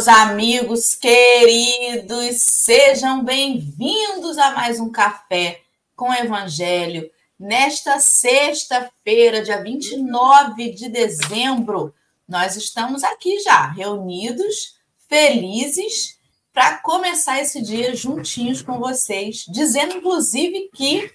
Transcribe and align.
Meus 0.00 0.08
amigos 0.08 0.94
queridos, 0.94 2.36
sejam 2.40 3.22
bem-vindos 3.22 4.38
a 4.38 4.52
mais 4.52 4.80
um 4.80 4.90
café 4.90 5.60
com 5.94 6.10
Evangelho. 6.10 7.10
Nesta 7.38 7.98
sexta-feira, 7.98 9.42
dia 9.42 9.62
29 9.62 10.70
de 10.70 10.88
dezembro, 10.88 11.94
nós 12.26 12.56
estamos 12.56 13.04
aqui 13.04 13.40
já, 13.40 13.66
reunidos, 13.72 14.78
felizes, 15.06 16.18
para 16.50 16.78
começar 16.78 17.38
esse 17.38 17.60
dia 17.60 17.94
juntinhos 17.94 18.62
com 18.62 18.78
vocês, 18.78 19.44
dizendo 19.52 19.98
inclusive 19.98 20.70
que 20.74 21.12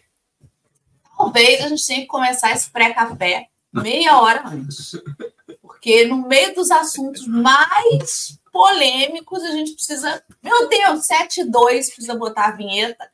talvez 1.17 1.66
a 1.66 1.70
gente 1.70 1.88
tenha 1.88 2.02
que 2.02 2.05
começar 2.05 2.52
esse 2.52 2.70
pré-café 2.70 3.47
meia 3.73 4.20
hora 4.20 4.47
antes. 4.47 4.91
Porque 5.59 6.05
no 6.05 6.27
meio 6.27 6.53
dos 6.53 6.70
assuntos 6.70 7.27
mais 7.27 8.39
polêmicos, 8.55 9.44
a 9.44 9.52
gente 9.52 9.73
precisa. 9.73 10.23
Meu 10.42 10.70
Deus, 10.70 11.06
7 11.06 11.42
e 11.42 11.44
2, 11.44 11.89
precisa 11.89 12.16
botar 12.16 12.45
a 12.45 12.52
vinheta, 12.52 13.06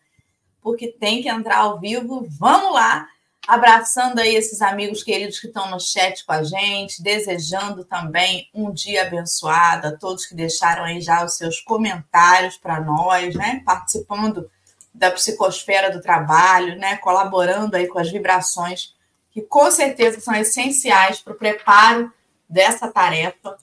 porque 0.62 0.90
tem 0.90 1.20
que 1.20 1.28
entrar 1.28 1.58
ao 1.62 1.80
vivo. 1.80 2.28
Vamos 2.40 2.76
lá, 2.76 3.08
abraçando 3.48 4.20
aí 4.20 4.36
esses 4.36 4.62
amigos 4.62 5.02
queridos 5.02 5.40
que 5.40 5.48
estão 5.48 5.68
no 5.72 5.80
chat 5.80 6.24
com 6.24 6.32
a 6.32 6.44
gente, 6.44 7.02
desejando 7.02 7.84
também 7.84 8.52
um 8.54 8.72
dia 8.72 9.02
abençoado 9.02 9.88
a 9.88 9.98
todos 9.98 10.28
que 10.28 10.36
deixaram 10.36 10.84
aí 10.84 11.02
já 11.02 11.26
os 11.26 11.38
seus 11.38 11.60
comentários 11.60 12.56
para 12.56 12.80
nós, 12.80 13.34
né? 13.34 13.64
Participando 13.66 14.48
da 14.94 15.10
psicosfera 15.10 15.90
do 15.90 16.02
trabalho, 16.02 16.78
né? 16.78 16.98
Colaborando 16.98 17.76
aí 17.76 17.88
com 17.88 17.98
as 17.98 18.12
vibrações 18.12 18.94
que 19.32 19.42
com 19.42 19.72
certeza 19.72 20.20
são 20.20 20.36
essenciais 20.36 21.20
para 21.20 21.34
o 21.34 21.38
preparo 21.38 22.14
dessa 22.48 22.88
tarefa. 22.90 23.58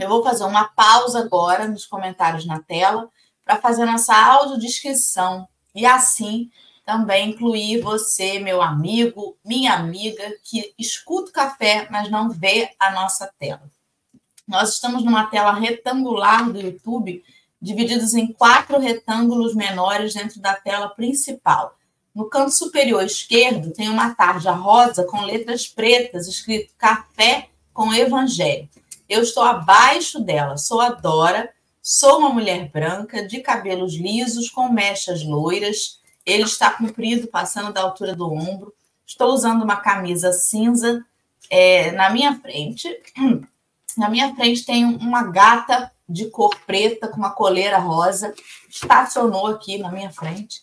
Eu 0.00 0.08
vou 0.08 0.22
fazer 0.22 0.44
uma 0.44 0.64
pausa 0.64 1.20
agora 1.20 1.68
nos 1.68 1.84
comentários 1.84 2.46
na 2.46 2.60
tela 2.60 3.08
para 3.44 3.56
fazer 3.56 3.84
nossa 3.84 4.14
audiodescrição 4.14 5.46
e 5.74 5.84
assim 5.84 6.50
também 6.84 7.30
incluir 7.30 7.80
você, 7.80 8.38
meu 8.38 8.60
amigo, 8.60 9.36
minha 9.44 9.74
amiga, 9.74 10.24
que 10.42 10.74
escuta 10.78 11.30
o 11.30 11.32
café, 11.32 11.86
mas 11.90 12.10
não 12.10 12.30
vê 12.30 12.70
a 12.80 12.90
nossa 12.90 13.30
tela. 13.38 13.62
Nós 14.48 14.70
estamos 14.70 15.04
numa 15.04 15.26
tela 15.26 15.52
retangular 15.52 16.50
do 16.50 16.58
YouTube, 16.58 17.22
divididos 17.62 18.14
em 18.14 18.32
quatro 18.32 18.80
retângulos 18.80 19.54
menores 19.54 20.14
dentro 20.14 20.40
da 20.40 20.54
tela 20.54 20.88
principal. 20.88 21.76
No 22.12 22.28
canto 22.28 22.50
superior 22.50 23.04
esquerdo 23.04 23.72
tem 23.72 23.88
uma 23.88 24.14
tarja 24.14 24.50
rosa 24.50 25.04
com 25.04 25.22
letras 25.22 25.68
pretas 25.68 26.26
escrito 26.26 26.74
café 26.76 27.50
com 27.72 27.94
evangelho. 27.94 28.68
Eu 29.10 29.22
estou 29.22 29.42
abaixo 29.42 30.20
dela, 30.20 30.56
sou 30.56 30.80
a 30.80 30.90
Dora, 30.90 31.52
sou 31.82 32.20
uma 32.20 32.30
mulher 32.30 32.70
branca, 32.70 33.26
de 33.26 33.40
cabelos 33.40 33.94
lisos, 33.94 34.48
com 34.48 34.68
mechas 34.68 35.24
loiras. 35.24 35.98
Ele 36.24 36.44
está 36.44 36.70
comprido, 36.70 37.26
passando 37.26 37.72
da 37.72 37.80
altura 37.82 38.14
do 38.14 38.32
ombro. 38.32 38.72
Estou 39.04 39.32
usando 39.32 39.64
uma 39.64 39.74
camisa 39.74 40.32
cinza. 40.32 41.04
É, 41.50 41.90
na 41.90 42.10
minha 42.10 42.38
frente, 42.38 42.88
na 43.98 44.08
minha 44.08 44.32
frente 44.36 44.64
tem 44.64 44.84
uma 44.84 45.24
gata 45.24 45.90
de 46.08 46.26
cor 46.26 46.54
preta 46.64 47.08
com 47.08 47.16
uma 47.16 47.32
coleira 47.32 47.78
rosa. 47.78 48.32
Estacionou 48.68 49.48
aqui 49.48 49.76
na 49.76 49.90
minha 49.90 50.12
frente. 50.12 50.62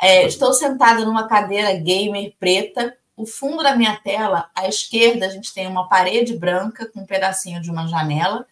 É, 0.00 0.24
estou 0.24 0.52
sentada 0.52 1.04
numa 1.04 1.26
cadeira 1.26 1.72
gamer 1.74 2.32
preta. 2.38 2.96
O 3.16 3.26
fundo 3.26 3.62
da 3.62 3.76
minha 3.76 3.96
tela, 3.96 4.50
à 4.54 4.68
esquerda, 4.68 5.26
a 5.26 5.28
gente 5.28 5.52
tem 5.52 5.66
uma 5.66 5.88
parede 5.88 6.36
branca 6.36 6.86
com 6.86 7.00
um 7.00 7.06
pedacinho 7.06 7.60
de 7.60 7.70
uma 7.70 7.86
janela, 7.86 8.46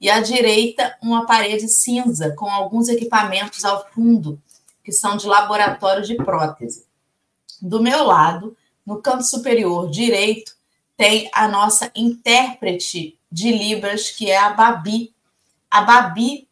e 0.00 0.10
à 0.10 0.20
direita, 0.20 0.96
uma 1.02 1.26
parede 1.26 1.68
cinza 1.68 2.34
com 2.36 2.46
alguns 2.50 2.88
equipamentos 2.88 3.64
ao 3.64 3.88
fundo, 3.90 4.40
que 4.82 4.92
são 4.92 5.16
de 5.16 5.26
laboratório 5.26 6.04
de 6.04 6.16
prótese. 6.16 6.86
Do 7.60 7.82
meu 7.82 8.04
lado, 8.04 8.56
no 8.84 9.00
canto 9.00 9.24
superior 9.24 9.90
direito, 9.90 10.54
tem 10.96 11.30
a 11.32 11.48
nossa 11.48 11.90
intérprete 11.94 13.18
de 13.30 13.50
Libras, 13.50 14.10
que 14.10 14.30
é 14.30 14.36
a 14.36 14.50
Babi. 14.50 15.14
A 15.70 15.80
Babi 15.80 16.48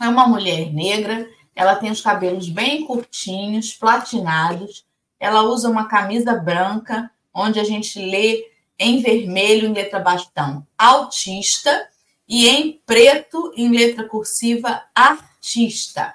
é 0.00 0.08
uma 0.08 0.26
mulher 0.26 0.72
negra 0.72 1.28
ela 1.54 1.76
tem 1.76 1.90
os 1.90 2.00
cabelos 2.00 2.48
bem 2.48 2.84
curtinhos, 2.86 3.74
platinados. 3.74 4.84
Ela 5.22 5.44
usa 5.44 5.70
uma 5.70 5.86
camisa 5.86 6.34
branca, 6.34 7.08
onde 7.32 7.60
a 7.60 7.62
gente 7.64 7.96
lê 7.96 8.44
em 8.76 9.00
vermelho, 9.00 9.68
em 9.68 9.72
letra 9.72 10.00
bastão, 10.00 10.66
autista, 10.76 11.88
e 12.28 12.48
em 12.48 12.82
preto, 12.84 13.52
em 13.56 13.70
letra 13.70 14.08
cursiva, 14.08 14.82
artista. 14.92 16.12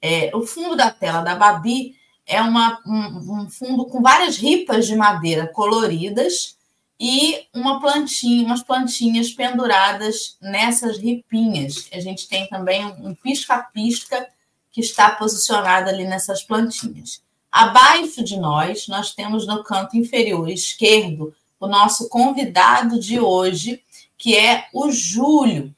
É, 0.00 0.30
o 0.32 0.46
fundo 0.46 0.76
da 0.76 0.92
tela 0.92 1.22
da 1.22 1.34
Babi 1.34 1.96
é 2.24 2.40
uma, 2.40 2.80
um, 2.86 3.42
um 3.42 3.50
fundo 3.50 3.84
com 3.86 4.00
várias 4.00 4.36
ripas 4.36 4.86
de 4.86 4.94
madeira 4.94 5.48
coloridas 5.48 6.56
e 7.00 7.48
uma 7.52 7.80
plantinha, 7.80 8.46
umas 8.46 8.62
plantinhas 8.62 9.32
penduradas 9.32 10.36
nessas 10.40 10.98
ripinhas. 10.98 11.88
A 11.92 11.98
gente 11.98 12.28
tem 12.28 12.48
também 12.48 12.86
um 12.86 13.12
pisca-pisca 13.12 14.24
que 14.70 14.80
está 14.80 15.10
posicionada 15.10 15.90
ali 15.90 16.04
nessas 16.04 16.44
plantinhas. 16.44 17.25
Abaixo 17.50 18.22
de 18.22 18.36
nós, 18.36 18.86
nós 18.88 19.14
temos 19.14 19.46
no 19.46 19.62
canto 19.62 19.96
inferior 19.96 20.48
esquerdo 20.48 21.34
o 21.58 21.66
nosso 21.66 22.08
convidado 22.08 23.00
de 23.00 23.18
hoje, 23.18 23.82
que 24.18 24.36
é 24.36 24.68
o 24.72 24.90
Júlio. 24.90 25.74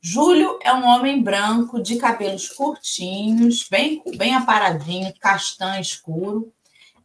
Júlio 0.00 0.58
é 0.62 0.72
um 0.72 0.86
homem 0.86 1.20
branco 1.20 1.82
de 1.82 1.96
cabelos 1.96 2.48
curtinhos, 2.48 3.66
bem, 3.68 4.02
bem 4.16 4.34
aparadinho, 4.34 5.12
castanho 5.18 5.80
escuro. 5.80 6.52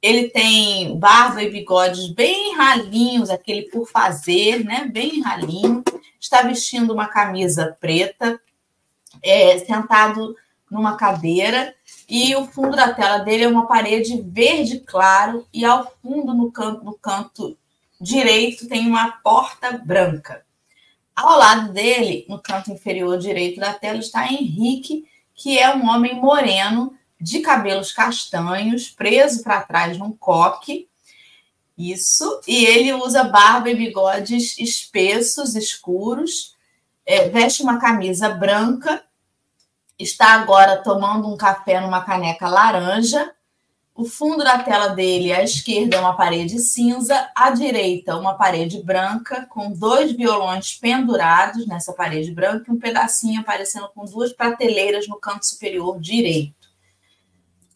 Ele 0.01 0.29
tem 0.29 0.97
barba 0.99 1.41
e 1.41 1.49
bigodes 1.49 2.07
bem 2.09 2.55
ralinhos, 2.55 3.29
aquele 3.29 3.63
por 3.69 3.87
fazer, 3.87 4.63
né? 4.63 4.85
Bem 4.85 5.21
ralinho. 5.21 5.83
Está 6.19 6.43
vestindo 6.43 6.93
uma 6.93 7.07
camisa 7.07 7.75
preta, 7.79 8.39
é, 9.23 9.57
sentado 9.59 10.35
numa 10.71 10.95
cadeira 10.95 11.75
e 12.07 12.33
o 12.33 12.47
fundo 12.47 12.77
da 12.77 12.93
tela 12.93 13.17
dele 13.17 13.43
é 13.43 13.47
uma 13.47 13.67
parede 13.67 14.21
verde 14.21 14.79
claro 14.79 15.45
e 15.53 15.65
ao 15.65 15.93
fundo 16.01 16.33
no 16.33 16.49
canto, 16.49 16.85
no 16.85 16.93
canto 16.93 17.57
direito 17.99 18.69
tem 18.69 18.87
uma 18.87 19.11
porta 19.11 19.73
branca. 19.77 20.45
Ao 21.13 21.37
lado 21.37 21.73
dele, 21.73 22.25
no 22.29 22.39
canto 22.39 22.71
inferior 22.71 23.17
direito 23.19 23.59
da 23.59 23.73
tela, 23.73 23.99
está 23.99 24.31
Henrique, 24.31 25.05
que 25.35 25.59
é 25.59 25.75
um 25.75 25.89
homem 25.89 26.15
moreno 26.15 26.97
de 27.19 27.41
cabelos 27.41 27.91
castanhos, 27.91 28.89
preso 28.89 29.43
para 29.43 29.61
trás 29.61 29.97
num 29.97 30.11
coque. 30.11 30.87
Isso, 31.77 32.41
e 32.47 32.65
ele 32.65 32.93
usa 32.93 33.25
barba 33.25 33.69
e 33.69 33.75
bigodes 33.75 34.57
espessos, 34.57 35.55
escuros, 35.55 36.55
é, 37.05 37.27
veste 37.27 37.61
uma 37.61 37.79
camisa 37.79 38.29
branca 38.29 39.03
está 40.01 40.33
agora 40.33 40.77
tomando 40.77 41.27
um 41.27 41.37
café 41.37 41.79
numa 41.79 42.01
caneca 42.01 42.47
laranja. 42.47 43.31
O 43.93 44.05
fundo 44.05 44.43
da 44.43 44.57
tela 44.59 44.89
dele, 44.89 45.33
à 45.33 45.43
esquerda, 45.43 45.97
é 45.97 45.99
uma 45.99 46.15
parede 46.15 46.57
cinza, 46.59 47.29
à 47.35 47.51
direita, 47.51 48.17
uma 48.17 48.33
parede 48.33 48.81
branca, 48.81 49.45
com 49.49 49.71
dois 49.71 50.11
violões 50.13 50.73
pendurados 50.73 51.67
nessa 51.67 51.93
parede 51.93 52.31
branca 52.31 52.65
e 52.67 52.73
um 52.73 52.79
pedacinho 52.79 53.41
aparecendo 53.41 53.89
com 53.93 54.05
duas 54.05 54.31
prateleiras 54.33 55.07
no 55.07 55.17
canto 55.17 55.45
superior 55.45 55.99
direito. 55.99 56.55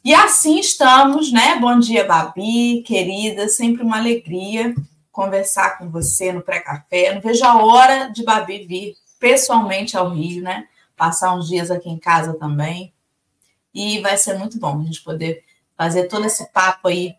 E 0.04 0.14
assim 0.14 0.60
estamos, 0.60 1.32
né? 1.32 1.58
Bom 1.60 1.80
dia, 1.80 2.06
Babi, 2.06 2.82
querida, 2.86 3.48
sempre 3.50 3.84
uma 3.84 3.98
alegria 3.98 4.74
conversar 5.12 5.78
com 5.78 5.90
você 5.90 6.32
no 6.32 6.42
pré-café. 6.42 7.14
Não 7.14 7.22
vejo 7.22 7.44
a 7.46 7.64
hora 7.64 8.08
de 8.10 8.24
Babi 8.24 8.66
vir 8.66 8.96
pessoalmente 9.20 9.98
ao 9.98 10.10
Rio, 10.10 10.44
né? 10.44 10.68
Passar 10.96 11.36
uns 11.36 11.48
dias 11.48 11.70
aqui 11.70 11.90
em 11.90 11.98
casa 11.98 12.34
também. 12.34 12.94
E 13.74 14.00
vai 14.02 14.18
ser 14.18 14.38
muito 14.38 14.58
bom 14.58 14.80
a 14.80 14.84
gente 14.84 15.02
poder 15.02 15.44
fazer 15.78 16.08
todo 16.08 16.26
esse 16.26 16.52
papo 16.52 16.88
aí 16.88 17.16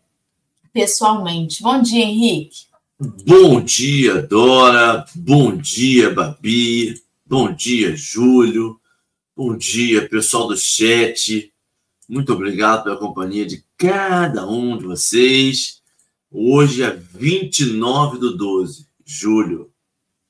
pessoalmente. 0.73 1.62
Bom 1.62 1.81
dia, 1.81 2.05
Henrique. 2.05 2.67
Bom 2.99 3.61
dia, 3.61 4.23
Dora. 4.23 5.05
Bom 5.14 5.56
dia, 5.56 6.12
Babi. 6.12 7.02
Bom 7.26 7.52
dia, 7.52 7.94
Júlio. 7.94 8.81
Bom 9.37 9.56
dia, 9.56 10.08
pessoal 10.08 10.49
do 10.49 10.56
chat. 10.56 11.52
Muito 12.08 12.32
obrigado 12.32 12.84
pela 12.84 12.96
companhia 12.96 13.44
de 13.44 13.62
cada 13.76 14.49
um 14.49 14.78
de 14.78 14.84
vocês. 14.84 15.82
Hoje 16.31 16.82
é 16.82 16.90
29 16.90 18.19
do 18.19 18.37
12. 18.37 18.87
Júlio, 19.05 19.70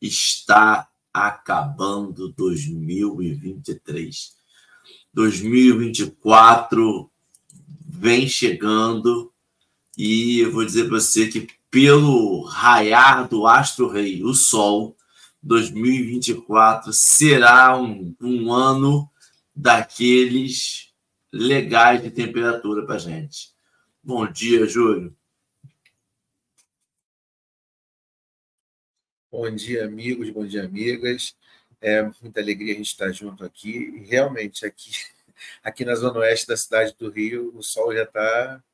está 0.00 0.88
acabando 1.24 2.32
2023. 2.32 4.36
2024 5.14 7.10
vem 7.88 8.28
chegando 8.28 9.32
e 9.96 10.40
eu 10.40 10.52
vou 10.52 10.64
dizer 10.64 10.88
para 10.88 11.00
você 11.00 11.28
que 11.28 11.48
pelo 11.70 12.42
raiar 12.42 13.28
do 13.28 13.46
astro 13.46 13.88
rei, 13.88 14.22
o 14.22 14.34
sol, 14.34 14.96
2024 15.42 16.92
será 16.92 17.80
um, 17.80 18.14
um 18.20 18.52
ano 18.52 19.08
daqueles 19.54 20.90
legais 21.32 22.02
de 22.02 22.10
temperatura 22.10 22.84
para 22.84 22.98
gente. 22.98 23.54
Bom 24.02 24.30
dia, 24.30 24.66
Júlio. 24.66 25.16
Bom 29.38 29.54
dia, 29.54 29.84
amigos, 29.84 30.30
bom 30.30 30.46
dia, 30.46 30.64
amigas. 30.64 31.36
É 31.78 32.02
muita 32.22 32.40
alegria 32.40 32.72
a 32.72 32.76
gente 32.78 32.86
estar 32.86 33.12
junto 33.12 33.44
aqui. 33.44 34.02
Realmente, 34.08 34.64
aqui, 34.64 34.90
aqui 35.62 35.84
na 35.84 35.94
zona 35.94 36.20
oeste 36.20 36.46
da 36.46 36.56
cidade 36.56 36.96
do 36.98 37.10
Rio, 37.10 37.52
o 37.54 37.62
sol 37.62 37.92
já 37.94 38.04
está, 38.04 38.64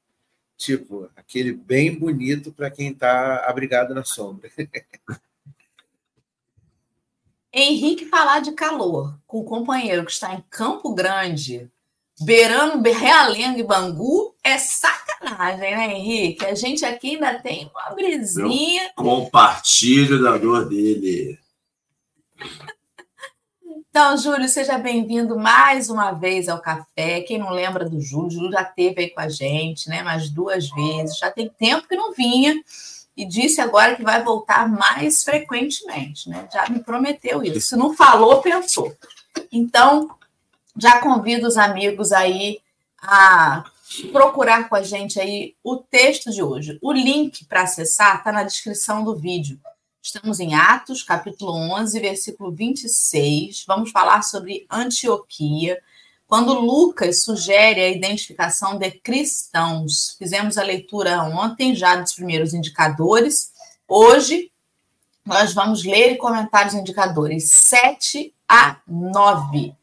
tipo, 0.57 1.11
aquele 1.17 1.53
bem 1.53 1.99
bonito 1.99 2.53
para 2.53 2.71
quem 2.71 2.93
está 2.93 3.45
abrigado 3.45 3.93
na 3.93 4.05
sombra. 4.05 4.49
Henrique 7.53 8.07
falar 8.07 8.39
de 8.39 8.53
calor 8.53 9.19
com 9.27 9.41
o 9.41 9.45
companheiro 9.45 10.07
que 10.07 10.13
está 10.13 10.33
em 10.33 10.45
Campo 10.49 10.95
Grande, 10.95 11.69
beirando 12.21 12.89
Realengo 12.89 13.59
e 13.59 13.65
Bangu, 13.65 14.32
é 14.45 14.59
sacanagem, 14.59 15.77
né, 15.77 15.95
Henrique? 15.95 16.45
A 16.45 16.55
gente 16.55 16.85
aqui 16.85 17.15
ainda 17.15 17.39
tem 17.39 17.71
uma 17.73 17.95
brisinha. 17.95 18.91
Eu 18.97 19.05
compartilho 19.05 20.23
da 20.23 20.37
dor 20.37 20.69
dele. 20.69 21.39
Então, 23.65 24.17
Júlio, 24.17 24.49
seja 24.49 24.79
bem-vindo 24.79 25.39
mais 25.39 25.91
uma 25.91 26.13
vez 26.13 26.49
ao 26.49 26.61
café. 26.61 27.21
Quem 27.21 27.39
não 27.39 27.51
lembra 27.51 27.89
do 27.89 28.01
Júlio, 28.01 28.31
Júlio 28.31 28.51
já 28.51 28.63
esteve 28.63 29.03
aí 29.03 29.11
com 29.11 29.21
a 29.21 29.29
gente, 29.29 29.89
né? 29.89 30.03
Mais 30.03 30.31
duas 30.31 30.69
vezes. 30.71 31.19
Já 31.19 31.31
tem 31.31 31.49
tempo 31.49 31.87
que 31.87 31.95
não 31.95 32.13
vinha 32.13 32.55
e 33.17 33.27
disse 33.27 33.61
agora 33.61 33.95
que 33.95 34.03
vai 34.03 34.25
voltar 34.25 34.67
mais 34.67 35.23
frequentemente, 35.23 36.29
né? 36.29 36.49
Já 36.53 36.69
me 36.69 36.81
prometeu 36.83 37.43
isso. 37.43 37.61
Se 37.61 37.77
não 37.77 37.95
falou, 37.95 38.41
pensou. 38.41 38.97
Então, 39.53 40.11
já 40.77 40.99
convido 40.99 41.47
os 41.47 41.59
amigos 41.59 42.13
aí 42.13 42.61
a 43.03 43.65
procurar 44.11 44.69
com 44.69 44.77
a 44.77 44.83
gente 44.83 45.21
aí 45.21 45.55
o 45.63 45.77
texto 45.77 46.31
de 46.31 46.43
hoje. 46.43 46.79
O 46.81 46.93
link 46.93 47.45
para 47.45 47.63
acessar 47.63 48.19
está 48.19 48.33
na 48.33 48.43
descrição 48.43 49.05
do 49.05 49.17
vídeo. 49.17 49.61
Estamos 50.01 50.41
em 50.41 50.55
Atos, 50.55 51.03
capítulo 51.03 51.53
11, 51.53 52.01
versículo 52.01 52.51
26. 52.51 53.65
Vamos 53.67 53.91
falar 53.91 54.23
sobre 54.23 54.67
Antioquia 54.71 55.81
quando 56.27 56.59
Lucas 56.59 57.23
sugere 57.23 57.81
a 57.81 57.89
identificação 57.91 58.79
de 58.79 58.91
cristãos. 58.91 60.17
Fizemos 60.19 60.57
a 60.57 60.63
leitura 60.63 61.23
ontem 61.23 61.75
já 61.75 61.95
dos 61.95 62.15
primeiros 62.15 62.55
indicadores. 62.55 63.53
Hoje 63.87 64.51
nós 65.25 65.53
vamos 65.53 65.85
ler 65.85 66.13
e 66.13 66.17
comentar 66.17 66.67
os 66.67 66.75
indicadores 66.75 67.51
7 67.51 68.35
a 68.49 68.81
9. 68.87 69.75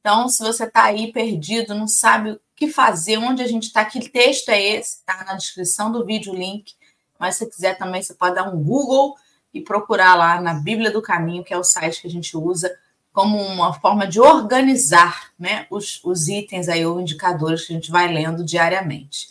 Então, 0.00 0.28
se 0.28 0.42
você 0.42 0.64
está 0.64 0.84
aí 0.84 1.12
perdido, 1.12 1.74
não 1.74 1.88
sabe 1.88 2.38
que 2.56 2.68
fazer, 2.68 3.18
onde 3.18 3.42
a 3.42 3.46
gente 3.46 3.64
está, 3.64 3.84
que 3.84 4.08
texto 4.08 4.48
é 4.48 4.60
esse, 4.60 4.96
está 4.96 5.22
na 5.24 5.34
descrição 5.34 5.92
do 5.92 6.04
vídeo 6.04 6.32
o 6.32 6.36
link. 6.36 6.74
Mas 7.18 7.36
se 7.36 7.46
quiser 7.46 7.76
também, 7.76 8.02
você 8.02 8.14
pode 8.14 8.34
dar 8.34 8.48
um 8.48 8.62
Google 8.62 9.14
e 9.52 9.60
procurar 9.60 10.14
lá 10.14 10.40
na 10.40 10.54
Bíblia 10.54 10.90
do 10.90 11.02
Caminho, 11.02 11.44
que 11.44 11.52
é 11.52 11.58
o 11.58 11.64
site 11.64 12.00
que 12.00 12.06
a 12.06 12.10
gente 12.10 12.36
usa 12.36 12.74
como 13.12 13.38
uma 13.38 13.72
forma 13.72 14.06
de 14.06 14.20
organizar 14.20 15.30
né, 15.38 15.66
os, 15.70 16.02
os 16.04 16.28
itens 16.28 16.68
aí, 16.68 16.84
ou 16.84 17.00
indicadores 17.00 17.66
que 17.66 17.72
a 17.72 17.76
gente 17.76 17.90
vai 17.90 18.12
lendo 18.12 18.44
diariamente. 18.44 19.30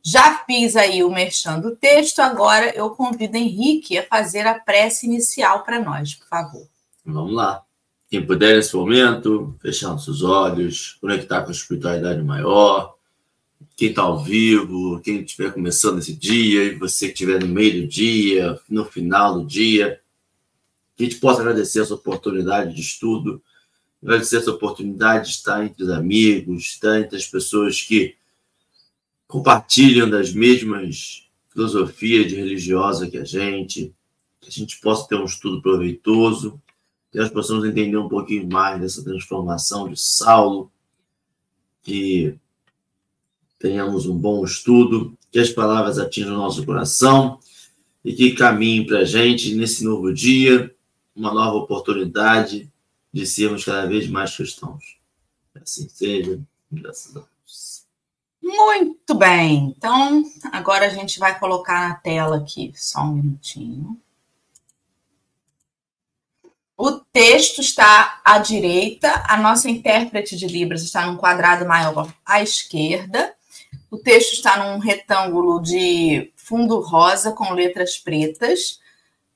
Já 0.00 0.44
fiz 0.44 0.76
aí 0.76 1.02
o 1.02 1.10
merchan 1.10 1.58
do 1.58 1.74
texto, 1.74 2.20
agora 2.20 2.70
eu 2.76 2.90
convido 2.90 3.36
Henrique 3.36 3.98
a 3.98 4.06
fazer 4.06 4.46
a 4.46 4.58
prece 4.58 5.06
inicial 5.06 5.64
para 5.64 5.80
nós, 5.80 6.14
por 6.14 6.28
favor. 6.28 6.68
Vamos 7.04 7.34
lá. 7.34 7.64
Quem 8.14 8.24
puder 8.24 8.54
nesse 8.54 8.76
momento, 8.76 9.56
fechar 9.60 9.92
os 9.92 10.04
seus 10.04 10.22
olhos, 10.22 10.96
conectar 11.00 11.42
com 11.42 11.48
a 11.48 11.52
espiritualidade 11.52 12.22
maior. 12.22 12.94
Quem 13.76 13.88
está 13.88 14.02
ao 14.02 14.22
vivo, 14.22 15.00
quem 15.00 15.22
estiver 15.22 15.52
começando 15.52 15.98
esse 15.98 16.14
dia, 16.14 16.62
e 16.62 16.78
você 16.78 17.06
que 17.08 17.14
estiver 17.14 17.40
no 17.40 17.48
meio 17.48 17.82
do 17.82 17.88
dia, 17.88 18.56
no 18.68 18.84
final 18.84 19.40
do 19.40 19.44
dia, 19.44 20.00
que 20.94 21.02
a 21.02 21.06
gente 21.08 21.18
possa 21.18 21.40
agradecer 21.40 21.80
essa 21.80 21.94
oportunidade 21.94 22.72
de 22.72 22.82
estudo, 22.82 23.42
agradecer 24.00 24.36
essa 24.36 24.52
oportunidade 24.52 25.24
de 25.24 25.30
estar 25.34 25.64
entre 25.64 25.82
os 25.82 25.90
amigos, 25.90 26.66
estar 26.66 27.00
entre 27.00 27.16
as 27.16 27.26
pessoas 27.26 27.82
que 27.82 28.14
compartilham 29.26 30.08
das 30.08 30.32
mesmas 30.32 31.28
filosofias 31.48 32.28
de 32.28 32.36
religiosa 32.36 33.10
que 33.10 33.18
a 33.18 33.24
gente, 33.24 33.92
que 34.40 34.48
a 34.48 34.52
gente 34.52 34.80
possa 34.80 35.08
ter 35.08 35.16
um 35.16 35.24
estudo 35.24 35.60
proveitoso, 35.60 36.62
que 37.14 37.18
nós 37.20 37.30
possamos 37.30 37.64
entender 37.64 37.96
um 37.96 38.08
pouquinho 38.08 38.44
mais 38.50 38.80
dessa 38.80 39.04
transformação 39.04 39.88
de 39.88 39.96
Saulo, 39.96 40.68
que 41.80 42.36
tenhamos 43.56 44.06
um 44.06 44.18
bom 44.18 44.44
estudo, 44.44 45.16
que 45.30 45.38
as 45.38 45.48
palavras 45.50 45.96
atinjam 45.96 46.34
o 46.34 46.38
nosso 46.38 46.66
coração 46.66 47.38
e 48.04 48.12
que 48.12 48.32
caminhem 48.32 48.84
para 48.84 48.98
a 48.98 49.04
gente 49.04 49.54
nesse 49.54 49.84
novo 49.84 50.12
dia, 50.12 50.74
uma 51.14 51.32
nova 51.32 51.56
oportunidade 51.58 52.68
de 53.12 53.24
sermos 53.24 53.64
cada 53.64 53.86
vez 53.86 54.08
mais 54.08 54.36
cristãos. 54.36 54.98
Assim 55.54 55.88
seja, 55.88 56.40
graças 56.68 57.16
a 57.16 57.20
Deus. 57.20 57.84
Muito 58.42 59.14
bem. 59.14 59.72
Então, 59.78 60.24
agora 60.50 60.86
a 60.86 60.90
gente 60.90 61.20
vai 61.20 61.38
colocar 61.38 61.90
na 61.90 61.94
tela 61.94 62.38
aqui, 62.38 62.72
só 62.74 63.02
um 63.02 63.14
minutinho. 63.14 64.00
O 66.76 66.90
texto 66.90 67.60
está 67.60 68.20
à 68.24 68.38
direita, 68.38 69.22
a 69.28 69.36
nossa 69.36 69.70
intérprete 69.70 70.36
de 70.36 70.46
Libras 70.46 70.82
está 70.82 71.06
num 71.06 71.16
quadrado 71.16 71.64
maior 71.64 72.12
à 72.26 72.42
esquerda. 72.42 73.32
O 73.88 73.96
texto 73.96 74.32
está 74.32 74.56
num 74.56 74.78
retângulo 74.78 75.62
de 75.62 76.32
fundo 76.34 76.80
rosa 76.80 77.30
com 77.30 77.52
letras 77.52 77.96
pretas. 77.96 78.80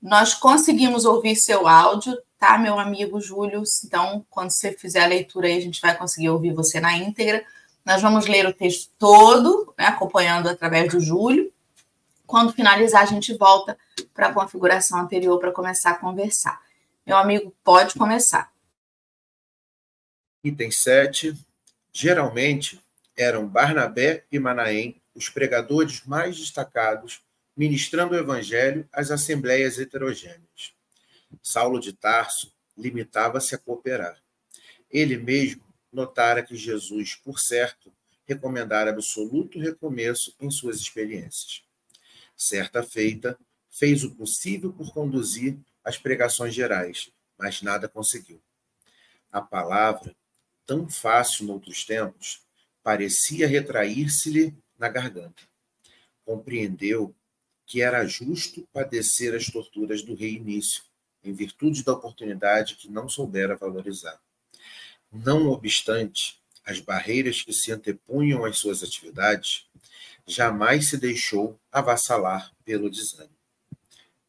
Nós 0.02 0.35
conseguimos 0.35 1.04
ouvir 1.04 1.37
seu 1.37 1.68
áudio, 1.68 2.18
tá, 2.40 2.59
meu 2.59 2.76
amigo 2.76 3.21
Júlio? 3.21 3.62
Então, 3.85 4.26
quando 4.28 4.50
você 4.50 4.73
fizer 4.73 5.04
a 5.04 5.09
leitura 5.09 5.47
aí, 5.47 5.59
a 5.59 5.61
gente 5.61 5.80
vai 5.80 5.97
conseguir 5.97 6.30
ouvir 6.30 6.52
você 6.52 6.80
na 6.80 6.97
íntegra. 6.97 7.45
Nós 7.85 8.02
vamos 8.02 8.26
ler 8.26 8.47
o 8.47 8.52
texto 8.52 8.90
todo, 8.99 9.73
né, 9.78 9.87
acompanhando 9.87 10.49
através 10.49 10.92
do 10.92 11.00
Júlio. 11.00 11.52
Quando 12.26 12.52
finalizar, 12.52 13.02
a 13.02 13.07
gente 13.07 13.33
volta 13.37 13.78
para 14.12 14.26
a 14.26 14.35
configuração 14.35 14.99
anterior 14.99 15.38
para 15.38 15.52
começar 15.52 15.92
a 15.92 15.99
conversar. 15.99 16.61
Meu 17.09 17.17
amigo, 17.17 17.57
pode 17.65 17.95
começar. 17.95 18.53
Item 20.45 20.71
7. 20.71 21.35
Geralmente 21.91 22.79
eram 23.17 23.49
Barnabé 23.49 24.27
e 24.31 24.38
Manaém 24.38 25.00
os 25.15 25.31
pregadores 25.31 26.05
mais 26.05 26.37
destacados 26.37 27.23
ministrando 27.57 28.12
o 28.12 28.19
evangelho 28.19 28.87
às 28.93 29.11
assembleias 29.11 29.79
heterogêneas. 29.79 30.75
Saulo 31.43 31.81
de 31.81 31.95
Tarso 31.95 32.55
limitava-se 32.77 33.55
a 33.55 33.59
cooperar. 33.59 34.23
Ele 34.91 35.17
mesmo 35.17 35.65
notara 35.91 36.43
que 36.43 36.57
Jesus, 36.57 37.15
por 37.15 37.41
certo, 37.41 37.91
recomendara 38.27 38.91
absoluto 38.91 39.59
recomeço 39.59 40.37
em 40.38 40.50
suas 40.50 40.77
experiências. 40.77 41.62
Certa 42.37 42.83
feita, 42.83 43.38
fez 43.71 44.05
o 44.05 44.15
possível 44.15 44.75
por 44.75 44.93
conduzir 44.93 45.57
as 45.88 45.97
pregações 45.97 46.52
gerais, 46.52 47.11
mas 47.38 47.62
nada 47.62 47.88
conseguiu. 47.88 48.42
A 49.33 49.40
palavra, 49.40 50.14
tão 50.66 50.87
fácil 50.87 51.47
noutros 51.47 51.83
tempos, 51.83 52.42
parecia 52.83 53.49
retrair-se-lhe 53.49 54.54
na 54.78 54.90
garganta. 54.90 55.42
Compreendeu 56.26 57.14
que 57.64 57.80
era 57.80 58.07
justo 58.07 58.68
padecer 58.71 59.35
as 59.35 59.47
torturas 59.47 60.02
do 60.02 60.14
rei 60.14 60.35
Início, 60.35 60.83
em 61.25 61.33
virtude 61.33 61.83
da 61.83 61.95
oportunidade 61.95 62.76
que 62.76 62.90
não 62.90 63.09
soubera 63.09 63.57
valorizar. 63.57 64.21
Não 65.11 65.49
obstante 65.49 66.38
as 66.66 66.80
barreiras 66.80 67.40
que 67.40 67.52
se 67.54 67.73
antepunham 67.73 68.45
às 68.45 68.59
suas 68.59 68.83
atividades, 68.83 69.66
jamais 70.26 70.88
se 70.88 70.99
deixou 70.99 71.59
avassalar 71.73 72.54
pelo 72.62 72.90
desânimo. 72.90 73.38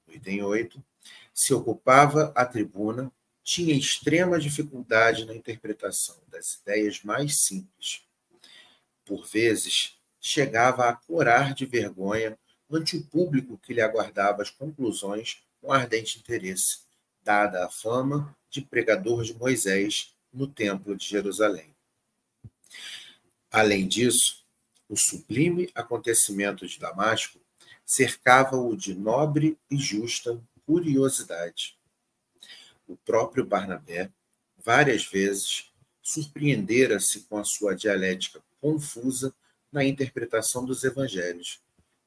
No 0.08 0.16
item 0.16 0.42
8, 0.42 0.82
se 1.39 1.53
ocupava 1.53 2.34
a 2.36 2.46
tribuna, 2.46 3.10
tinha 3.41 3.74
extrema 3.74 4.38
dificuldade 4.38 5.24
na 5.24 5.34
interpretação 5.34 6.22
das 6.27 6.55
ideias 6.55 7.01
mais 7.01 7.43
simples. 7.43 8.03
Por 9.05 9.25
vezes, 9.25 9.98
chegava 10.19 10.89
a 10.89 10.93
corar 10.93 11.53
de 11.53 11.65
vergonha 11.65 12.38
ante 12.69 12.98
o 12.98 13.05
público 13.05 13.58
que 13.58 13.74
lhe 13.74 13.79
aguardava 13.79 14.41
as 14.41 14.50
conclusões 14.50 15.41
com 15.62 15.72
ardente 15.72 16.19
interesse, 16.19 16.79
dada 17.24 17.65
a 17.65 17.69
fama 17.69 18.36
de 18.50 18.60
pregador 18.60 19.24
de 19.24 19.34
Moisés 19.34 20.13
no 20.34 20.46
Templo 20.46 20.93
de 20.93 21.05
Jerusalém. 21.05 21.74
Além 23.50 23.88
disso, 23.88 24.46
o 24.89 24.98
sublime 24.98 25.69
acontecimento 25.74 26.67
de 26.67 26.77
Damasco 26.77 27.39
cercava-o 27.86 28.75
de 28.75 28.93
nobre 28.93 29.58
e 29.72 29.77
justa 29.77 30.38
curiosidade. 30.70 31.76
o 32.88 32.96
próprio 32.96 33.44
Barnabé, 33.44 34.12
várias 34.56 35.04
vezes, 35.04 35.72
surpreendera-se 36.00 37.22
com 37.22 37.40
a 37.40 37.44
sua 37.44 37.76
dialética 37.76 38.40
confusa 38.62 39.34
na 39.72 39.84
interpretação 39.84 40.64
dos 40.64 40.84
evangelhos 40.84 41.60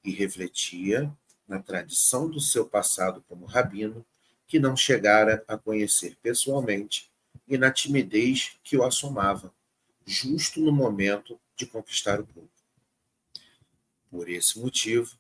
e 0.05 0.13
refletia 0.13 1.13
na 1.49 1.61
tradição 1.61 2.31
do 2.31 2.41
seu 2.41 2.65
passado 2.65 3.25
como 3.29 3.47
rabino, 3.47 4.07
que 4.47 4.61
não 4.61 4.77
chegara 4.77 5.45
a 5.49 5.59
conhecer 5.59 6.17
pessoalmente, 6.23 7.11
e 7.49 7.59
na 7.59 7.73
timidez 7.73 8.57
que 8.63 8.77
o 8.77 8.85
assomava, 8.85 9.53
justo 10.07 10.61
no 10.61 10.71
momento 10.71 11.37
de 11.57 11.67
conquistar 11.67 12.21
o 12.21 12.27
povo. 12.27 12.51
Por 14.09 14.29
esse 14.29 14.61
motivo, 14.61 15.17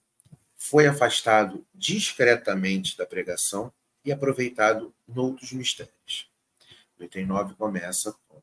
foi 0.64 0.86
afastado 0.86 1.66
discretamente 1.74 2.96
da 2.96 3.04
pregação 3.04 3.72
e 4.04 4.12
aproveitado 4.12 4.94
noutros 5.08 5.52
mistérios. 5.52 6.30
O 6.96 7.02
89 7.02 7.54
começa 7.56 8.14
com 8.28 8.40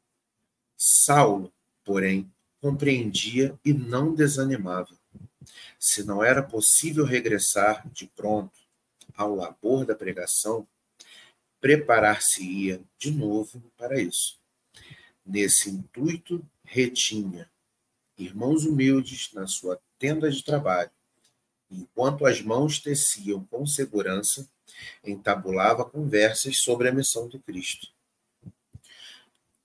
Saulo, 0.76 1.52
porém, 1.82 2.30
compreendia 2.60 3.58
e 3.64 3.74
não 3.74 4.14
desanimava. 4.14 4.94
Se 5.80 6.04
não 6.04 6.22
era 6.22 6.44
possível 6.44 7.06
regressar 7.06 7.88
de 7.90 8.06
pronto 8.08 8.60
ao 9.16 9.34
labor 9.34 9.86
da 9.86 9.96
pregação, 9.96 10.68
preparar-se-ia 11.62 12.82
de 12.98 13.12
novo 13.12 13.64
para 13.78 14.00
isso. 14.00 14.38
Nesse 15.26 15.70
intuito, 15.70 16.46
retinha 16.66 17.50
irmãos 18.18 18.66
humildes 18.66 19.32
na 19.34 19.48
sua 19.48 19.80
tenda 19.98 20.30
de 20.30 20.44
trabalho, 20.44 20.92
enquanto 21.70 22.26
as 22.26 22.42
mãos 22.42 22.80
teciam 22.80 23.44
com 23.46 23.66
segurança, 23.66 24.48
entabulava 25.04 25.86
conversas 25.86 26.58
sobre 26.58 26.90
a 26.90 26.92
missão 26.92 27.28
do 27.28 27.40
Cristo. 27.40 27.88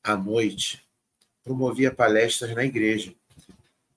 À 0.02 0.16
noite, 0.16 0.84
promovia 1.42 1.94
palestras 1.94 2.54
na 2.54 2.64
igreja, 2.64 3.14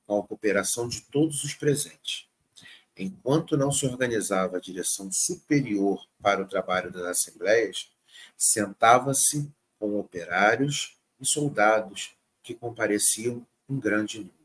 com 0.05 0.19
a 0.19 0.23
cooperação 0.23 0.87
de 0.87 1.01
todos 1.01 1.43
os 1.43 1.53
presentes. 1.53 2.27
Enquanto 2.95 3.57
não 3.57 3.71
se 3.71 3.85
organizava 3.85 4.57
a 4.57 4.61
direção 4.61 5.11
superior 5.11 6.07
para 6.21 6.41
o 6.41 6.47
trabalho 6.47 6.91
das 6.91 7.03
assembleias, 7.03 7.91
sentava-se 8.37 9.51
com 9.77 9.99
operários 9.99 10.97
e 11.19 11.25
soldados 11.25 12.15
que 12.41 12.55
compareciam 12.55 13.45
em 13.69 13.79
grande 13.79 14.19
número. 14.19 14.37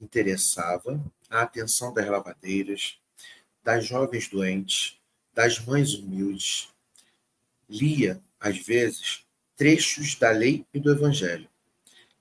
Interessava 0.00 1.02
a 1.30 1.42
atenção 1.42 1.92
das 1.92 2.06
lavadeiras, 2.06 2.98
das 3.62 3.86
jovens 3.86 4.28
doentes, 4.28 5.00
das 5.34 5.58
mães 5.58 5.94
humildes. 5.94 6.68
Lia, 7.68 8.22
às 8.38 8.58
vezes, 8.58 9.24
trechos 9.56 10.14
da 10.14 10.30
lei 10.30 10.64
e 10.72 10.78
do 10.78 10.90
evangelho. 10.90 11.48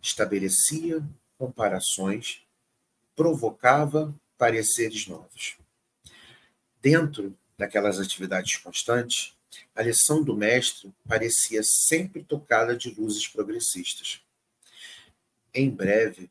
Estabelecia 0.01 1.03
comparações, 1.37 2.41
provocava 3.15 4.13
pareceres 4.37 5.07
novos. 5.07 5.57
Dentro 6.81 7.37
daquelas 7.57 7.99
atividades 7.99 8.57
constantes, 8.57 9.35
a 9.73 9.81
lição 9.81 10.23
do 10.23 10.35
mestre 10.35 10.93
parecia 11.07 11.61
sempre 11.63 12.23
tocada 12.23 12.75
de 12.75 12.89
luzes 12.89 13.27
progressistas. 13.27 14.21
Em 15.53 15.69
breve, 15.69 16.29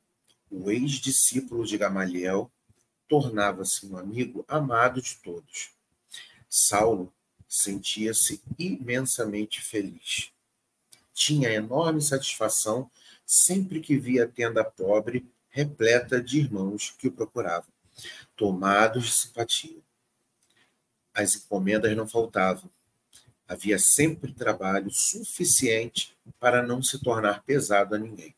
o 0.54 0.70
ex-discípulo 0.70 1.66
de 1.66 1.76
Gamaliel 1.76 2.50
tornava-se 3.08 3.86
um 3.86 3.98
amigo 3.98 4.44
amado 4.46 5.02
de 5.02 5.16
todos. 5.16 5.72
Saulo 6.48 7.12
sentia-se 7.48 8.40
imensamente 8.56 9.60
feliz. 9.60 10.30
Tinha 11.12 11.52
enorme 11.52 12.00
satisfação 12.00 12.88
sempre 13.26 13.80
que 13.80 13.98
via 13.98 14.24
a 14.24 14.28
tenda 14.28 14.64
pobre 14.64 15.26
repleta 15.50 16.22
de 16.22 16.38
irmãos 16.38 16.94
que 16.96 17.08
o 17.08 17.12
procuravam, 17.12 17.72
tomados 18.36 19.06
de 19.06 19.12
simpatia. 19.12 19.80
As 21.12 21.34
encomendas 21.36 21.96
não 21.96 22.08
faltavam. 22.08 22.70
Havia 23.46 23.78
sempre 23.78 24.32
trabalho 24.32 24.90
suficiente 24.90 26.16
para 26.40 26.62
não 26.62 26.82
se 26.82 26.98
tornar 27.00 27.42
pesado 27.42 27.94
a 27.94 27.98
ninguém. 27.98 28.34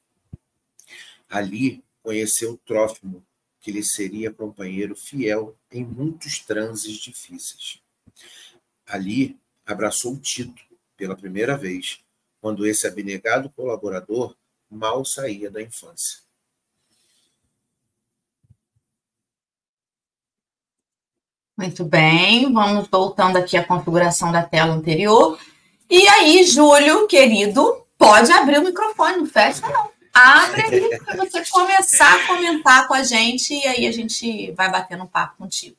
Ali 1.29 1.83
conheceu 2.07 2.57
Trófimo, 2.65 3.27
que 3.61 3.73
lhe 3.73 3.83
seria 3.83 4.33
companheiro 4.33 4.95
fiel 4.95 5.57
em 5.73 5.85
muitos 5.85 6.39
transes 6.39 6.93
difíceis. 6.99 7.83
Ali 8.87 9.37
abraçou 9.67 10.17
Tito 10.17 10.63
pela 10.97 11.17
primeira 11.17 11.57
vez, 11.57 11.99
quando 12.41 12.65
esse 12.65 12.87
abnegado 12.87 13.51
colaborador 13.51 14.37
mal 14.71 15.05
saía 15.05 15.51
da 15.51 15.61
infância. 15.61 16.21
Muito 21.59 21.85
bem, 21.85 22.53
vamos 22.53 22.87
voltando 22.87 23.37
aqui 23.37 23.57
à 23.57 23.67
configuração 23.67 24.31
da 24.31 24.45
tela 24.45 24.75
anterior. 24.75 25.41
E 25.91 26.07
aí, 26.07 26.45
Júlio, 26.45 27.09
querido, 27.09 27.85
pode 27.99 28.31
abrir 28.31 28.59
o 28.59 28.65
microfone, 28.65 29.17
não 29.17 29.27
fecha 29.27 29.69
não. 29.69 29.96
Abre 30.19 30.63
aí 30.63 30.99
para 30.99 31.15
você 31.17 31.45
começar 31.51 32.15
a 32.15 32.27
comentar 32.27 32.89
com 32.89 32.95
a 32.95 33.03
gente 33.03 33.53
e 33.53 33.67
aí 33.67 33.87
a 33.87 33.93
gente 33.93 34.51
vai 34.53 34.71
batendo 34.71 35.05
um 35.05 35.07
papo 35.07 35.37
contigo. 35.37 35.77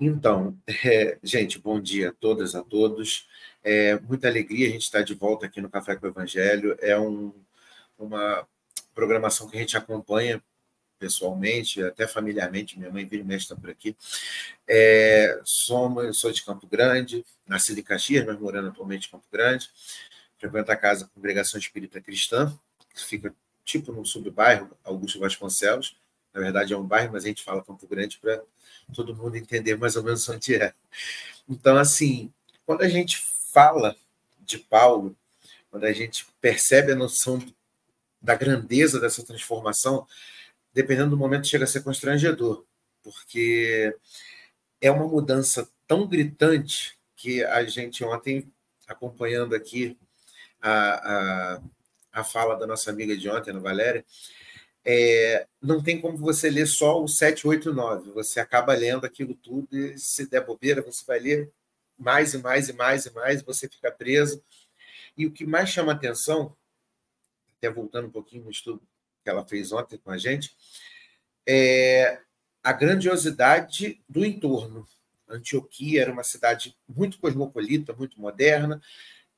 Então, 0.00 0.58
é, 0.66 1.16
gente, 1.22 1.56
bom 1.56 1.80
dia 1.80 2.08
a 2.08 2.12
todas, 2.12 2.56
a 2.56 2.64
todos. 2.64 3.28
É 3.62 3.96
muita 4.00 4.26
alegria 4.26 4.66
a 4.66 4.70
gente 4.72 4.82
estar 4.82 5.02
de 5.02 5.14
volta 5.14 5.46
aqui 5.46 5.60
no 5.60 5.70
Café 5.70 5.94
com 5.94 6.04
o 6.04 6.08
Evangelho. 6.08 6.76
É 6.80 6.98
um, 6.98 7.32
uma 7.96 8.44
programação 8.92 9.48
que 9.48 9.56
a 9.56 9.60
gente 9.60 9.76
acompanha 9.76 10.42
pessoalmente, 10.98 11.80
até 11.80 12.08
familiarmente. 12.08 12.76
Minha 12.76 12.90
mãe 12.90 13.06
vira 13.06 13.22
mestre 13.22 13.56
por 13.56 13.70
aqui. 13.70 13.96
É, 14.66 15.40
sou 15.44 16.32
de 16.32 16.44
Campo 16.44 16.66
Grande, 16.66 17.24
nasci 17.46 17.72
em 17.72 17.82
Caxias, 17.84 18.26
mas 18.26 18.36
morando 18.36 18.70
atualmente 18.70 19.06
em 19.06 19.10
Campo 19.12 19.26
Grande. 19.30 19.70
Frequento 20.40 20.72
a 20.72 20.76
casa 20.76 21.08
Congregação 21.14 21.60
Espírita 21.60 22.00
Cristã, 22.00 22.52
que 22.92 23.04
fica 23.04 23.34
tipo 23.64 23.92
no 23.92 24.04
subbairro 24.04 24.76
Augusto 24.84 25.18
Vasconcelos. 25.18 25.96
Na 26.32 26.40
verdade 26.40 26.72
é 26.72 26.76
um 26.76 26.84
bairro, 26.84 27.12
mas 27.12 27.24
a 27.24 27.28
gente 27.28 27.42
fala 27.42 27.64
Campo 27.64 27.86
Grande 27.86 28.18
para 28.18 28.42
todo 28.94 29.14
mundo 29.14 29.36
entender 29.36 29.76
mais 29.76 29.96
ou 29.96 30.02
menos 30.02 30.28
onde 30.28 30.54
é. 30.54 30.74
Então, 31.48 31.76
assim, 31.76 32.32
quando 32.64 32.82
a 32.82 32.88
gente 32.88 33.22
fala 33.52 33.96
de 34.40 34.58
Paulo, 34.58 35.16
quando 35.70 35.84
a 35.84 35.92
gente 35.92 36.26
percebe 36.40 36.92
a 36.92 36.96
noção 36.96 37.38
da 38.20 38.34
grandeza 38.34 39.00
dessa 39.00 39.24
transformação, 39.24 40.06
dependendo 40.72 41.10
do 41.10 41.16
momento, 41.16 41.46
chega 41.46 41.64
a 41.64 41.66
ser 41.66 41.82
constrangedor, 41.82 42.64
porque 43.02 43.94
é 44.80 44.90
uma 44.90 45.06
mudança 45.06 45.68
tão 45.86 46.06
gritante 46.06 46.96
que 47.16 47.44
a 47.44 47.64
gente 47.64 48.04
ontem, 48.04 48.50
acompanhando 48.86 49.54
aqui 49.54 49.96
a, 50.60 51.54
a 51.54 51.62
a 52.12 52.22
fala 52.22 52.54
da 52.54 52.66
nossa 52.66 52.90
amiga 52.90 53.16
de 53.16 53.28
ontem, 53.28 53.50
a 53.50 53.58
Valéria, 53.58 54.04
é, 54.84 55.46
não 55.60 55.82
tem 55.82 56.00
como 56.00 56.16
você 56.16 56.50
ler 56.50 56.66
só 56.66 57.02
o 57.02 57.08
7, 57.08 57.46
8, 57.46 57.72
9. 57.72 58.10
Você 58.12 58.40
acaba 58.40 58.74
lendo 58.74 59.04
aquilo 59.04 59.34
tudo 59.34 59.68
e, 59.76 59.98
se 59.98 60.28
der 60.28 60.44
bobeira, 60.44 60.82
você 60.82 61.04
vai 61.06 61.18
ler 61.18 61.50
mais 61.98 62.34
e 62.34 62.38
mais 62.38 62.68
e 62.68 62.72
mais 62.72 63.06
e 63.06 63.12
mais, 63.12 63.42
você 63.42 63.68
fica 63.68 63.90
preso. 63.90 64.42
E 65.16 65.26
o 65.26 65.30
que 65.30 65.46
mais 65.46 65.68
chama 65.68 65.92
atenção, 65.92 66.56
até 67.58 67.70
voltando 67.70 68.08
um 68.08 68.10
pouquinho 68.10 68.44
no 68.44 68.50
estudo 68.50 68.82
que 69.22 69.30
ela 69.30 69.44
fez 69.44 69.72
ontem 69.72 69.98
com 69.98 70.10
a 70.10 70.18
gente, 70.18 70.54
é 71.46 72.20
a 72.62 72.72
grandiosidade 72.72 74.00
do 74.08 74.24
entorno. 74.24 74.86
Antioquia 75.28 76.02
era 76.02 76.12
uma 76.12 76.24
cidade 76.24 76.76
muito 76.88 77.18
cosmopolita, 77.18 77.92
muito 77.92 78.20
moderna, 78.20 78.82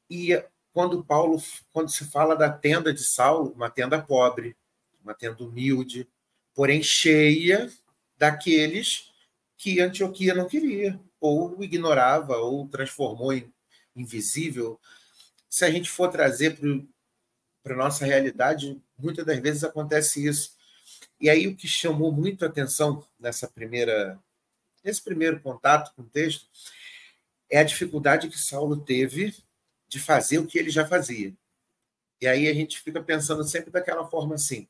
e 0.09 0.43
quando 0.75 1.05
Paulo, 1.05 1.41
quando 1.73 1.89
se 1.89 2.05
fala 2.05 2.35
da 2.35 2.51
tenda 2.51 2.93
de 2.93 3.05
Saulo, 3.05 3.53
uma 3.53 3.71
tenda 3.71 4.03
pobre, 4.03 4.57
uma 5.05 5.15
tenda 5.15 5.45
humilde, 5.45 6.09
porém 6.53 6.83
cheia 6.83 7.73
daqueles 8.19 9.13
que 9.57 9.81
Antioquia 9.81 10.35
não 10.35 10.49
queria, 10.49 11.01
ou 11.21 11.63
ignorava, 11.63 12.39
ou 12.39 12.67
transformou 12.67 13.33
em 13.33 13.55
invisível. 13.95 14.81
Se 15.49 15.65
a 15.65 15.71
gente 15.71 15.89
for 15.89 16.09
trazer 16.11 16.59
para 17.63 17.75
a 17.75 17.77
nossa 17.77 18.05
realidade, 18.05 18.83
muitas 18.99 19.25
das 19.25 19.39
vezes 19.39 19.63
acontece 19.63 20.27
isso. 20.27 20.57
E 21.21 21.31
aí 21.31 21.47
o 21.47 21.55
que 21.55 21.69
chamou 21.69 22.11
muito 22.11 22.45
a 22.45 22.49
atenção 22.49 23.07
nessa 23.19 23.47
primeira, 23.47 24.19
nesse 24.83 25.01
primeiro 25.01 25.39
contato 25.39 25.95
com 25.95 26.03
o 26.03 26.09
texto 26.09 26.47
é 27.49 27.59
a 27.59 27.65
dificuldade 27.65 28.29
que 28.29 28.39
Saulo 28.39 28.77
teve 28.77 29.33
de 29.89 30.01
fazer 30.01 30.39
o 30.39 30.47
que 30.47 30.59
ele 30.59 30.71
já 30.71 30.87
fazia. 30.87 31.35
E 32.21 32.27
aí 32.27 32.49
a 32.49 32.55
gente 32.55 32.81
fica 32.81 33.03
pensando 33.03 33.45
sempre 33.45 33.71
daquela 33.71 34.07
forma 34.07 34.35
assim: 34.35 34.67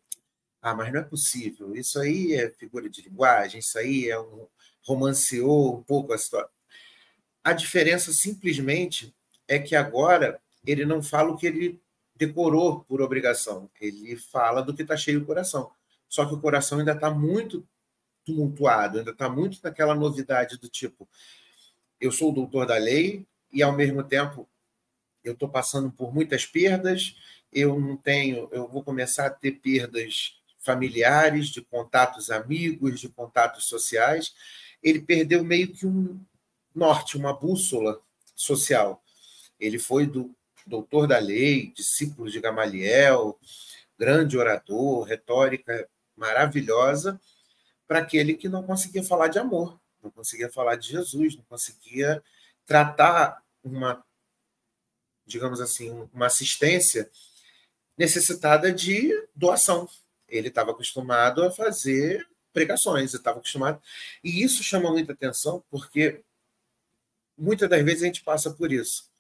ah, 0.60 0.74
mas 0.74 0.92
não 0.92 1.00
é 1.00 1.04
possível, 1.04 1.74
isso 1.76 2.00
aí 2.00 2.34
é 2.34 2.50
figura 2.50 2.88
de 2.88 3.02
linguagem, 3.02 3.60
isso 3.60 3.78
aí 3.78 4.08
é 4.08 4.18
um 4.18 4.46
romanceou 4.82 5.78
um 5.78 5.82
pouco 5.82 6.12
a 6.12 6.16
história. 6.16 6.48
A 7.42 7.52
diferença 7.52 8.12
simplesmente 8.12 9.14
é 9.46 9.58
que 9.58 9.76
agora 9.76 10.40
ele 10.66 10.84
não 10.84 11.02
fala 11.02 11.30
o 11.30 11.36
que 11.36 11.46
ele 11.46 11.80
decorou 12.16 12.80
por 12.80 13.02
obrigação, 13.02 13.70
ele 13.80 14.16
fala 14.16 14.62
do 14.62 14.74
que 14.74 14.82
está 14.82 14.96
cheio 14.96 15.22
o 15.22 15.26
coração. 15.26 15.70
Só 16.08 16.24
que 16.26 16.34
o 16.34 16.40
coração 16.40 16.78
ainda 16.78 16.92
está 16.92 17.10
muito 17.10 17.66
tumultuado, 18.24 18.98
ainda 18.98 19.10
está 19.10 19.28
muito 19.28 19.58
naquela 19.62 19.94
novidade 19.94 20.58
do 20.58 20.68
tipo: 20.68 21.08
eu 22.00 22.10
sou 22.12 22.30
o 22.30 22.34
doutor 22.34 22.66
da 22.66 22.76
lei 22.76 23.26
e, 23.52 23.62
ao 23.62 23.72
mesmo 23.72 24.02
tempo, 24.02 24.48
eu 25.24 25.32
estou 25.32 25.48
passando 25.48 25.90
por 25.90 26.12
muitas 26.12 26.44
perdas, 26.44 27.16
eu 27.52 27.78
não 27.80 27.96
tenho, 27.96 28.48
eu 28.52 28.68
vou 28.68 28.82
começar 28.82 29.26
a 29.26 29.30
ter 29.30 29.52
perdas 29.52 30.40
familiares, 30.58 31.48
de 31.48 31.62
contatos 31.62 32.30
amigos, 32.30 33.00
de 33.00 33.08
contatos 33.08 33.66
sociais. 33.66 34.34
Ele 34.82 35.00
perdeu 35.00 35.44
meio 35.44 35.72
que 35.72 35.86
um 35.86 36.20
norte, 36.74 37.16
uma 37.16 37.32
bússola 37.32 38.00
social. 38.34 39.02
Ele 39.60 39.78
foi 39.78 40.06
do 40.06 40.34
doutor 40.66 41.06
da 41.06 41.18
lei, 41.18 41.72
discípulo 41.74 42.30
de 42.30 42.40
Gamaliel, 42.40 43.38
grande 43.98 44.36
orador, 44.36 45.04
retórica 45.04 45.88
maravilhosa, 46.16 47.20
para 47.86 47.98
aquele 48.00 48.34
que 48.34 48.48
não 48.48 48.62
conseguia 48.62 49.02
falar 49.02 49.28
de 49.28 49.38
amor, 49.38 49.78
não 50.02 50.10
conseguia 50.10 50.50
falar 50.50 50.76
de 50.76 50.88
Jesus, 50.88 51.36
não 51.36 51.44
conseguia 51.44 52.22
tratar 52.66 53.42
uma, 53.62 54.02
digamos 55.26 55.60
assim, 55.60 56.08
uma 56.12 56.26
assistência 56.26 57.10
necessitada 57.96 58.72
de 58.72 59.10
doação. 59.34 59.88
Ele 60.28 60.48
estava 60.48 60.72
acostumado 60.72 61.44
a 61.44 61.50
fazer 61.50 62.26
pregações, 62.52 63.14
estava 63.14 63.38
acostumado. 63.38 63.80
E 64.22 64.42
isso 64.42 64.62
chama 64.62 64.90
muita 64.90 65.12
atenção, 65.12 65.62
porque 65.70 66.22
muitas 67.36 67.68
das 67.68 67.82
vezes 67.84 68.02
a 68.02 68.06
gente 68.06 68.22
passa 68.22 68.50
por 68.50 68.72
isso. 68.72 69.10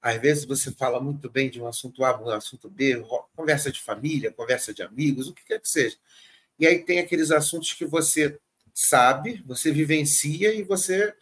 Às 0.00 0.20
vezes 0.20 0.44
você 0.44 0.70
fala 0.72 1.00
muito 1.00 1.28
bem 1.28 1.50
de 1.50 1.60
um 1.60 1.66
assunto 1.66 2.04
A, 2.04 2.20
um 2.20 2.30
assunto 2.30 2.68
B, 2.68 3.04
conversa 3.34 3.70
de 3.70 3.80
família, 3.80 4.32
conversa 4.32 4.72
de 4.72 4.82
amigos, 4.82 5.28
o 5.28 5.34
que 5.34 5.44
quer 5.44 5.60
que 5.60 5.68
seja. 5.68 5.96
E 6.58 6.66
aí 6.66 6.84
tem 6.84 6.98
aqueles 6.98 7.30
assuntos 7.30 7.72
que 7.72 7.84
você 7.84 8.38
sabe, 8.72 9.42
você 9.44 9.72
vivencia 9.72 10.54
e 10.54 10.62
você 10.62 11.14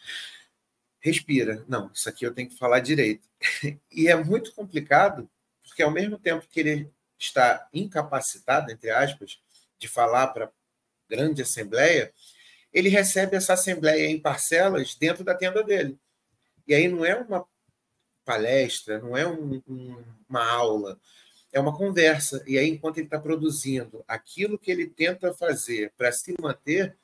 respira. 1.07 1.65
Não, 1.69 1.91
isso 1.95 2.09
aqui 2.09 2.27
eu 2.27 2.35
tenho 2.35 2.49
que 2.49 2.59
falar 2.59 2.81
direito. 2.81 3.29
E 3.93 4.09
é 4.09 4.17
muito 4.17 4.53
complicado, 4.55 5.29
porque 5.63 5.83
ao 5.83 5.91
mesmo 5.91 6.19
tempo 6.19 6.47
que 6.51 6.61
ele 6.61 6.91
está 7.19 7.67
incapacitado, 7.73 8.71
entre 8.71 8.91
aspas, 8.91 9.41
de 9.79 9.89
falar 9.89 10.29
para 10.29 10.51
grande 11.09 11.43
assembleia, 11.43 12.13
ele 12.73 12.89
recebe 12.89 13.37
essa 13.37 13.55
assembleia 13.55 14.07
em 14.07 14.21
parcelas 14.21 14.95
dentro 14.95 15.25
da 15.25 15.35
tenda 15.35 15.63
dele. 15.63 15.99
E 16.67 16.75
aí 16.75 16.89
não 16.89 17.05
é 17.05 17.15
uma 17.15 17.47
palestra, 18.25 18.99
não 18.99 19.17
é 19.17 19.27
um, 19.27 19.63
um, 19.67 20.05
uma 20.29 20.45
aula, 20.45 21.01
é 21.53 21.61
uma 21.61 21.75
conversa. 21.75 22.43
E 22.47 22.59
aí, 22.59 22.69
enquanto 22.69 22.99
ele 22.99 23.07
está 23.07 23.19
produzindo 23.19 24.05
aquilo 24.07 24.59
que 24.59 24.71
ele 24.71 24.87
tenta 24.87 25.33
fazer 25.33 25.93
para 25.97 26.13
se 26.13 26.35
manter, 26.41 26.97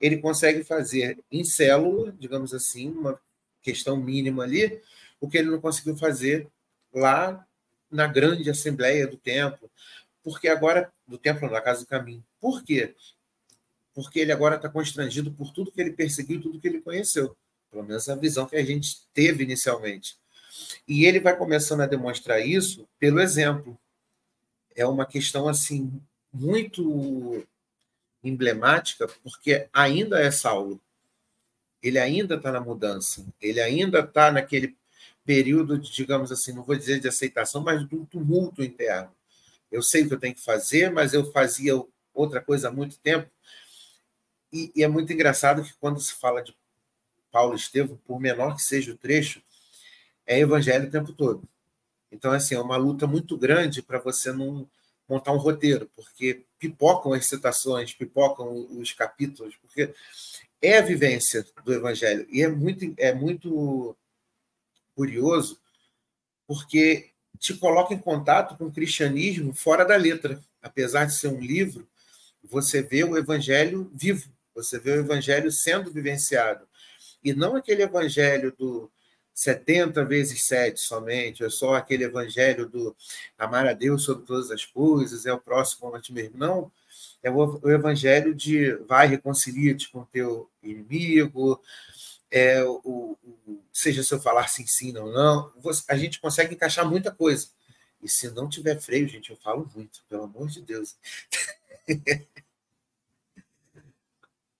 ele 0.00 0.18
consegue 0.18 0.64
fazer 0.64 1.22
em 1.30 1.44
célula, 1.44 2.12
digamos 2.18 2.52
assim, 2.52 2.90
uma 2.90 3.20
questão 3.64 3.96
mínima 3.96 4.44
ali, 4.44 4.80
o 5.20 5.28
que 5.28 5.38
ele 5.38 5.50
não 5.50 5.60
conseguiu 5.60 5.96
fazer 5.96 6.46
lá 6.92 7.44
na 7.90 8.06
grande 8.06 8.48
assembleia 8.48 9.06
do 9.06 9.16
templo, 9.16 9.68
porque 10.22 10.46
agora 10.46 10.92
do 11.08 11.18
templo 11.18 11.50
da 11.50 11.60
casa 11.60 11.80
do 11.80 11.86
caminho. 11.86 12.24
Por 12.40 12.62
quê? 12.62 12.94
Porque 13.92 14.20
ele 14.20 14.32
agora 14.32 14.56
está 14.56 14.68
constrangido 14.68 15.32
por 15.32 15.52
tudo 15.52 15.72
que 15.72 15.80
ele 15.80 15.92
perseguiu, 15.92 16.40
tudo 16.40 16.60
que 16.60 16.68
ele 16.68 16.80
conheceu, 16.80 17.36
pelo 17.70 17.82
menos 17.82 18.08
a 18.08 18.14
visão 18.14 18.46
que 18.46 18.56
a 18.56 18.64
gente 18.64 19.02
teve 19.12 19.42
inicialmente. 19.42 20.16
E 20.86 21.04
ele 21.04 21.18
vai 21.18 21.36
começando 21.36 21.80
a 21.80 21.86
demonstrar 21.86 22.46
isso 22.46 22.86
pelo 22.98 23.20
exemplo 23.20 23.78
é 24.74 24.86
uma 24.86 25.06
questão 25.06 25.48
assim 25.48 26.00
muito 26.32 27.46
emblemática, 28.22 29.06
porque 29.22 29.68
ainda 29.72 30.20
é 30.20 30.30
Saulo. 30.30 30.80
Ele 31.84 31.98
ainda 31.98 32.36
está 32.36 32.50
na 32.50 32.60
mudança, 32.60 33.26
ele 33.42 33.60
ainda 33.60 34.00
está 34.00 34.32
naquele 34.32 34.74
período 35.22 35.78
de, 35.78 35.92
digamos 35.92 36.32
assim, 36.32 36.54
não 36.54 36.62
vou 36.62 36.74
dizer 36.74 36.98
de 36.98 37.08
aceitação, 37.08 37.62
mas 37.62 37.86
de 37.86 37.94
um 37.94 38.06
tumulto 38.06 38.64
interno. 38.64 39.14
Eu 39.70 39.82
sei 39.82 40.02
o 40.02 40.08
que 40.08 40.14
eu 40.14 40.18
tenho 40.18 40.34
que 40.34 40.40
fazer, 40.40 40.90
mas 40.90 41.12
eu 41.12 41.30
fazia 41.30 41.74
outra 42.14 42.40
coisa 42.40 42.68
há 42.68 42.72
muito 42.72 42.98
tempo. 42.98 43.30
E, 44.50 44.72
e 44.74 44.82
é 44.82 44.88
muito 44.88 45.12
engraçado 45.12 45.62
que 45.62 45.74
quando 45.74 46.00
se 46.00 46.14
fala 46.14 46.42
de 46.42 46.56
Paulo 47.30 47.54
Estevam, 47.54 47.98
por 48.06 48.18
menor 48.18 48.56
que 48.56 48.62
seja 48.62 48.92
o 48.92 48.96
trecho, 48.96 49.42
é 50.26 50.38
evangelho 50.38 50.88
o 50.88 50.90
tempo 50.90 51.12
todo. 51.12 51.46
Então, 52.10 52.32
assim, 52.32 52.54
é 52.54 52.60
uma 52.60 52.78
luta 52.78 53.06
muito 53.06 53.36
grande 53.36 53.82
para 53.82 53.98
você 53.98 54.32
não 54.32 54.66
montar 55.06 55.32
um 55.32 55.36
roteiro, 55.36 55.90
porque 55.94 56.46
pipocam 56.58 57.12
as 57.12 57.26
citações, 57.26 57.92
pipocam 57.92 58.66
os 58.70 58.92
capítulos, 58.92 59.54
porque 59.56 59.92
é 60.66 60.78
a 60.78 60.82
vivência 60.82 61.46
do 61.64 61.72
Evangelho. 61.72 62.26
E 62.30 62.42
é 62.42 62.48
muito, 62.48 62.94
é 62.96 63.12
muito 63.12 63.96
curioso, 64.94 65.60
porque 66.46 67.10
te 67.38 67.54
coloca 67.54 67.92
em 67.92 67.98
contato 67.98 68.56
com 68.56 68.66
o 68.66 68.72
cristianismo 68.72 69.52
fora 69.54 69.84
da 69.84 69.96
letra. 69.96 70.42
Apesar 70.62 71.04
de 71.04 71.14
ser 71.14 71.28
um 71.28 71.40
livro, 71.40 71.86
você 72.42 72.82
vê 72.82 73.04
o 73.04 73.16
Evangelho 73.18 73.90
vivo, 73.94 74.30
você 74.54 74.78
vê 74.78 74.92
o 74.92 75.00
Evangelho 75.00 75.50
sendo 75.52 75.92
vivenciado. 75.92 76.66
E 77.22 77.34
não 77.34 77.56
aquele 77.56 77.82
Evangelho 77.82 78.54
do 78.56 78.90
70 79.34 80.04
vezes 80.04 80.44
7 80.46 80.80
somente, 80.80 81.44
é 81.44 81.50
só 81.50 81.74
aquele 81.74 82.04
evangelho 82.04 82.68
do 82.68 82.96
amar 83.36 83.66
a 83.66 83.72
Deus 83.72 84.04
sobre 84.04 84.24
todas 84.24 84.50
as 84.50 84.64
coisas, 84.64 85.26
é 85.26 85.32
o 85.32 85.40
próximo 85.40 85.92
a 85.92 86.00
ti 86.00 86.12
mesmo. 86.12 86.38
Não, 86.38 86.70
é 87.24 87.30
o, 87.30 87.70
evangelho 87.70 88.34
de 88.34 88.74
vai, 88.86 89.06
reconcilia-te 89.06 89.90
com 89.90 90.04
teu 90.04 90.50
inimigo, 90.62 91.60
é 92.30 92.62
o, 92.62 93.16
o, 93.24 93.60
seja 93.72 94.02
se 94.02 94.12
eu 94.12 94.20
falar 94.20 94.46
sim, 94.48 94.66
sim, 94.66 94.92
não, 94.92 95.10
não, 95.10 95.50
a 95.88 95.96
gente 95.96 96.20
consegue 96.20 96.54
encaixar 96.54 96.88
muita 96.88 97.10
coisa. 97.10 97.48
E 98.02 98.08
se 98.08 98.30
não 98.30 98.46
tiver 98.46 98.78
freio, 98.78 99.08
gente, 99.08 99.30
eu 99.30 99.36
falo 99.38 99.70
muito, 99.74 100.04
pelo 100.08 100.24
amor 100.24 100.48
de 100.48 100.60
Deus. 100.60 100.96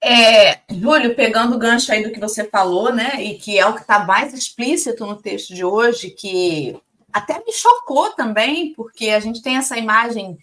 É, 0.06 0.60
Júlio, 0.70 1.16
pegando 1.16 1.56
o 1.56 1.58
gancho 1.58 1.90
aí 1.90 2.02
do 2.02 2.12
que 2.12 2.20
você 2.20 2.44
falou, 2.44 2.94
né, 2.94 3.24
e 3.24 3.38
que 3.38 3.58
é 3.58 3.64
o 3.64 3.72
que 3.74 3.80
está 3.80 4.04
mais 4.04 4.34
explícito 4.34 5.06
no 5.06 5.16
texto 5.16 5.54
de 5.54 5.64
hoje, 5.64 6.10
que 6.10 6.78
até 7.10 7.42
me 7.42 7.50
chocou 7.50 8.10
também, 8.10 8.74
porque 8.74 9.08
a 9.08 9.18
gente 9.18 9.40
tem 9.40 9.56
essa 9.56 9.78
imagem 9.78 10.36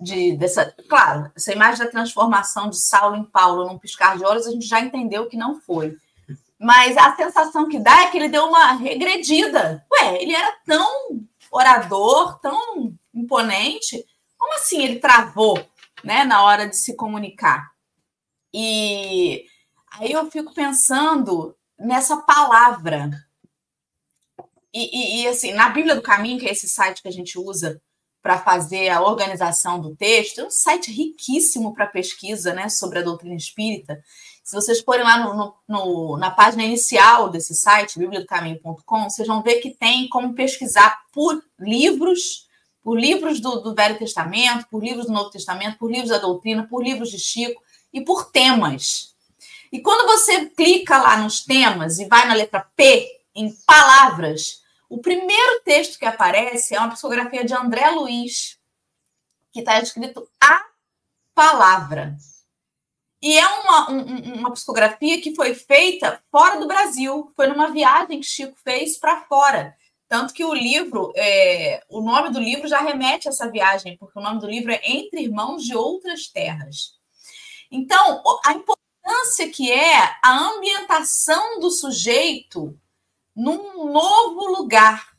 de 0.00 0.36
dessa, 0.36 0.74
claro, 0.88 1.30
essa 1.34 1.52
imagem 1.52 1.84
da 1.84 1.90
transformação 1.90 2.68
de 2.70 2.78
Saulo 2.78 3.16
em 3.16 3.24
Paulo 3.24 3.66
num 3.66 3.78
piscar 3.78 4.16
de 4.16 4.24
olhos, 4.24 4.46
a 4.46 4.50
gente 4.50 4.66
já 4.66 4.80
entendeu 4.80 5.28
que 5.28 5.36
não 5.36 5.60
foi. 5.60 5.96
Mas 6.58 6.96
a 6.96 7.14
sensação 7.14 7.68
que 7.68 7.78
dá 7.78 8.02
é 8.02 8.10
que 8.10 8.16
ele 8.16 8.28
deu 8.28 8.46
uma 8.46 8.72
regredida. 8.72 9.84
Ué, 9.92 10.22
ele 10.22 10.34
era 10.34 10.56
tão 10.64 11.20
orador, 11.50 12.38
tão 12.40 12.94
imponente, 13.14 14.04
como 14.36 14.54
assim 14.54 14.82
ele 14.82 14.98
travou, 14.98 15.58
né, 16.02 16.24
na 16.24 16.42
hora 16.42 16.68
de 16.68 16.76
se 16.76 16.94
comunicar? 16.96 17.70
E 18.52 19.44
aí 19.92 20.12
eu 20.12 20.30
fico 20.30 20.54
pensando 20.54 21.56
nessa 21.78 22.16
palavra. 22.18 23.10
E, 24.72 25.20
e, 25.20 25.22
e, 25.22 25.28
assim, 25.28 25.52
na 25.52 25.70
Bíblia 25.70 25.94
do 25.94 26.02
Caminho, 26.02 26.38
que 26.38 26.46
é 26.46 26.52
esse 26.52 26.68
site 26.68 27.02
que 27.02 27.08
a 27.08 27.12
gente 27.12 27.38
usa 27.38 27.80
para 28.26 28.38
fazer 28.38 28.88
a 28.88 29.00
organização 29.02 29.80
do 29.80 29.94
texto, 29.94 30.40
é 30.40 30.44
um 30.46 30.50
site 30.50 30.90
riquíssimo 30.90 31.72
para 31.72 31.86
pesquisa 31.86 32.52
né, 32.52 32.68
sobre 32.68 32.98
a 32.98 33.02
doutrina 33.02 33.36
espírita. 33.36 34.02
Se 34.42 34.52
vocês 34.52 34.80
forem 34.80 35.04
lá 35.04 35.20
no, 35.20 35.36
no, 35.36 35.54
no, 35.68 36.16
na 36.16 36.32
página 36.32 36.64
inicial 36.64 37.28
desse 37.28 37.54
site, 37.54 38.00
bibliadocaminho.com, 38.00 39.08
vocês 39.08 39.28
vão 39.28 39.44
ver 39.44 39.60
que 39.60 39.70
tem 39.70 40.08
como 40.08 40.34
pesquisar 40.34 41.02
por 41.12 41.40
livros, 41.56 42.48
por 42.82 42.98
livros 42.98 43.38
do, 43.38 43.60
do 43.60 43.72
Velho 43.76 43.96
Testamento, 43.96 44.66
por 44.68 44.82
livros 44.82 45.06
do 45.06 45.12
Novo 45.12 45.30
Testamento, 45.30 45.78
por 45.78 45.88
livros 45.88 46.10
da 46.10 46.18
doutrina, 46.18 46.66
por 46.68 46.82
livros 46.82 47.12
de 47.12 47.20
Chico 47.20 47.62
e 47.92 48.00
por 48.00 48.32
temas. 48.32 49.14
E 49.70 49.78
quando 49.78 50.04
você 50.04 50.46
clica 50.46 50.98
lá 50.98 51.18
nos 51.18 51.44
temas 51.44 52.00
e 52.00 52.06
vai 52.06 52.26
na 52.26 52.34
letra 52.34 52.66
P, 52.74 53.08
em 53.36 53.52
palavras, 53.64 54.62
o 54.88 54.98
primeiro 54.98 55.62
texto 55.64 55.98
que 55.98 56.06
aparece 56.06 56.74
é 56.74 56.78
uma 56.78 56.90
psicografia 56.90 57.44
de 57.44 57.54
André 57.54 57.90
Luiz, 57.90 58.58
que 59.52 59.60
está 59.60 59.80
escrito 59.80 60.28
a 60.40 60.64
palavra. 61.34 62.16
E 63.20 63.36
é 63.36 63.46
uma, 63.46 63.90
um, 63.90 64.34
uma 64.34 64.52
psicografia 64.52 65.20
que 65.20 65.34
foi 65.34 65.54
feita 65.54 66.22
fora 66.30 66.60
do 66.60 66.68
Brasil. 66.68 67.32
Foi 67.34 67.46
numa 67.46 67.70
viagem 67.70 68.20
que 68.20 68.26
Chico 68.26 68.56
fez 68.62 68.98
para 68.98 69.22
fora. 69.22 69.76
Tanto 70.08 70.32
que 70.32 70.44
o 70.44 70.54
livro, 70.54 71.12
é, 71.16 71.82
o 71.88 72.00
nome 72.00 72.30
do 72.30 72.38
livro 72.38 72.68
já 72.68 72.80
remete 72.80 73.26
a 73.26 73.30
essa 73.30 73.50
viagem, 73.50 73.96
porque 73.96 74.18
o 74.18 74.22
nome 74.22 74.40
do 74.40 74.46
livro 74.46 74.70
é 74.70 74.80
Entre 74.84 75.22
Irmãos 75.22 75.64
de 75.64 75.74
Outras 75.74 76.28
Terras. 76.28 76.94
Então, 77.70 78.22
a 78.44 78.52
importância 78.52 79.50
que 79.50 79.72
é 79.72 79.96
a 80.22 80.38
ambientação 80.38 81.58
do 81.58 81.70
sujeito 81.70 82.78
num 83.36 83.92
novo 83.92 84.46
lugar, 84.48 85.16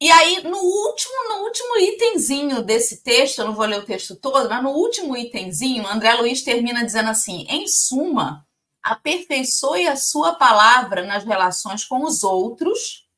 E 0.00 0.10
aí, 0.12 0.42
no 0.44 0.58
último, 0.58 1.28
no 1.28 1.42
último 1.42 1.76
itemzinho 1.78 2.62
desse 2.62 3.02
texto, 3.02 3.40
eu 3.40 3.46
não 3.46 3.54
vou 3.54 3.66
ler 3.66 3.80
o 3.80 3.84
texto 3.84 4.14
todo, 4.14 4.48
mas 4.48 4.62
no 4.62 4.70
último 4.70 5.16
itemzinho, 5.16 5.86
André 5.88 6.14
Luiz 6.14 6.42
termina 6.42 6.84
dizendo 6.84 7.10
assim: 7.10 7.44
em 7.48 7.66
suma, 7.66 8.46
aperfeiçoe 8.80 9.88
a 9.88 9.96
sua 9.96 10.34
palavra 10.36 11.04
nas 11.04 11.24
relações 11.24 11.84
com 11.84 12.04
os 12.04 12.22
outros, 12.22 13.08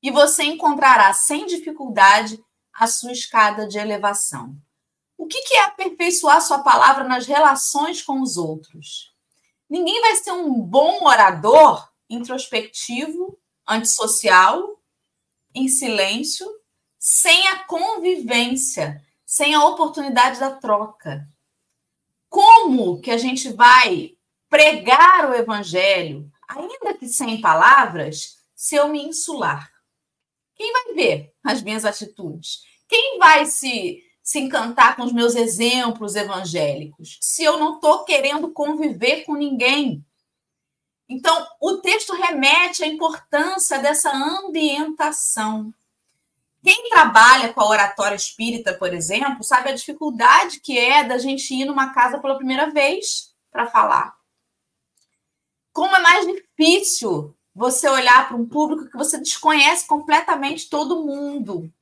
e 0.00 0.10
você 0.12 0.44
encontrará 0.44 1.12
sem 1.12 1.44
dificuldade 1.44 2.38
a 2.72 2.86
sua 2.86 3.10
escada 3.10 3.66
de 3.66 3.78
elevação. 3.78 4.54
O 5.18 5.26
que 5.26 5.56
é 5.56 5.64
aperfeiçoar 5.64 6.40
sua 6.40 6.60
palavra 6.60 7.02
nas 7.02 7.26
relações 7.26 8.00
com 8.02 8.20
os 8.20 8.36
outros? 8.36 9.12
Ninguém 9.68 10.00
vai 10.00 10.14
ser 10.16 10.30
um 10.32 10.52
bom 10.60 11.04
orador 11.04 11.88
introspectivo, 12.08 13.38
antissocial, 13.66 14.80
em 15.54 15.68
silêncio, 15.68 16.46
sem 16.98 17.48
a 17.48 17.64
convivência, 17.64 19.02
sem 19.24 19.54
a 19.54 19.64
oportunidade 19.64 20.38
da 20.38 20.50
troca. 20.50 21.26
Como 22.28 23.00
que 23.00 23.10
a 23.10 23.18
gente 23.18 23.52
vai 23.52 24.16
pregar 24.48 25.30
o 25.30 25.34
evangelho, 25.34 26.30
ainda 26.48 26.94
que 26.94 27.08
sem 27.08 27.40
palavras, 27.40 28.36
se 28.54 28.74
eu 28.74 28.88
me 28.88 29.02
insular? 29.02 29.70
Quem 30.54 30.72
vai 30.72 30.94
ver 30.94 31.34
as 31.44 31.62
minhas 31.62 31.84
atitudes? 31.84 32.62
Quem 32.88 33.18
vai 33.18 33.46
se, 33.46 34.02
se 34.22 34.38
encantar 34.38 34.96
com 34.96 35.02
os 35.02 35.12
meus 35.12 35.34
exemplos 35.34 36.14
evangélicos? 36.14 37.18
Se 37.20 37.44
eu 37.44 37.58
não 37.58 37.74
estou 37.74 38.04
querendo 38.04 38.52
conviver 38.52 39.24
com 39.24 39.34
ninguém, 39.34 40.04
então, 41.08 41.46
o 41.60 41.76
texto 41.78 42.12
remete 42.14 42.82
à 42.82 42.86
importância 42.86 43.78
dessa 43.78 44.10
ambientação. 44.10 45.72
Quem 46.64 46.88
trabalha 46.88 47.52
com 47.52 47.60
a 47.60 47.68
oratória 47.68 48.16
espírita, 48.16 48.74
por 48.74 48.92
exemplo, 48.92 49.44
sabe 49.44 49.70
a 49.70 49.74
dificuldade 49.74 50.58
que 50.58 50.76
é 50.76 51.04
da 51.04 51.16
gente 51.16 51.54
ir 51.54 51.64
numa 51.64 51.94
casa 51.94 52.18
pela 52.18 52.36
primeira 52.36 52.70
vez 52.70 53.32
para 53.52 53.68
falar. 53.68 54.16
Como 55.72 55.94
é 55.94 56.00
mais 56.00 56.26
difícil 56.26 57.36
você 57.54 57.88
olhar 57.88 58.26
para 58.26 58.36
um 58.36 58.46
público 58.46 58.90
que 58.90 58.96
você 58.96 59.16
desconhece 59.16 59.86
completamente 59.86 60.68
todo 60.68 61.04
mundo. 61.04 61.72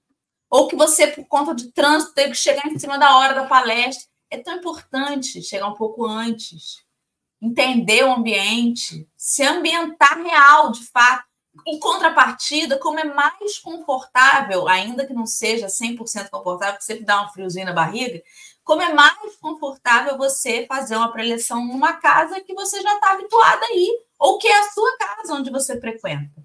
Ou 0.50 0.68
que 0.68 0.76
você, 0.76 1.06
por 1.06 1.24
conta 1.24 1.54
de 1.54 1.72
trânsito, 1.72 2.12
teve 2.12 2.32
que 2.32 2.36
chegar 2.36 2.66
em 2.66 2.78
cima 2.78 2.98
da 2.98 3.16
hora 3.16 3.34
da 3.34 3.46
palestra. 3.46 4.06
É 4.30 4.36
tão 4.36 4.58
importante 4.58 5.42
chegar 5.42 5.66
um 5.66 5.74
pouco 5.74 6.04
antes 6.04 6.83
entender 7.44 8.02
o 8.04 8.12
ambiente, 8.12 9.06
se 9.16 9.42
ambientar 9.42 10.18
real, 10.22 10.72
de 10.72 10.84
fato. 10.86 11.24
Em 11.66 11.78
contrapartida, 11.78 12.78
como 12.78 12.98
é 12.98 13.04
mais 13.04 13.58
confortável, 13.58 14.66
ainda 14.66 15.06
que 15.06 15.12
não 15.12 15.26
seja 15.26 15.68
100% 15.68 16.30
confortável, 16.30 16.78
que 16.78 16.84
sempre 16.84 17.04
dá 17.04 17.22
um 17.22 17.28
friozinho 17.28 17.66
na 17.66 17.72
barriga, 17.72 18.20
como 18.64 18.82
é 18.82 18.92
mais 18.92 19.36
confortável 19.36 20.18
você 20.18 20.66
fazer 20.66 20.96
uma 20.96 21.12
preleção 21.12 21.64
numa 21.64 21.92
casa 21.92 22.40
que 22.40 22.54
você 22.54 22.80
já 22.82 22.94
está 22.94 23.12
habituada 23.12 23.64
a 23.66 23.76
ir, 23.76 24.04
ou 24.18 24.38
que 24.38 24.48
é 24.48 24.58
a 24.58 24.70
sua 24.70 24.96
casa 24.96 25.34
onde 25.34 25.50
você 25.50 25.78
frequenta. 25.78 26.42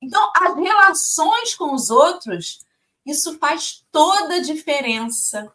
Então, 0.00 0.32
as 0.34 0.56
relações 0.56 1.54
com 1.54 1.74
os 1.74 1.90
outros, 1.90 2.60
isso 3.04 3.38
faz 3.38 3.84
toda 3.90 4.36
a 4.36 4.42
diferença 4.42 5.52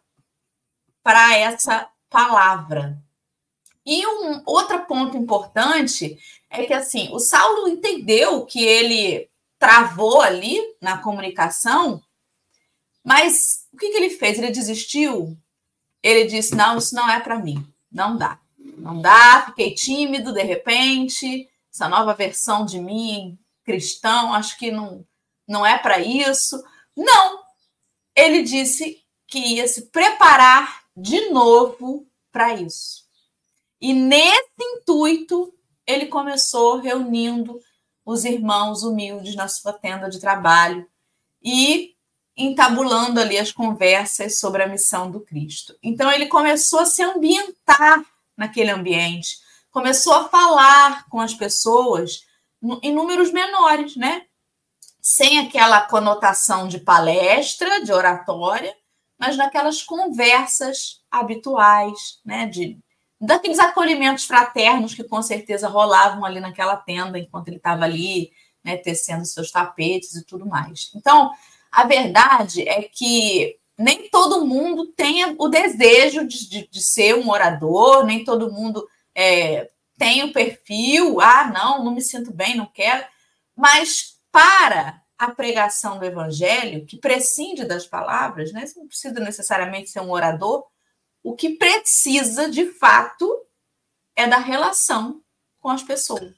para 1.01 1.35
essa 1.35 1.89
palavra, 2.09 3.01
e 3.87 4.05
um 4.05 4.43
outro 4.45 4.85
ponto 4.85 5.15
importante 5.15 6.19
é 6.49 6.65
que 6.65 6.73
assim, 6.73 7.07
o 7.13 7.19
Saulo 7.19 7.69
entendeu 7.69 8.45
que 8.45 8.61
ele 8.61 9.29
travou 9.57 10.21
ali 10.21 10.61
na 10.81 10.97
comunicação, 10.97 12.03
mas 13.01 13.65
o 13.71 13.77
que, 13.77 13.89
que 13.89 13.95
ele 13.95 14.09
fez? 14.09 14.37
Ele 14.37 14.51
desistiu? 14.51 15.37
Ele 16.03 16.25
disse: 16.25 16.53
Não, 16.53 16.77
isso 16.77 16.93
não 16.93 17.09
é 17.09 17.21
para 17.21 17.39
mim, 17.39 17.65
não 17.89 18.17
dá. 18.17 18.37
Não 18.57 19.01
dá, 19.01 19.45
fiquei 19.45 19.73
tímido 19.73 20.33
de 20.33 20.43
repente. 20.43 21.49
Essa 21.73 21.87
nova 21.87 22.13
versão 22.13 22.65
de 22.65 22.81
mim, 22.81 23.39
cristão, 23.63 24.33
acho 24.33 24.57
que 24.57 24.69
não, 24.69 25.05
não 25.47 25.65
é 25.65 25.77
para 25.77 25.99
isso. 25.99 26.61
Não, 26.93 27.39
ele 28.13 28.43
disse 28.43 29.01
que 29.25 29.39
ia 29.39 29.67
se 29.67 29.83
preparar 29.83 30.83
de 30.95 31.29
novo 31.29 32.05
para 32.33 32.53
isso. 32.53 33.06
E 33.79 33.93
nesse 33.93 34.47
intuito, 34.59 35.53
ele 35.85 36.07
começou 36.07 36.79
reunindo 36.79 37.59
os 38.05 38.25
irmãos 38.25 38.83
humildes 38.83 39.35
na 39.35 39.47
sua 39.47 39.73
tenda 39.73 40.09
de 40.09 40.19
trabalho 40.19 40.87
e 41.43 41.95
entabulando 42.35 43.19
ali 43.19 43.37
as 43.37 43.51
conversas 43.51 44.39
sobre 44.39 44.63
a 44.63 44.67
missão 44.67 45.09
do 45.09 45.19
Cristo. 45.19 45.75
Então 45.81 46.11
ele 46.11 46.27
começou 46.27 46.79
a 46.79 46.85
se 46.85 47.01
ambientar 47.01 48.05
naquele 48.35 48.69
ambiente, 48.69 49.39
começou 49.71 50.13
a 50.13 50.29
falar 50.29 51.07
com 51.09 51.19
as 51.19 51.33
pessoas 51.33 52.21
em 52.81 52.93
números 52.93 53.31
menores, 53.31 53.95
né? 53.95 54.25
Sem 55.01 55.39
aquela 55.39 55.81
conotação 55.81 56.67
de 56.67 56.79
palestra, 56.79 57.83
de 57.83 57.91
oratória, 57.91 58.75
mas 59.17 59.35
naquelas 59.35 59.81
conversas 59.81 61.01
habituais, 61.09 62.19
né? 62.23 62.45
De 62.45 62.77
daqueles 63.19 63.59
acolhimentos 63.59 64.25
fraternos 64.25 64.93
que 64.93 65.03
com 65.03 65.21
certeza 65.21 65.67
rolavam 65.67 66.23
ali 66.23 66.39
naquela 66.39 66.75
tenda 66.75 67.17
enquanto 67.17 67.47
ele 67.47 67.57
estava 67.57 67.83
ali, 67.83 68.31
né, 68.63 68.77
tecendo 68.77 69.25
seus 69.25 69.51
tapetes 69.51 70.15
e 70.15 70.25
tudo 70.25 70.45
mais. 70.45 70.91
Então, 70.95 71.31
a 71.71 71.83
verdade 71.85 72.67
é 72.67 72.83
que 72.83 73.57
nem 73.77 74.09
todo 74.09 74.45
mundo 74.45 74.87
tem 74.87 75.35
o 75.37 75.47
desejo 75.47 76.27
de, 76.27 76.49
de, 76.49 76.67
de 76.67 76.81
ser 76.81 77.15
um 77.15 77.29
orador, 77.29 78.05
nem 78.05 78.23
todo 78.23 78.51
mundo 78.51 78.87
é, 79.13 79.69
tem 79.97 80.23
o 80.23 80.33
perfil, 80.33 81.19
ah, 81.21 81.51
não, 81.51 81.83
não 81.83 81.93
me 81.93 82.01
sinto 82.01 82.31
bem, 82.31 82.55
não 82.55 82.65
quero, 82.65 83.05
mas 83.55 84.17
para 84.31 85.01
a 85.17 85.31
pregação 85.31 85.97
do 85.97 86.05
evangelho, 86.05 86.85
que 86.85 86.97
prescinde 86.97 87.65
das 87.65 87.87
palavras, 87.87 88.51
né? 88.51 88.65
Você 88.65 88.79
não 88.79 88.87
precisa 88.87 89.19
necessariamente 89.19 89.89
ser 89.89 89.99
um 89.99 90.11
orador, 90.11 90.65
o 91.27 91.35
que 91.35 91.57
precisa, 91.57 92.49
de 92.49 92.71
fato, 92.71 93.45
é 94.15 94.25
da 94.25 94.37
relação 94.37 95.21
com 95.59 95.67
as 95.69 95.83
pessoas. 95.83 96.33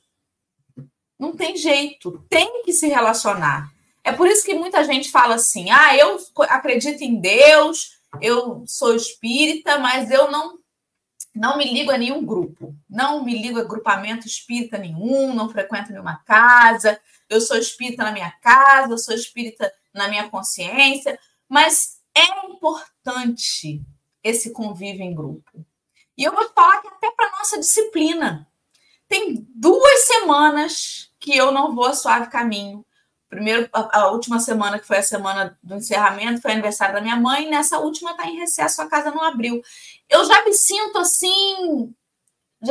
Não 1.17 1.36
tem 1.36 1.56
jeito, 1.56 2.25
tem 2.28 2.63
que 2.63 2.73
se 2.73 2.88
relacionar. 2.88 3.71
É 4.04 4.12
por 4.12 4.28
isso 4.28 4.43
que 4.43 4.56
muita 4.56 4.84
gente 4.84 5.12
fala 5.12 5.36
assim: 5.36 5.69
ah, 5.69 5.95
eu 5.95 6.17
acredito 6.49 7.04
em 7.04 7.21
Deus, 7.21 7.99
eu 8.19 8.63
sou 8.65 8.95
espírita, 8.95 9.78
mas 9.78 10.10
eu 10.10 10.32
não 10.32 10.58
não 11.36 11.56
me 11.56 11.71
ligo 11.71 11.91
a 11.91 11.97
nenhum 11.97 12.25
grupo, 12.25 12.75
não 12.89 13.23
me 13.23 13.39
ligo 13.39 13.60
a 13.60 13.63
grupamento 13.63 14.25
espírita 14.25 14.80
nenhum, 14.80 15.36
não 15.36 15.49
frequento 15.49 15.91
nenhuma 15.91 16.17
casa, 16.25 16.99
eu 17.30 17.39
sou 17.39 17.58
espírita 17.58 18.04
na 18.04 18.12
minha 18.12 18.32
casa, 18.41 18.93
eu 18.93 18.97
sou 18.97 19.13
espírita 19.13 19.71
na 19.93 20.08
minha 20.08 20.28
consciência, 20.30 21.19
mas 21.47 21.99
é 22.15 22.47
importante 22.47 23.86
esse 24.23 24.51
convívio 24.51 25.03
em 25.03 25.13
grupo. 25.13 25.65
E 26.17 26.23
eu 26.23 26.34
vou 26.34 26.47
falar 26.49 26.82
que 26.82 26.88
até 26.88 27.12
para 27.12 27.32
nossa 27.32 27.60
disciplina. 27.60 28.47
Tem 29.08 29.47
duas 29.55 29.99
semanas 30.01 31.12
que 31.19 31.36
eu 31.36 31.51
não 31.51 31.73
vou 31.73 31.86
a 31.86 31.93
suave 31.93 32.29
caminho. 32.29 32.86
Primeiro, 33.29 33.69
a, 33.71 33.99
a, 33.99 34.12
última 34.12 34.39
semana, 34.39 34.79
que 34.79 34.88
foi 34.88 34.97
a 34.97 35.03
semana 35.03 35.58
do 35.62 35.75
encerramento, 35.75 36.41
foi 36.41 36.51
aniversário 36.51 36.95
da 36.95 37.01
minha 37.01 37.15
mãe, 37.15 37.49
nessa 37.49 37.79
última 37.79 38.12
está 38.12 38.27
em 38.27 38.38
recesso, 38.38 38.82
a 38.82 38.89
casa 38.89 39.12
não 39.12 39.23
abriu. 39.23 39.62
Eu 40.10 40.25
já 40.25 40.43
me 40.43 40.53
sinto 40.53 40.97
assim, 40.97 41.93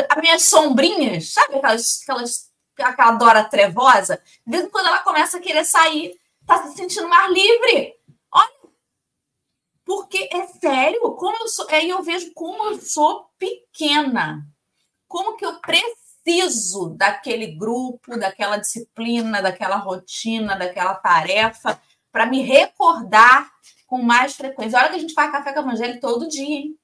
as 0.09 0.21
minhas 0.21 0.45
sombrinhas, 0.45 1.33
sabe 1.33 1.57
aquelas, 1.57 2.03
aquelas, 2.03 2.51
aquela 2.79 3.13
Dora 3.13 3.45
trevosa? 3.45 4.21
De 4.45 4.51
vez 4.53 4.65
em 4.65 4.71
quando 4.71 4.87
ela 4.87 4.99
começa 4.99 5.39
a 5.39 5.41
querer 5.41 5.65
sair, 5.65 6.19
tá 6.45 6.67
se 6.67 6.77
sentindo 6.77 7.09
mais 7.09 7.33
livre. 7.33 7.98
Porque 9.89 10.29
é 10.31 10.47
sério, 10.47 11.01
como 11.13 11.35
eu 11.43 11.49
sou, 11.49 11.67
aí 11.71 11.89
eu 11.89 12.03
vejo 12.03 12.31
como 12.35 12.63
eu 12.65 12.79
sou 12.79 13.31
pequena. 13.39 14.47
Como 15.09 15.35
que 15.35 15.47
eu 15.47 15.59
preciso 15.63 16.91
daquele 16.91 17.57
grupo, 17.57 18.19
daquela 18.19 18.59
disciplina, 18.59 19.41
daquela 19.41 19.77
rotina, 19.77 20.57
daquela 20.57 20.95
tarefa 20.95 21.81
para 22.13 22.27
me 22.27 22.43
recordar 22.43 23.51
com 23.87 24.03
mais 24.03 24.37
frequência. 24.37 24.79
Olha 24.79 24.91
que 24.91 24.97
a 24.97 24.99
gente 24.99 25.15
faz 25.15 25.33
café 25.33 25.55
com 25.55 25.61
evangelho 25.61 25.99
todo 26.01 26.29
dia, 26.29 26.45
hein? 26.45 26.79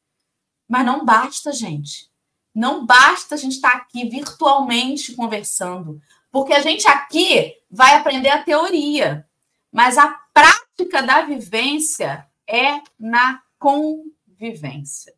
Mas 0.67 0.87
não 0.87 1.05
basta, 1.05 1.53
gente. 1.53 2.11
Não 2.55 2.87
basta 2.87 3.35
a 3.35 3.39
gente 3.39 3.57
estar 3.57 3.73
aqui 3.73 4.09
virtualmente 4.09 5.15
conversando, 5.15 6.01
porque 6.33 6.55
a 6.55 6.63
gente 6.63 6.89
aqui 6.89 7.53
vai 7.71 7.97
aprender 7.97 8.31
a 8.31 8.43
teoria, 8.43 9.29
mas 9.71 9.99
a 9.99 10.09
prática 10.33 11.03
da 11.03 11.21
vivência 11.21 12.27
é 12.49 12.81
na 12.99 13.43
convivência. 13.59 15.15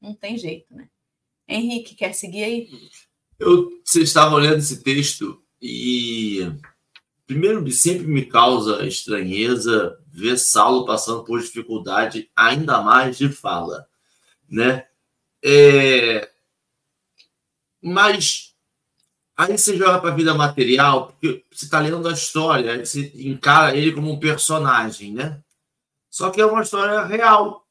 Não 0.00 0.14
tem 0.14 0.36
jeito, 0.38 0.74
né? 0.74 0.88
Henrique, 1.46 1.94
quer 1.94 2.12
seguir 2.14 2.44
aí? 2.44 2.68
Eu, 3.38 3.70
vocês 3.84 4.08
estavam 4.08 4.38
lendo 4.38 4.58
esse 4.58 4.82
texto 4.82 5.42
e 5.60 6.40
primeiro, 7.30 7.70
sempre 7.70 8.08
me 8.08 8.26
causa 8.26 8.84
estranheza 8.84 9.96
ver 10.08 10.36
Saulo 10.36 10.84
passando 10.84 11.22
por 11.22 11.40
dificuldade, 11.40 12.28
ainda 12.34 12.82
mais 12.82 13.16
de 13.16 13.28
fala, 13.28 13.86
né? 14.48 14.86
É... 15.44 16.28
Mas 17.80 18.52
aí 19.36 19.56
você 19.56 19.76
joga 19.76 20.00
para 20.00 20.10
a 20.10 20.14
vida 20.14 20.34
material, 20.34 21.06
porque 21.06 21.44
você 21.52 21.66
está 21.66 21.78
lendo 21.78 22.08
a 22.08 22.12
história, 22.12 22.84
você 22.84 23.12
encara 23.14 23.76
ele 23.76 23.92
como 23.92 24.10
um 24.10 24.18
personagem, 24.18 25.12
né? 25.14 25.40
Só 26.10 26.30
que 26.30 26.40
é 26.40 26.44
uma 26.44 26.62
história 26.62 27.04
real, 27.04 27.66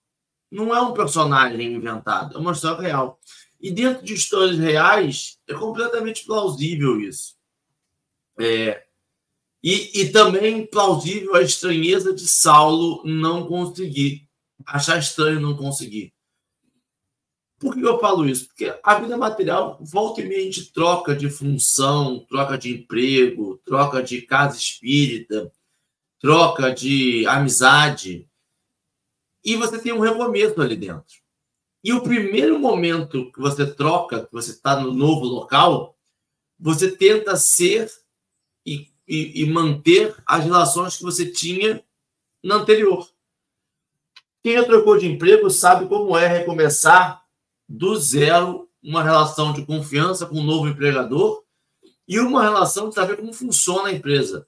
não 0.49 0.73
é 0.75 0.81
um 0.81 0.93
personagem 0.93 1.73
inventado, 1.73 2.35
é 2.35 2.39
uma 2.39 2.53
história 2.53 2.81
real. 2.81 3.19
E 3.59 3.71
dentro 3.71 4.03
de 4.03 4.13
histórias 4.13 4.57
reais, 4.57 5.37
é 5.47 5.53
completamente 5.53 6.25
plausível 6.25 6.99
isso. 7.01 7.35
É, 8.39 8.85
e, 9.61 10.01
e 10.01 10.11
também 10.11 10.65
plausível 10.65 11.35
a 11.35 11.41
estranheza 11.41 12.13
de 12.13 12.25
Saulo 12.27 13.03
não 13.03 13.45
conseguir, 13.45 14.27
achar 14.65 14.97
estranho 14.97 15.41
não 15.41 15.57
conseguir. 15.57 16.13
Por 17.59 17.73
que 17.73 17.81
eu 17.81 17.99
falo 17.99 18.25
isso? 18.25 18.47
Porque 18.47 18.73
a 18.81 18.99
vida 18.99 19.17
material, 19.17 19.77
volta 19.81 20.21
e 20.21 20.25
meia, 20.25 20.39
a 20.39 20.45
gente 20.45 20.71
troca 20.71 21.13
de 21.13 21.29
função, 21.29 22.25
troca 22.29 22.57
de 22.57 22.73
emprego, 22.73 23.59
troca 23.65 24.01
de 24.01 24.21
casa 24.21 24.55
espírita, 24.55 25.51
troca 26.21 26.73
de 26.73 27.27
amizade, 27.27 28.28
e 29.49 29.55
você 29.55 29.79
tem 29.79 29.91
um 29.91 29.99
recomeço 29.99 30.61
ali 30.61 30.75
dentro. 30.75 31.17
E 31.83 31.91
o 31.91 32.01
primeiro 32.01 32.59
momento 32.59 33.31
que 33.31 33.39
você 33.39 33.65
troca, 33.65 34.25
que 34.25 34.31
você 34.31 34.51
está 34.51 34.79
no 34.79 34.93
novo 34.93 35.25
local, 35.25 35.97
você 36.59 36.91
tenta 36.91 37.35
ser 37.35 37.89
e, 38.63 38.91
e, 39.07 39.41
e, 39.41 39.45
manter 39.49 40.15
as 40.23 40.43
relações 40.43 40.97
que 40.97 41.03
você 41.03 41.25
tinha 41.31 41.83
no 42.43 42.55
anterior. 42.55 43.09
Quem 44.43 44.53
já 44.53 44.63
trocou 44.65 44.99
de 44.99 45.07
emprego 45.07 45.49
sabe 45.49 45.87
como 45.87 46.15
é 46.15 46.27
recomeçar 46.27 47.23
do 47.67 47.95
zero 47.95 48.69
uma 48.83 49.01
relação 49.01 49.51
de 49.51 49.65
confiança 49.65 50.27
com 50.27 50.35
um 50.35 50.43
novo 50.43 50.67
empregador 50.67 51.43
e 52.07 52.19
uma 52.19 52.43
relação 52.43 52.89
de 52.89 52.95
saber 52.95 53.17
como 53.17 53.33
funciona 53.33 53.89
a 53.89 53.93
empresa. 53.93 54.47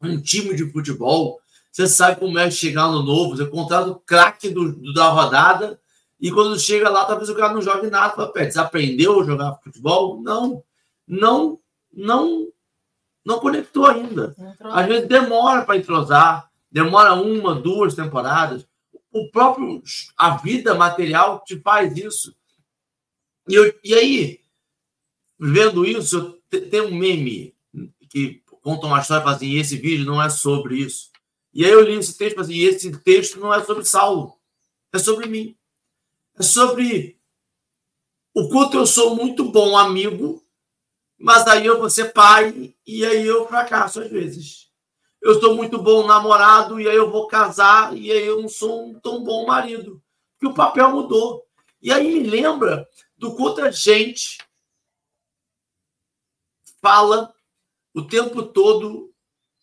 Um 0.00 0.20
time 0.20 0.54
de 0.56 0.70
futebol, 0.72 1.38
você 1.76 1.86
sabe 1.86 2.18
como 2.18 2.38
é 2.38 2.50
chegar 2.50 2.88
no 2.88 3.02
novo, 3.02 3.36
você 3.36 3.44
contrata 3.44 3.90
o 3.90 3.96
craque 3.96 4.48
da 4.94 5.10
rodada 5.10 5.78
e 6.18 6.32
quando 6.32 6.58
chega 6.58 6.88
lá, 6.88 7.04
talvez 7.04 7.28
o 7.28 7.34
cara 7.34 7.52
não 7.52 7.60
jogue 7.60 7.90
nada. 7.90 8.14
Fala, 8.14 8.32
você 8.32 8.58
aprendeu 8.58 9.20
a 9.20 9.24
jogar 9.26 9.60
futebol? 9.62 10.18
Não, 10.22 10.64
não, 11.06 11.60
não, 11.92 12.48
não 13.22 13.40
conectou 13.40 13.84
ainda. 13.84 14.34
Às 14.58 14.86
vezes 14.86 15.06
demora 15.06 15.66
para 15.66 15.76
entrosar, 15.76 16.50
demora 16.72 17.12
uma, 17.12 17.54
duas 17.54 17.94
temporadas. 17.94 18.66
O 19.12 19.30
próprio 19.30 19.82
a 20.16 20.38
vida 20.38 20.74
material 20.74 21.44
te 21.44 21.60
faz 21.60 21.94
isso. 21.94 22.34
E, 23.46 23.54
eu, 23.54 23.78
e 23.84 23.92
aí, 23.92 24.40
vendo 25.38 25.84
isso, 25.84 26.38
tem 26.48 26.80
um 26.80 26.94
meme 26.94 27.54
que 28.08 28.42
conta 28.62 28.86
uma 28.86 28.98
história 28.98 29.28
assim, 29.28 29.48
e 29.48 29.58
esse 29.58 29.76
vídeo 29.76 30.06
não 30.06 30.22
é 30.22 30.30
sobre 30.30 30.76
isso. 30.76 31.14
E 31.56 31.64
aí 31.64 31.70
eu 31.70 31.80
li 31.80 31.94
esse 31.94 32.18
texto 32.18 32.52
e 32.52 32.64
esse 32.64 32.98
texto 32.98 33.40
não 33.40 33.52
é 33.52 33.64
sobre 33.64 33.82
Saulo, 33.82 34.38
é 34.92 34.98
sobre 34.98 35.26
mim. 35.26 35.56
É 36.38 36.42
sobre 36.42 37.18
o 38.34 38.50
quanto 38.50 38.76
eu 38.76 38.86
sou 38.86 39.16
muito 39.16 39.42
bom 39.42 39.74
amigo, 39.74 40.46
mas 41.18 41.46
aí 41.46 41.64
eu 41.64 41.78
vou 41.78 41.88
ser 41.88 42.12
pai 42.12 42.76
e 42.86 43.06
aí 43.06 43.26
eu 43.26 43.48
fracasso 43.48 44.02
às 44.02 44.10
vezes. 44.10 44.70
Eu 45.22 45.40
sou 45.40 45.56
muito 45.56 45.82
bom 45.82 46.06
namorado 46.06 46.78
e 46.78 46.86
aí 46.86 46.94
eu 46.94 47.10
vou 47.10 47.26
casar 47.26 47.96
e 47.96 48.12
aí 48.12 48.26
eu 48.26 48.42
não 48.42 48.50
sou 48.50 48.90
um 48.90 49.00
tão 49.00 49.24
bom 49.24 49.46
marido. 49.46 50.02
Porque 50.34 50.52
o 50.52 50.54
papel 50.54 50.90
mudou. 50.90 51.42
E 51.80 51.90
aí 51.90 52.20
me 52.20 52.28
lembra 52.28 52.86
do 53.16 53.34
quanto 53.34 53.62
a 53.62 53.70
gente 53.70 54.36
fala 56.82 57.34
o 57.94 58.02
tempo 58.02 58.42
todo, 58.42 59.10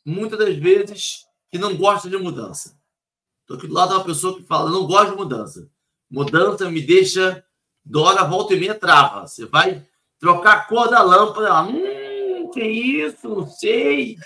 muitas 0.03 0.39
das 0.39 0.55
vezes, 0.55 1.31
que 1.53 1.59
não 1.59 1.77
gosta 1.77 2.09
de 2.09 2.17
mudança. 2.17 2.75
Estou 3.41 3.57
aqui 3.57 3.67
do 3.67 3.75
lado 3.75 3.89
de 3.89 3.95
uma 3.97 4.03
pessoa 4.03 4.35
que 4.35 4.41
fala, 4.41 4.71
não 4.71 4.87
gosto 4.87 5.11
de 5.11 5.17
mudança. 5.17 5.69
Mudança 6.09 6.67
me 6.67 6.81
deixa, 6.81 7.45
dora, 7.85 8.23
volta 8.23 8.55
e 8.55 8.59
meia, 8.59 8.73
trava. 8.73 9.27
Você 9.27 9.45
vai 9.45 9.87
trocar 10.17 10.53
a 10.53 10.63
cor 10.65 10.89
da 10.89 11.03
lâmpada, 11.03 11.61
hum, 11.61 12.49
que 12.51 12.63
isso, 12.63 13.29
não 13.29 13.45
sei. 13.47 14.17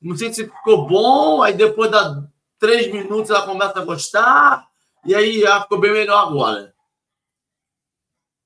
Não 0.00 0.16
sei 0.16 0.32
se 0.32 0.44
ficou 0.44 0.86
bom, 0.86 1.42
aí 1.42 1.52
depois 1.52 1.90
da 1.90 2.24
três 2.60 2.92
minutos 2.92 3.30
ela 3.30 3.44
começa 3.44 3.80
a 3.80 3.84
gostar, 3.84 4.68
e 5.04 5.16
aí 5.16 5.44
ah, 5.46 5.62
ficou 5.62 5.80
bem 5.80 5.92
melhor 5.92 6.28
agora. 6.28 6.72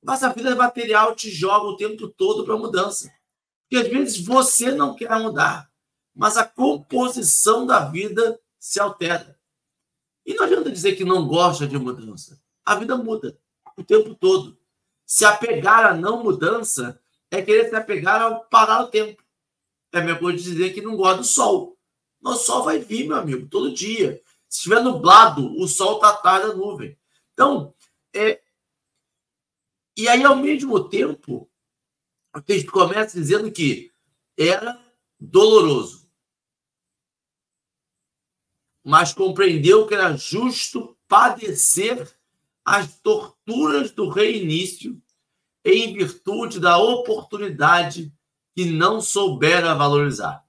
Mas 0.02 0.22
a 0.22 0.32
vida 0.32 0.56
material 0.56 1.14
te 1.14 1.30
joga 1.30 1.66
o 1.66 1.76
tempo 1.76 2.08
todo 2.08 2.46
para 2.46 2.56
mudança. 2.56 3.12
Porque 3.68 3.76
às 3.76 3.92
vezes 3.92 4.24
você 4.24 4.70
não 4.70 4.96
quer 4.96 5.20
mudar, 5.20 5.70
mas 6.14 6.36
a 6.36 6.44
composição 6.44 7.66
da 7.66 7.80
vida 7.80 8.40
se 8.58 8.80
altera. 8.80 9.38
E 10.24 10.34
não 10.34 10.44
adianta 10.44 10.70
dizer 10.70 10.94
que 10.94 11.04
não 11.04 11.26
gosta 11.26 11.66
de 11.66 11.78
mudança 11.78 12.42
a 12.64 12.74
vida 12.74 12.96
muda 12.96 13.38
o 13.76 13.82
tempo 13.82 14.14
todo. 14.14 14.58
Se 15.04 15.24
apegar 15.24 15.84
à 15.84 15.94
não 15.94 16.22
mudança 16.22 17.00
é 17.30 17.42
querer 17.42 17.68
se 17.68 17.74
apegar 17.74 18.20
ao 18.20 18.44
parar 18.44 18.82
o 18.82 18.88
tempo. 18.88 19.22
É 19.92 19.98
a 19.98 20.02
mesma 20.02 20.18
coisa 20.18 20.38
de 20.38 20.44
dizer 20.44 20.72
que 20.72 20.80
não 20.80 20.96
gosta 20.96 21.18
do 21.18 21.24
sol. 21.24 21.78
Mas 22.20 22.40
o 22.40 22.44
sol 22.44 22.64
vai 22.64 22.78
vir, 22.78 23.06
meu 23.06 23.16
amigo, 23.16 23.48
todo 23.48 23.74
dia. 23.74 24.22
Se 24.48 24.58
estiver 24.58 24.82
nublado, 24.82 25.54
o 25.58 25.66
sol 25.66 25.96
está 25.96 26.10
atrás 26.10 26.46
da 26.46 26.54
nuvem. 26.54 26.96
Então, 27.32 27.74
é... 28.14 28.40
e 29.96 30.08
aí, 30.08 30.22
ao 30.22 30.36
mesmo 30.36 30.88
tempo, 30.88 31.50
o 32.34 32.40
texto 32.40 32.70
começa 32.70 33.18
dizendo 33.18 33.50
que 33.50 33.90
era 34.38 34.80
doloroso, 35.18 36.01
mas 38.84 39.12
compreendeu 39.12 39.86
que 39.86 39.94
era 39.94 40.16
justo 40.16 40.96
padecer 41.06 42.10
as 42.64 42.96
torturas 43.00 43.90
do 43.90 44.08
reinício 44.08 45.00
em 45.64 45.92
virtude 45.94 46.58
da 46.58 46.78
oportunidade 46.78 48.12
que 48.54 48.64
não 48.64 49.00
soubera 49.00 49.74
valorizar. 49.74 50.44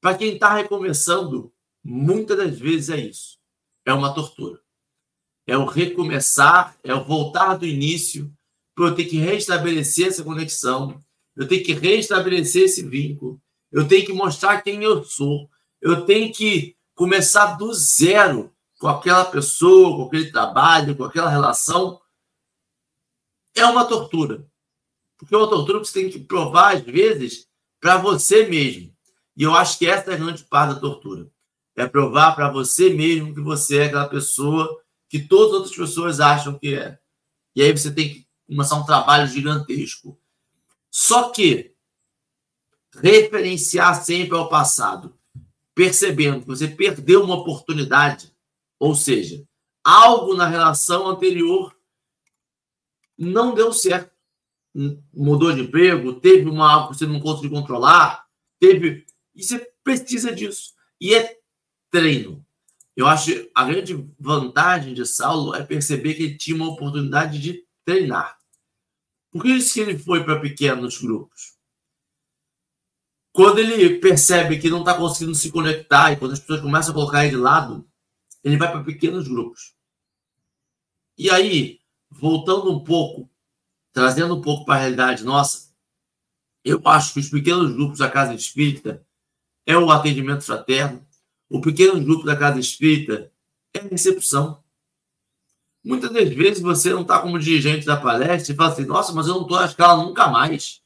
Para 0.00 0.16
quem 0.16 0.34
está 0.34 0.54
recomeçando, 0.54 1.52
muitas 1.84 2.36
das 2.36 2.58
vezes 2.58 2.90
é 2.90 2.98
isso. 2.98 3.38
É 3.84 3.92
uma 3.92 4.14
tortura. 4.14 4.60
É 5.46 5.56
o 5.56 5.64
recomeçar, 5.64 6.76
é 6.82 6.94
o 6.94 7.04
voltar 7.04 7.56
do 7.56 7.66
início, 7.66 8.32
para 8.74 8.86
eu 8.86 8.94
ter 8.94 9.06
que 9.06 9.18
restabelecer 9.18 10.08
essa 10.08 10.22
conexão, 10.22 11.02
eu 11.34 11.48
tenho 11.48 11.64
que 11.64 11.72
restabelecer 11.72 12.64
esse 12.64 12.82
vínculo, 12.82 13.40
eu 13.72 13.88
tenho 13.88 14.06
que 14.06 14.12
mostrar 14.12 14.62
quem 14.62 14.82
eu 14.82 15.02
sou, 15.02 15.50
eu 15.80 16.04
tenho 16.04 16.32
que 16.32 16.76
começar 16.98 17.56
do 17.56 17.72
zero 17.72 18.52
com 18.76 18.88
aquela 18.88 19.24
pessoa, 19.24 19.96
com 19.96 20.06
aquele 20.06 20.32
trabalho, 20.32 20.96
com 20.96 21.04
aquela 21.04 21.30
relação, 21.30 22.00
é 23.54 23.64
uma 23.64 23.84
tortura. 23.84 24.44
Porque 25.16 25.32
é 25.32 25.38
uma 25.38 25.48
tortura 25.48 25.78
que 25.78 25.86
você 25.86 26.02
tem 26.02 26.10
que 26.10 26.18
provar, 26.18 26.74
às 26.74 26.82
vezes, 26.82 27.46
para 27.80 27.98
você 27.98 28.48
mesmo. 28.48 28.92
E 29.36 29.44
eu 29.44 29.54
acho 29.54 29.78
que 29.78 29.86
essa 29.86 30.10
é 30.10 30.14
a 30.14 30.18
grande 30.18 30.42
parte 30.42 30.74
da 30.74 30.80
tortura. 30.80 31.30
É 31.76 31.86
provar 31.86 32.34
para 32.34 32.50
você 32.50 32.90
mesmo 32.90 33.32
que 33.32 33.40
você 33.40 33.78
é 33.78 33.84
aquela 33.84 34.08
pessoa 34.08 34.82
que 35.08 35.20
todas 35.20 35.50
as 35.50 35.54
outras 35.54 35.76
pessoas 35.76 36.18
acham 36.18 36.58
que 36.58 36.74
é. 36.74 36.98
E 37.54 37.62
aí 37.62 37.70
você 37.70 37.92
tem 37.92 38.08
que 38.08 38.28
começar 38.48 38.74
um 38.74 38.84
trabalho 38.84 39.28
gigantesco. 39.28 40.20
Só 40.90 41.30
que 41.30 41.72
referenciar 43.00 44.04
sempre 44.04 44.36
ao 44.36 44.48
passado, 44.48 45.17
percebendo 45.78 46.40
que 46.40 46.48
você 46.48 46.66
perdeu 46.66 47.22
uma 47.22 47.36
oportunidade 47.36 48.34
ou 48.80 48.96
seja, 48.96 49.46
algo 49.84 50.34
na 50.34 50.44
relação 50.44 51.06
anterior 51.06 51.72
não 53.16 53.54
deu 53.54 53.72
certo. 53.72 54.10
Mudou 55.14 55.52
de 55.52 55.60
emprego, 55.60 56.20
teve 56.20 56.48
uma 56.48 56.68
algo 56.68 56.88
que 56.88 56.98
você 56.98 57.06
não 57.06 57.20
conseguiu 57.20 57.50
controlar, 57.50 58.26
teve. 58.58 59.06
E 59.36 59.42
você 59.44 59.72
precisa 59.84 60.32
disso. 60.32 60.74
E 61.00 61.14
é 61.14 61.38
treino. 61.92 62.44
Eu 62.96 63.06
acho 63.06 63.48
a 63.54 63.64
grande 63.64 63.94
vantagem 64.18 64.94
de 64.94 65.06
Saulo 65.06 65.54
é 65.54 65.64
perceber 65.64 66.14
que 66.14 66.24
ele 66.24 66.38
tinha 66.38 66.56
uma 66.56 66.70
oportunidade 66.70 67.38
de 67.38 67.64
treinar. 67.84 68.36
Por 69.30 69.42
que 69.42 69.48
isso 69.48 69.74
que 69.74 69.80
ele 69.80 69.96
foi 69.96 70.24
para 70.24 70.40
pequenos 70.40 71.00
grupos? 71.00 71.57
Quando 73.38 73.60
ele 73.60 74.00
percebe 74.00 74.58
que 74.58 74.68
não 74.68 74.80
está 74.80 74.94
conseguindo 74.94 75.32
se 75.32 75.52
conectar 75.52 76.10
e 76.10 76.16
quando 76.16 76.32
as 76.32 76.40
pessoas 76.40 76.60
começam 76.60 76.90
a 76.90 76.94
colocar 76.94 77.24
ele 77.24 77.36
de 77.36 77.40
lado, 77.40 77.88
ele 78.42 78.56
vai 78.56 78.68
para 78.68 78.82
pequenos 78.82 79.28
grupos. 79.28 79.76
E 81.16 81.30
aí, 81.30 81.78
voltando 82.10 82.68
um 82.68 82.82
pouco, 82.82 83.30
trazendo 83.92 84.34
um 84.34 84.40
pouco 84.40 84.64
para 84.64 84.74
a 84.74 84.78
realidade 84.78 85.22
nossa, 85.22 85.72
eu 86.64 86.82
acho 86.84 87.12
que 87.12 87.20
os 87.20 87.28
pequenos 87.28 87.72
grupos 87.72 88.00
da 88.00 88.10
Casa 88.10 88.34
Espírita 88.34 89.06
é 89.64 89.78
o 89.78 89.88
atendimento 89.88 90.42
fraterno. 90.42 91.06
O 91.48 91.60
pequeno 91.60 92.02
grupo 92.02 92.26
da 92.26 92.34
casa 92.34 92.58
espírita 92.58 93.30
é 93.72 93.78
a 93.78 93.84
recepção. 93.84 94.64
Muitas 95.84 96.10
das 96.10 96.28
vezes 96.30 96.60
você 96.60 96.92
não 96.92 97.02
está 97.02 97.20
como 97.20 97.38
dirigente 97.38 97.86
da 97.86 97.96
palestra 97.96 98.52
e 98.52 98.56
fala 98.56 98.72
assim: 98.72 98.84
nossa, 98.84 99.12
mas 99.12 99.28
eu 99.28 99.34
não 99.34 99.42
estou 99.42 99.60
na 99.60 99.66
escala 99.66 100.02
nunca 100.02 100.26
mais. 100.26 100.82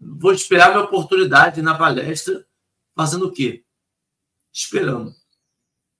Vou 0.00 0.32
esperar 0.32 0.70
minha 0.70 0.84
oportunidade 0.84 1.62
na 1.62 1.76
palestra, 1.76 2.46
fazendo 2.94 3.26
o 3.26 3.32
quê? 3.32 3.64
Esperando. 4.52 5.14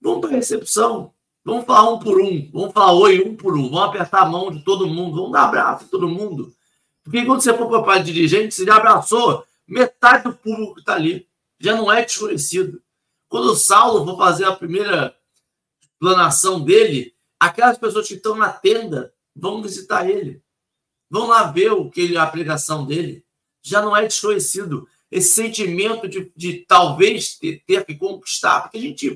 Vamos 0.01 0.21
para 0.21 0.31
a 0.31 0.35
recepção. 0.35 1.15
Vamos 1.45 1.65
falar 1.65 1.91
um 1.91 1.99
por 1.99 2.21
um. 2.21 2.51
Vamos 2.53 2.73
falar 2.73 2.93
oi 2.93 3.23
um 3.23 3.37
por 3.37 3.57
um. 3.57 3.71
Vamos 3.71 3.89
apertar 3.89 4.23
a 4.23 4.27
mão 4.27 4.51
de 4.51 4.63
todo 4.65 4.87
mundo. 4.87 5.17
Vamos 5.17 5.33
dar 5.33 5.45
abraço 5.45 5.85
a 5.85 5.89
todo 5.89 6.09
mundo. 6.09 6.55
Porque 7.03 7.25
quando 7.25 7.43
você 7.43 7.57
for 7.57 7.69
para 7.69 7.79
a 7.79 7.83
parte 7.83 8.07
dirigente, 8.07 8.55
você 8.55 8.65
já 8.65 8.77
abraçou 8.77 9.45
metade 9.67 10.25
do 10.25 10.35
público 10.35 10.75
que 10.75 10.81
está 10.81 10.95
ali. 10.95 11.29
Já 11.59 11.77
não 11.77 11.91
é 11.91 12.05
desconhecido. 12.05 12.83
Quando 13.29 13.53
o 13.53 13.57
Saulo 13.57 14.05
for 14.05 14.17
fazer 14.17 14.45
a 14.45 14.57
primeira 14.57 15.15
planação 15.99 16.61
dele, 16.61 17.15
aquelas 17.39 17.79
pessoas 17.79 18.09
que 18.09 18.15
estão 18.15 18.37
na 18.37 18.51
tenda 18.51 19.13
vão 19.35 19.63
visitar 19.63 20.09
ele. 20.09 20.43
Vão 21.11 21.27
lá 21.27 21.45
ver 21.45 21.73
o 21.73 21.91
que 21.91 22.01
ele, 22.01 22.17
a 22.17 22.27
pregação 22.27 22.87
dele. 22.87 23.25
Já 23.65 23.81
não 23.81 23.97
é 23.97 24.07
desconhecido. 24.07 24.87
Esse 25.11 25.31
sentimento 25.31 26.07
de, 26.07 26.31
de 26.37 26.65
talvez 26.69 27.39
ter, 27.39 27.63
ter 27.67 27.85
que 27.85 27.95
conquistar. 27.95 28.63
Porque 28.63 28.79
a 28.79 28.81
gente, 28.81 29.11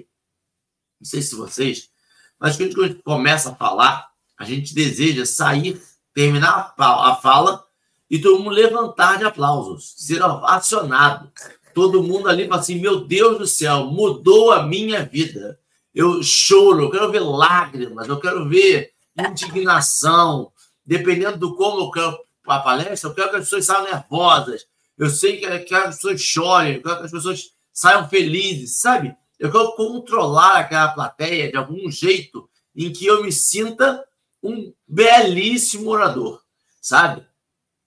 não 1.01 1.05
sei 1.05 1.23
se 1.23 1.35
vocês, 1.35 1.91
mas 2.39 2.57
quando 2.57 2.83
a 2.83 2.89
gente 2.89 3.03
começa 3.03 3.51
a 3.51 3.55
falar, 3.55 4.09
a 4.39 4.45
gente 4.45 4.75
deseja 4.75 5.27
sair, 5.27 5.81
terminar 6.15 6.75
a 6.79 7.15
fala 7.17 7.65
e 8.09 8.19
todo 8.19 8.39
mundo 8.39 8.51
levantar 8.51 9.19
de 9.19 9.25
aplausos, 9.25 9.95
ser 9.97 10.23
acionado. 10.23 11.31
Todo 11.75 12.03
mundo 12.03 12.29
ali 12.29 12.49
fala 12.49 12.61
assim: 12.61 12.81
meu 12.81 13.01
Deus 13.01 13.39
do 13.39 13.47
céu, 13.47 13.87
mudou 13.87 14.53
a 14.53 14.63
minha 14.63 15.05
vida. 15.05 15.59
Eu 15.95 16.23
choro, 16.23 16.85
eu 16.85 16.91
quero 16.91 17.11
ver 17.11 17.21
lágrimas, 17.21 18.09
eu 18.09 18.21
quero 18.21 18.49
ver 18.49 18.93
indignação. 19.19 20.53
Dependendo 20.87 21.37
do 21.37 21.55
como 21.55 21.83
eu 21.83 21.91
quero 21.91 22.19
a 22.57 22.61
palestra, 22.61 23.11
eu 23.11 23.15
quero 23.15 23.31
que 23.31 23.37
as 23.37 23.45
pessoas 23.45 23.67
saiam 23.67 23.85
nervosas. 23.85 24.67
Eu 24.97 25.11
sei 25.11 25.37
que 25.37 25.45
eu 25.45 25.51
quero 25.51 25.65
que 25.65 25.75
as 25.75 25.97
pessoas 25.97 26.21
chorem, 26.21 26.75
eu 26.77 26.83
quero 26.83 26.99
que 26.99 27.05
as 27.05 27.11
pessoas 27.11 27.53
saiam 27.73 28.09
felizes, 28.09 28.81
sabe? 28.81 29.15
Eu 29.39 29.53
quero 29.53 29.77
controlar 29.77 30.59
aquela 30.59 30.89
plateia 30.89 31.51
de 31.51 31.57
algum 31.57 31.91
jeito 31.91 32.49
em 32.75 32.93
que 32.93 33.07
eu 33.07 33.23
me 33.23 33.33
sinta 33.33 34.05
um 34.43 34.73
belíssimo 34.87 35.91
orador, 35.91 36.43
sabe? 36.81 37.27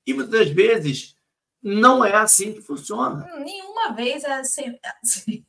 E 0.06 0.14
muitas 0.14 0.50
vezes 0.50 1.16
não 1.62 2.04
é 2.04 2.16
assim 2.16 2.54
que 2.54 2.62
funciona. 2.62 3.28
Hum, 3.34 3.44
nenhuma 3.44 3.94
vez 3.94 4.24
é 4.24 4.34
assim. 4.34 4.78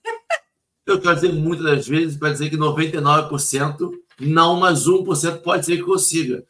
Eu 0.85 1.01
quero 1.01 1.15
dizer 1.15 1.33
muitas 1.33 1.65
das 1.65 1.87
vezes 1.87 2.17
para 2.17 2.33
dizer 2.33 2.51
que 2.51 2.57
99% 2.57 3.93
não, 4.19 4.57
mas 4.59 4.87
1% 4.87 5.41
pode 5.41 5.65
ser 5.65 5.77
que 5.77 5.85
consiga. 5.85 6.45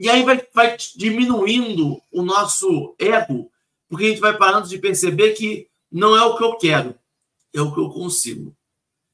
E 0.00 0.08
aí 0.08 0.22
vai, 0.24 0.42
vai 0.54 0.78
diminuindo 0.96 2.00
o 2.10 2.22
nosso 2.22 2.96
ego, 2.98 3.52
porque 3.86 4.06
a 4.06 4.08
gente 4.08 4.20
vai 4.20 4.34
parando 4.34 4.66
de 4.66 4.78
perceber 4.78 5.34
que 5.34 5.68
não 5.92 6.16
é 6.16 6.24
o 6.24 6.38
que 6.38 6.42
eu 6.42 6.56
quero, 6.56 6.94
é 7.52 7.60
o 7.60 7.70
que 7.70 7.78
eu 7.78 7.90
consigo. 7.90 8.56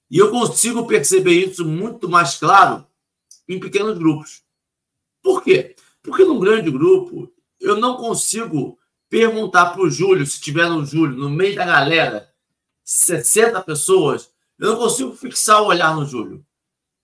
E 0.08 0.16
eu 0.16 0.30
consigo 0.30 0.86
perceber 0.86 1.44
isso 1.44 1.64
muito 1.64 2.08
mais 2.08 2.36
claro 2.36 2.86
em 3.48 3.58
pequenos 3.58 3.98
grupos. 3.98 4.44
Por 5.20 5.42
quê? 5.42 5.74
Porque 6.00 6.24
num 6.24 6.38
grande 6.38 6.70
grupo, 6.70 7.32
eu 7.58 7.76
não 7.80 7.96
consigo 7.96 8.78
perguntar 9.08 9.70
para 9.70 9.82
o 9.82 9.90
Júlio, 9.90 10.24
se 10.24 10.40
tiver 10.40 10.70
no 10.70 10.86
Júlio, 10.86 11.16
no 11.16 11.28
meio 11.28 11.56
da 11.56 11.66
galera, 11.66 12.32
60 12.84 13.60
pessoas, 13.62 14.30
eu 14.56 14.70
não 14.70 14.76
consigo 14.76 15.16
fixar 15.16 15.62
o 15.62 15.66
olhar 15.66 15.96
no 15.96 16.06
Júlio 16.06 16.46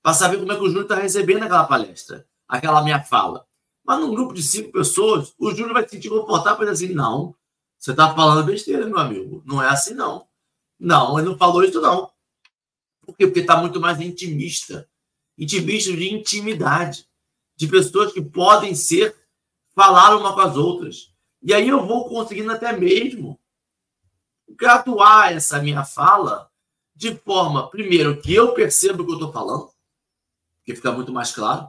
para 0.00 0.14
saber 0.14 0.38
como 0.38 0.52
é 0.52 0.54
que 0.54 0.62
o 0.62 0.68
Júlio 0.68 0.82
está 0.82 0.94
recebendo 0.94 1.42
aquela 1.42 1.64
palestra, 1.64 2.24
aquela 2.46 2.84
minha 2.84 3.02
fala. 3.02 3.44
Mas 3.84 4.00
num 4.00 4.14
grupo 4.14 4.32
de 4.32 4.42
cinco 4.42 4.72
pessoas, 4.72 5.34
o 5.38 5.50
Júlio 5.50 5.72
vai 5.72 5.84
se 5.84 5.90
sentir 5.90 6.08
confortável 6.08 6.58
para 6.58 6.72
dizer 6.72 6.86
assim: 6.86 6.94
não, 6.94 7.34
você 7.78 7.90
está 7.90 8.14
falando 8.14 8.46
besteira, 8.46 8.86
meu 8.86 8.98
amigo. 8.98 9.42
Não 9.44 9.62
é 9.62 9.68
assim, 9.68 9.94
não. 9.94 10.26
Não, 10.78 11.18
ele 11.18 11.28
não 11.28 11.36
falou 11.36 11.64
isso, 11.64 11.80
não. 11.80 12.10
Por 13.00 13.16
quê? 13.16 13.26
Porque 13.26 13.40
está 13.40 13.56
muito 13.56 13.80
mais 13.80 14.00
intimista. 14.00 14.88
Intimista 15.36 15.92
de 15.92 16.14
intimidade. 16.14 17.08
De 17.56 17.66
pessoas 17.66 18.12
que 18.12 18.22
podem 18.22 18.74
ser 18.74 19.16
falar 19.74 20.16
uma 20.16 20.32
com 20.32 20.40
as 20.40 20.56
outras. 20.56 21.12
E 21.42 21.52
aí 21.52 21.68
eu 21.68 21.84
vou 21.86 22.08
conseguindo 22.08 22.52
até 22.52 22.72
mesmo 22.72 23.38
graduar 24.48 25.32
essa 25.32 25.60
minha 25.60 25.84
fala 25.84 26.48
de 26.94 27.16
forma, 27.16 27.68
primeiro, 27.68 28.20
que 28.20 28.32
eu 28.32 28.54
percebo 28.54 29.02
o 29.02 29.06
que 29.06 29.12
eu 29.12 29.16
estou 29.16 29.32
falando, 29.32 29.70
que 30.64 30.76
fica 30.76 30.92
muito 30.92 31.12
mais 31.12 31.32
claro, 31.32 31.68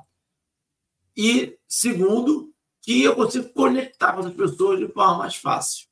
e 1.15 1.57
segundo, 1.67 2.53
que 2.81 3.01
eu 3.01 3.15
consigo 3.15 3.49
conectar 3.53 4.13
com 4.13 4.21
as 4.21 4.33
pessoas 4.33 4.79
de 4.79 4.87
forma 4.87 5.19
mais 5.19 5.35
fácil. 5.35 5.87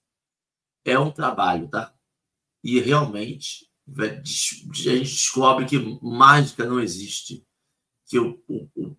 É 0.84 0.98
um 1.00 1.12
trabalho, 1.12 1.68
tá? 1.70 1.94
E 2.64 2.80
realmente 2.80 3.70
a 3.98 4.22
gente 4.24 5.02
descobre 5.02 5.66
que 5.66 6.00
mágica 6.02 6.66
não 6.66 6.80
existe, 6.80 7.46
que 8.06 8.20
o, 8.20 8.42
o, 8.48 8.70
o, 8.76 8.98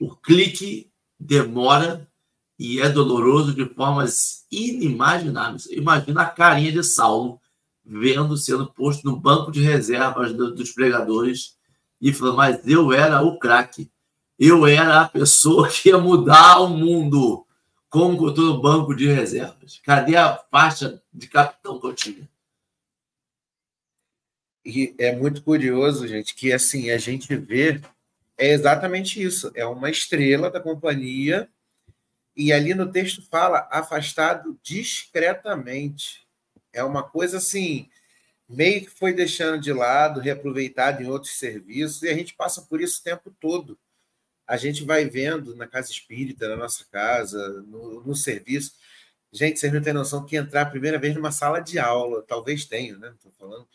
o 0.00 0.16
clique 0.16 0.92
demora 1.18 2.10
e 2.58 2.80
é 2.80 2.88
doloroso 2.88 3.54
de 3.54 3.66
formas 3.74 4.46
inimagináveis. 4.50 5.66
Imagina 5.66 6.22
a 6.22 6.30
carinha 6.30 6.72
de 6.72 6.82
Saulo 6.82 7.40
vendo 7.84 8.36
sendo 8.36 8.72
posto 8.72 9.04
no 9.04 9.16
banco 9.16 9.50
de 9.50 9.60
reservas 9.60 10.32
dos 10.32 10.72
pregadores 10.72 11.56
e 12.00 12.12
falando: 12.12 12.36
Mas 12.36 12.66
eu 12.66 12.92
era 12.92 13.22
o 13.22 13.38
craque, 13.38 13.90
eu 14.38 14.66
era 14.66 15.02
a 15.02 15.08
pessoa 15.08 15.68
que 15.70 15.88
ia 15.88 15.98
mudar 15.98 16.60
o 16.60 16.68
mundo. 16.68 17.46
Como 17.88 18.18
que 18.18 18.24
eu 18.24 18.30
estou 18.30 18.44
no 18.46 18.60
banco 18.60 18.94
de 18.94 19.06
reservas? 19.06 19.80
Cadê 19.82 20.16
a 20.16 20.36
faixa 20.50 21.02
de 21.12 21.28
capitão 21.28 21.80
que 21.80 21.86
eu 21.86 21.94
tinha? 21.94 22.28
E 24.64 24.94
é 24.98 25.14
muito 25.14 25.42
curioso, 25.42 26.08
gente, 26.08 26.34
que 26.34 26.52
assim 26.52 26.90
a 26.90 26.98
gente 26.98 27.34
vê 27.36 27.80
é 28.36 28.48
exatamente 28.50 29.22
isso. 29.22 29.50
É 29.54 29.64
uma 29.64 29.88
estrela 29.88 30.50
da 30.50 30.60
companhia 30.60 31.48
e 32.36 32.52
ali 32.52 32.74
no 32.74 32.90
texto 32.90 33.22
fala 33.22 33.66
afastado 33.70 34.58
discretamente. 34.62 36.26
É 36.72 36.84
uma 36.84 37.02
coisa 37.02 37.38
assim, 37.38 37.88
meio 38.48 38.82
que 38.82 38.90
foi 38.90 39.14
deixando 39.14 39.58
de 39.60 39.72
lado, 39.72 40.20
reaproveitado 40.20 41.02
em 41.02 41.06
outros 41.06 41.38
serviços, 41.38 42.02
e 42.02 42.08
a 42.08 42.14
gente 42.14 42.34
passa 42.34 42.60
por 42.60 42.80
isso 42.82 43.00
o 43.00 43.04
tempo 43.04 43.34
todo. 43.40 43.78
A 44.46 44.56
gente 44.56 44.84
vai 44.84 45.06
vendo 45.06 45.54
na 45.56 45.66
casa 45.66 45.90
espírita, 45.90 46.48
na 46.48 46.56
nossa 46.56 46.84
casa, 46.90 47.62
no, 47.62 48.02
no 48.02 48.14
serviço. 48.14 48.72
Gente, 49.32 49.58
vocês 49.58 49.72
não 49.72 49.82
têm 49.82 49.92
noção 49.92 50.24
que 50.24 50.36
entrar 50.36 50.62
a 50.62 50.70
primeira 50.70 50.98
vez 50.98 51.14
numa 51.14 51.32
sala 51.32 51.60
de 51.60 51.78
aula, 51.78 52.22
talvez 52.22 52.64
tenha, 52.64 52.96
né? 52.96 53.12
Estou 53.16 53.32
falando 53.38 53.66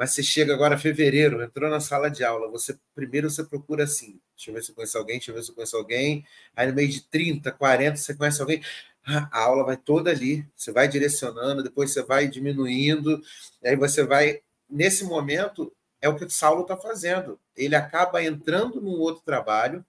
mas 0.00 0.12
você 0.12 0.22
chega 0.22 0.54
agora 0.54 0.78
fevereiro, 0.78 1.42
entrou 1.42 1.68
na 1.68 1.78
sala 1.78 2.08
de 2.10 2.24
aula, 2.24 2.48
você 2.50 2.74
primeiro 2.94 3.28
você 3.28 3.44
procura 3.44 3.84
assim, 3.84 4.18
deixa 4.34 4.50
eu 4.50 4.54
ver 4.54 4.62
se 4.62 4.70
eu 4.70 4.74
conheço 4.74 4.96
alguém, 4.96 5.16
deixa 5.18 5.30
eu 5.30 5.34
ver 5.34 5.42
se 5.42 5.50
eu 5.50 5.54
conheço 5.54 5.76
alguém. 5.76 6.24
Aí 6.56 6.66
no 6.66 6.72
meio 6.74 6.88
de 6.88 7.02
30, 7.02 7.52
40, 7.52 7.98
você 7.98 8.14
conhece 8.14 8.40
alguém. 8.40 8.62
A 9.04 9.40
aula 9.40 9.62
vai 9.62 9.76
toda 9.76 10.10
ali, 10.10 10.46
você 10.56 10.72
vai 10.72 10.88
direcionando, 10.88 11.62
depois 11.62 11.90
você 11.90 12.02
vai 12.02 12.28
diminuindo, 12.28 13.20
aí 13.62 13.76
você 13.76 14.02
vai. 14.02 14.40
Nesse 14.70 15.04
momento, 15.04 15.70
é 16.00 16.08
o 16.08 16.16
que 16.16 16.24
o 16.24 16.30
Saulo 16.30 16.62
está 16.62 16.76
fazendo. 16.76 17.38
Ele 17.56 17.74
acaba 17.74 18.22
entrando 18.22 18.80
num 18.80 18.98
outro 18.98 19.22
trabalho 19.24 19.84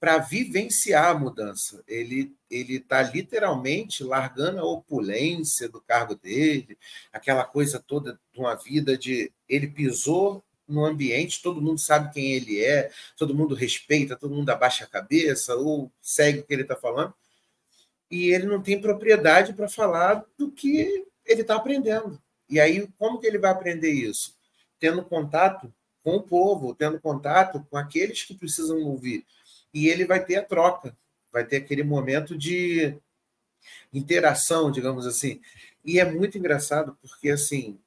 para 0.00 0.18
vivenciar 0.18 1.10
a 1.10 1.18
mudança. 1.18 1.82
Ele 1.86 2.34
ele 2.50 2.76
está 2.76 3.02
literalmente 3.02 4.04
largando 4.04 4.60
a 4.60 4.64
opulência 4.64 5.68
do 5.68 5.80
cargo 5.80 6.14
dele, 6.14 6.78
aquela 7.12 7.44
coisa 7.44 7.80
toda 7.80 8.20
de 8.32 8.38
uma 8.38 8.54
vida 8.54 8.96
de 8.96 9.32
ele 9.48 9.66
pisou 9.66 10.44
no 10.68 10.84
ambiente, 10.84 11.42
todo 11.42 11.60
mundo 11.60 11.80
sabe 11.80 12.12
quem 12.12 12.32
ele 12.32 12.62
é, 12.62 12.90
todo 13.16 13.34
mundo 13.34 13.54
respeita, 13.54 14.16
todo 14.16 14.34
mundo 14.34 14.50
abaixa 14.50 14.84
a 14.84 14.88
cabeça 14.88 15.56
ou 15.56 15.90
segue 16.00 16.40
o 16.40 16.44
que 16.44 16.52
ele 16.52 16.62
está 16.62 16.76
falando, 16.76 17.12
e 18.10 18.30
ele 18.30 18.46
não 18.46 18.62
tem 18.62 18.80
propriedade 18.80 19.52
para 19.52 19.68
falar 19.68 20.24
do 20.38 20.50
que 20.50 21.06
ele 21.24 21.42
está 21.42 21.56
aprendendo. 21.56 22.20
E 22.48 22.60
aí, 22.60 22.86
como 22.98 23.18
que 23.18 23.26
ele 23.26 23.38
vai 23.38 23.50
aprender 23.50 23.90
isso? 23.90 24.33
Tendo 24.84 25.02
contato 25.02 25.72
com 26.02 26.16
o 26.16 26.22
povo, 26.22 26.74
tendo 26.74 27.00
contato 27.00 27.66
com 27.70 27.76
aqueles 27.78 28.22
que 28.22 28.34
precisam 28.34 28.82
ouvir 28.82 29.24
e 29.72 29.88
ele 29.88 30.04
vai 30.04 30.22
ter 30.22 30.36
a 30.36 30.44
troca, 30.44 30.94
vai 31.32 31.42
ter 31.42 31.56
aquele 31.56 31.82
momento 31.82 32.36
de 32.36 32.94
interação, 33.90 34.70
digamos 34.70 35.06
assim. 35.06 35.40
E 35.82 35.98
é 35.98 36.04
muito 36.04 36.36
engraçado 36.36 36.98
porque 37.00 37.30
assim 37.30 37.78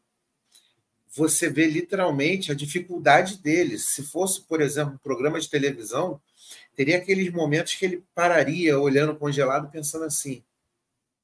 você 1.16 1.52
vê 1.52 1.68
literalmente 1.68 2.52
a 2.52 2.56
dificuldade 2.56 3.38
dele. 3.38 3.78
Se 3.78 4.02
fosse, 4.02 4.42
por 4.42 4.60
exemplo, 4.60 4.96
um 4.96 4.98
programa 4.98 5.40
de 5.40 5.52
televisão, 5.52 6.20
teria 6.76 6.98
aqueles 6.98 7.32
momentos 7.32 7.76
que 7.76 7.86
ele 7.86 8.04
pararia 8.16 8.80
olhando 8.80 9.16
congelado, 9.16 9.70
pensando 9.70 10.06
assim: 10.06 10.44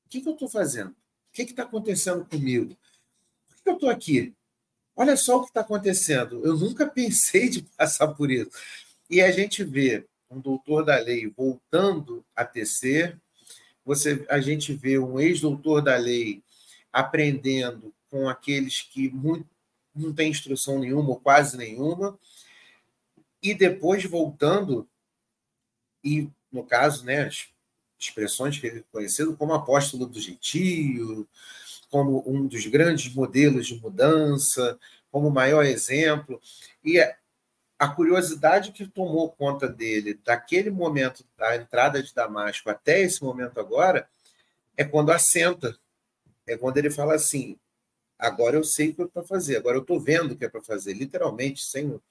o 0.05 0.09
que, 0.09 0.21
que 0.21 0.29
eu 0.29 0.33
estou 0.33 0.47
fazendo? 0.47 0.91
O 0.91 0.95
que 1.33 1.41
está 1.41 1.63
acontecendo 1.63 2.23
comigo? 2.25 2.77
que 3.63 3.69
eu 3.69 3.73
estou 3.73 3.89
aqui? 3.89 4.35
Olha 4.95 5.17
só 5.17 5.37
o 5.37 5.41
que 5.41 5.49
está 5.49 5.61
acontecendo. 5.61 6.45
Eu 6.45 6.55
nunca 6.57 6.85
pensei 6.85 7.49
de 7.49 7.63
passar 7.63 8.09
por 8.09 8.29
isso. 8.31 8.51
E 9.09 9.21
a 9.21 9.31
gente 9.31 9.63
vê 9.63 10.05
um 10.29 10.39
doutor 10.39 10.83
da 10.83 10.97
lei 10.97 11.27
voltando 11.27 12.25
a 12.35 12.43
tecer, 12.43 13.19
você, 13.85 14.25
a 14.29 14.39
gente 14.39 14.73
vê 14.73 14.97
um 14.97 15.19
ex-doutor 15.19 15.81
da 15.81 15.95
lei 15.97 16.41
aprendendo 16.91 17.93
com 18.09 18.29
aqueles 18.29 18.81
que 18.81 19.09
muito, 19.09 19.47
não 19.93 20.13
têm 20.13 20.31
instrução 20.31 20.79
nenhuma 20.79 21.09
ou 21.09 21.19
quase 21.19 21.57
nenhuma, 21.57 22.17
e 23.41 23.53
depois 23.53 24.03
voltando, 24.05 24.87
e 26.03 26.29
no 26.51 26.63
caso, 26.63 27.03
né, 27.03 27.25
as 27.25 27.47
expressões 27.99 28.57
que 28.57 28.67
ele 28.67 28.79
é 28.79 28.83
conhecido 28.91 29.35
como 29.35 29.53
apóstolo 29.53 30.05
do 30.05 30.19
gentio, 30.19 31.27
como 31.93 32.23
um 32.25 32.47
dos 32.47 32.65
grandes 32.65 33.13
modelos 33.13 33.67
de 33.67 33.79
mudança, 33.79 34.79
como 35.11 35.27
o 35.27 35.31
maior 35.31 35.63
exemplo. 35.63 36.41
E 36.83 36.99
a 37.77 37.87
curiosidade 37.87 38.71
que 38.71 38.87
tomou 38.87 39.29
conta 39.29 39.67
dele 39.67 40.19
daquele 40.25 40.71
momento 40.71 41.23
da 41.37 41.55
entrada 41.55 42.01
de 42.01 42.11
Damasco 42.11 42.67
até 42.67 43.03
esse 43.03 43.21
momento 43.21 43.59
agora 43.59 44.09
é 44.75 44.83
quando 44.83 45.11
assenta. 45.11 45.77
É 46.47 46.57
quando 46.57 46.77
ele 46.77 46.89
fala 46.89 47.13
assim: 47.13 47.59
agora 48.17 48.55
eu 48.55 48.63
sei 48.63 48.89
o 48.89 48.95
que 48.95 49.03
é 49.03 49.07
para 49.07 49.21
fazer, 49.21 49.57
agora 49.57 49.77
eu 49.77 49.81
estou 49.83 49.99
vendo 49.99 50.31
o 50.31 50.35
que 50.35 50.45
é 50.45 50.49
para 50.49 50.63
fazer, 50.63 50.95
literalmente, 50.95 51.61
sem. 51.61 52.01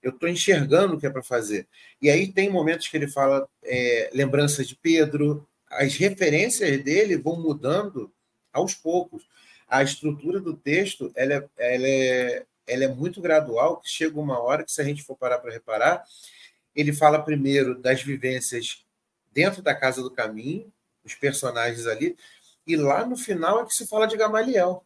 Eu 0.00 0.12
estou 0.12 0.28
enxergando 0.28 0.94
o 0.94 1.00
que 1.00 1.06
é 1.06 1.10
para 1.10 1.22
fazer. 1.24 1.66
E 2.00 2.08
aí 2.08 2.32
tem 2.32 2.48
momentos 2.48 2.86
que 2.86 2.96
ele 2.96 3.08
fala 3.08 3.48
é, 3.64 4.08
lembranças 4.14 4.68
de 4.68 4.76
Pedro, 4.76 5.44
as 5.68 5.96
referências 5.96 6.80
dele 6.84 7.16
vão 7.16 7.42
mudando 7.42 8.12
aos 8.52 8.74
poucos. 8.74 9.22
A 9.68 9.82
estrutura 9.82 10.40
do 10.40 10.56
texto 10.56 11.12
ela 11.14 11.34
é, 11.34 11.48
ela 11.56 11.86
é, 11.86 12.46
ela 12.66 12.84
é 12.84 12.88
muito 12.88 13.20
gradual, 13.20 13.78
que 13.78 13.88
chega 13.88 14.18
uma 14.18 14.40
hora 14.40 14.64
que, 14.64 14.72
se 14.72 14.80
a 14.80 14.84
gente 14.84 15.02
for 15.02 15.16
parar 15.16 15.38
para 15.38 15.52
reparar, 15.52 16.04
ele 16.74 16.92
fala 16.92 17.22
primeiro 17.22 17.78
das 17.78 18.02
vivências 18.02 18.84
dentro 19.32 19.62
da 19.62 19.74
Casa 19.74 20.02
do 20.02 20.10
Caminho, 20.10 20.72
os 21.04 21.14
personagens 21.14 21.86
ali, 21.86 22.16
e 22.66 22.76
lá 22.76 23.04
no 23.04 23.16
final 23.16 23.62
é 23.62 23.66
que 23.66 23.74
se 23.74 23.86
fala 23.86 24.06
de 24.06 24.16
Gamaliel. 24.16 24.84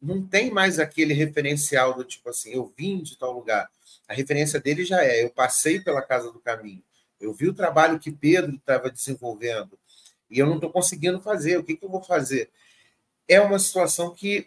Não 0.00 0.26
tem 0.26 0.50
mais 0.50 0.78
aquele 0.78 1.14
referencial 1.14 1.94
do 1.94 2.04
tipo 2.04 2.28
assim, 2.28 2.52
eu 2.52 2.72
vim 2.76 3.02
de 3.02 3.16
tal 3.16 3.32
lugar. 3.32 3.70
A 4.06 4.12
referência 4.12 4.60
dele 4.60 4.84
já 4.84 5.02
é, 5.02 5.24
eu 5.24 5.30
passei 5.30 5.80
pela 5.80 6.02
Casa 6.02 6.30
do 6.30 6.38
Caminho, 6.38 6.82
eu 7.20 7.32
vi 7.32 7.48
o 7.48 7.54
trabalho 7.54 7.98
que 7.98 8.12
Pedro 8.12 8.56
estava 8.56 8.90
desenvolvendo, 8.90 9.78
e 10.30 10.38
eu 10.38 10.46
não 10.46 10.56
estou 10.56 10.70
conseguindo 10.70 11.20
fazer, 11.20 11.58
o 11.58 11.64
que, 11.64 11.76
que 11.76 11.84
eu 11.84 11.90
vou 11.90 12.02
fazer? 12.02 12.50
É 13.28 13.40
uma 13.40 13.58
situação 13.58 14.14
que 14.14 14.46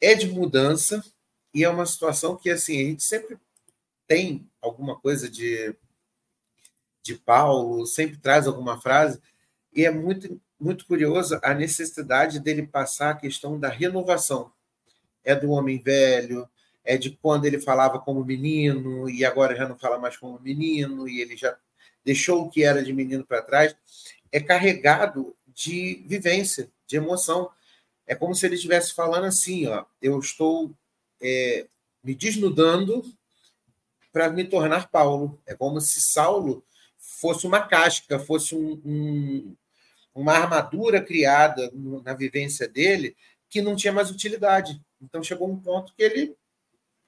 é 0.00 0.14
de 0.14 0.28
mudança 0.28 1.04
e 1.52 1.64
é 1.64 1.68
uma 1.68 1.86
situação 1.86 2.36
que 2.36 2.50
assim 2.50 2.80
a 2.80 2.84
gente 2.84 3.02
sempre 3.02 3.38
tem 4.06 4.48
alguma 4.60 4.98
coisa 4.98 5.28
de 5.28 5.74
de 7.02 7.14
Paulo, 7.14 7.86
sempre 7.86 8.18
traz 8.18 8.46
alguma 8.46 8.80
frase 8.80 9.20
e 9.74 9.84
é 9.84 9.90
muito 9.90 10.40
muito 10.60 10.86
curioso 10.86 11.38
a 11.42 11.54
necessidade 11.54 12.40
dele 12.40 12.66
passar 12.66 13.10
a 13.10 13.16
questão 13.16 13.58
da 13.58 13.68
renovação. 13.68 14.50
É 15.24 15.34
do 15.34 15.50
homem 15.50 15.78
velho, 15.78 16.48
é 16.84 16.96
de 16.96 17.10
quando 17.10 17.44
ele 17.44 17.60
falava 17.60 17.98
como 17.98 18.24
menino 18.24 19.08
e 19.08 19.24
agora 19.24 19.54
já 19.54 19.68
não 19.68 19.78
fala 19.78 19.98
mais 19.98 20.16
como 20.16 20.40
menino 20.40 21.08
e 21.08 21.20
ele 21.20 21.36
já 21.36 21.56
deixou 22.04 22.42
o 22.44 22.50
que 22.50 22.64
era 22.64 22.82
de 22.82 22.92
menino 22.92 23.24
para 23.24 23.42
trás. 23.42 23.76
É 24.32 24.40
carregado 24.40 25.36
de 25.46 26.02
vivência, 26.06 26.70
de 26.86 26.96
emoção. 26.96 27.50
É 28.08 28.14
como 28.14 28.34
se 28.34 28.46
ele 28.46 28.54
estivesse 28.54 28.94
falando 28.94 29.26
assim: 29.26 29.66
ó, 29.66 29.84
eu 30.00 30.18
estou 30.18 30.74
é, 31.20 31.66
me 32.02 32.14
desnudando 32.14 33.04
para 34.10 34.30
me 34.30 34.44
tornar 34.44 34.88
Paulo. 34.88 35.38
É 35.46 35.54
como 35.54 35.80
se 35.80 36.00
Saulo 36.00 36.64
fosse 36.96 37.46
uma 37.46 37.60
casca, 37.60 38.18
fosse 38.18 38.54
um, 38.56 38.80
um, 38.84 39.56
uma 40.14 40.32
armadura 40.32 41.02
criada 41.02 41.70
na 42.02 42.14
vivência 42.14 42.66
dele 42.66 43.14
que 43.48 43.60
não 43.60 43.76
tinha 43.76 43.92
mais 43.92 44.10
utilidade. 44.10 44.80
Então 45.00 45.22
chegou 45.22 45.48
um 45.48 45.60
ponto 45.60 45.94
que 45.94 46.02
ele 46.02 46.34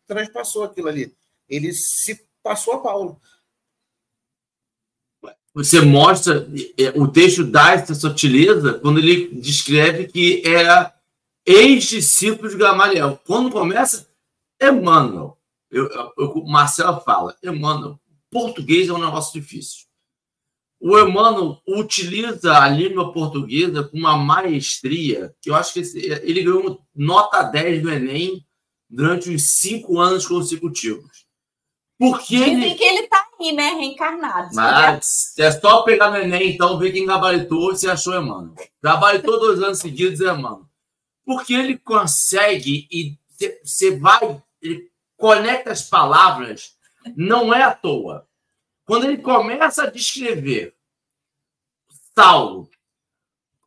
transpassou 0.07 0.65
aquilo 0.65 0.89
ali. 0.89 1.15
Ele 1.49 1.73
se 1.73 2.27
passou 2.43 2.75
a 2.75 2.81
Paulo. 2.81 3.21
Você 5.53 5.81
mostra, 5.81 6.49
é, 6.79 6.91
o 6.99 7.09
texto 7.09 7.45
dá 7.45 7.73
essa 7.73 7.95
sutileza 7.95 8.75
quando 8.75 8.99
ele 8.99 9.29
descreve 9.41 10.07
que 10.07 10.43
era 10.47 10.95
ex-discípulo 11.45 12.49
de 12.49 12.57
Gamaliel. 12.57 13.21
Quando 13.27 13.51
começa, 13.51 14.09
Emmanuel. 14.61 15.37
Eu, 15.71 15.89
eu, 16.19 16.45
Marcelo 16.47 17.01
fala, 17.01 17.37
Emmanuel, 17.43 17.99
português 18.31 18.89
é 18.89 18.93
um 18.93 18.99
negócio 18.99 19.41
difícil. 19.41 19.87
O 20.81 20.99
Emmanuel 20.99 21.61
utiliza 21.67 22.57
a 22.57 22.69
língua 22.69 23.13
portuguesa 23.13 23.85
com 23.85 23.99
uma 23.99 24.17
maestria, 24.17 25.35
que 25.41 25.51
eu 25.51 25.55
acho 25.55 25.75
que 25.75 25.81
ele 25.81 26.43
ganhou 26.43 26.81
nota 26.95 27.43
10 27.43 27.83
do 27.83 27.91
Enem 27.91 28.45
durante 28.89 29.31
os 29.31 29.43
cinco 29.59 30.01
anos 30.01 30.27
consecutivos. 30.27 31.27
Porque 32.01 32.35
Dizem 32.35 32.63
ele... 32.63 32.75
que 32.77 32.83
ele 32.83 33.01
está 33.01 33.29
aí, 33.39 33.53
né? 33.53 33.73
Reencarnado. 33.73 34.55
Mas 34.55 35.35
é 35.39 35.51
só 35.51 35.83
pegar 35.83 36.11
no 36.11 36.17
Enem, 36.17 36.55
então, 36.55 36.79
ver 36.79 36.93
quem 36.93 37.05
gabaritou 37.05 37.77
se 37.77 37.91
achou 37.91 38.15
Emmanuel. 38.15 38.55
Gabaritou 38.83 39.39
dois 39.39 39.63
anos 39.63 39.81
seguidos, 39.81 40.19
Emmanuel. 40.19 40.65
Porque 41.27 41.53
ele 41.53 41.77
consegue 41.77 42.89
e 42.91 43.19
você 43.63 43.99
vai, 43.99 44.43
ele 44.63 44.91
conecta 45.15 45.73
as 45.73 45.83
palavras, 45.83 46.75
não 47.15 47.53
é 47.53 47.63
à 47.65 47.75
toa. 47.75 48.27
Quando 48.87 49.05
ele 49.05 49.19
começa 49.19 49.83
a 49.83 49.91
descrever 49.91 50.75
Saulo, 52.15 52.71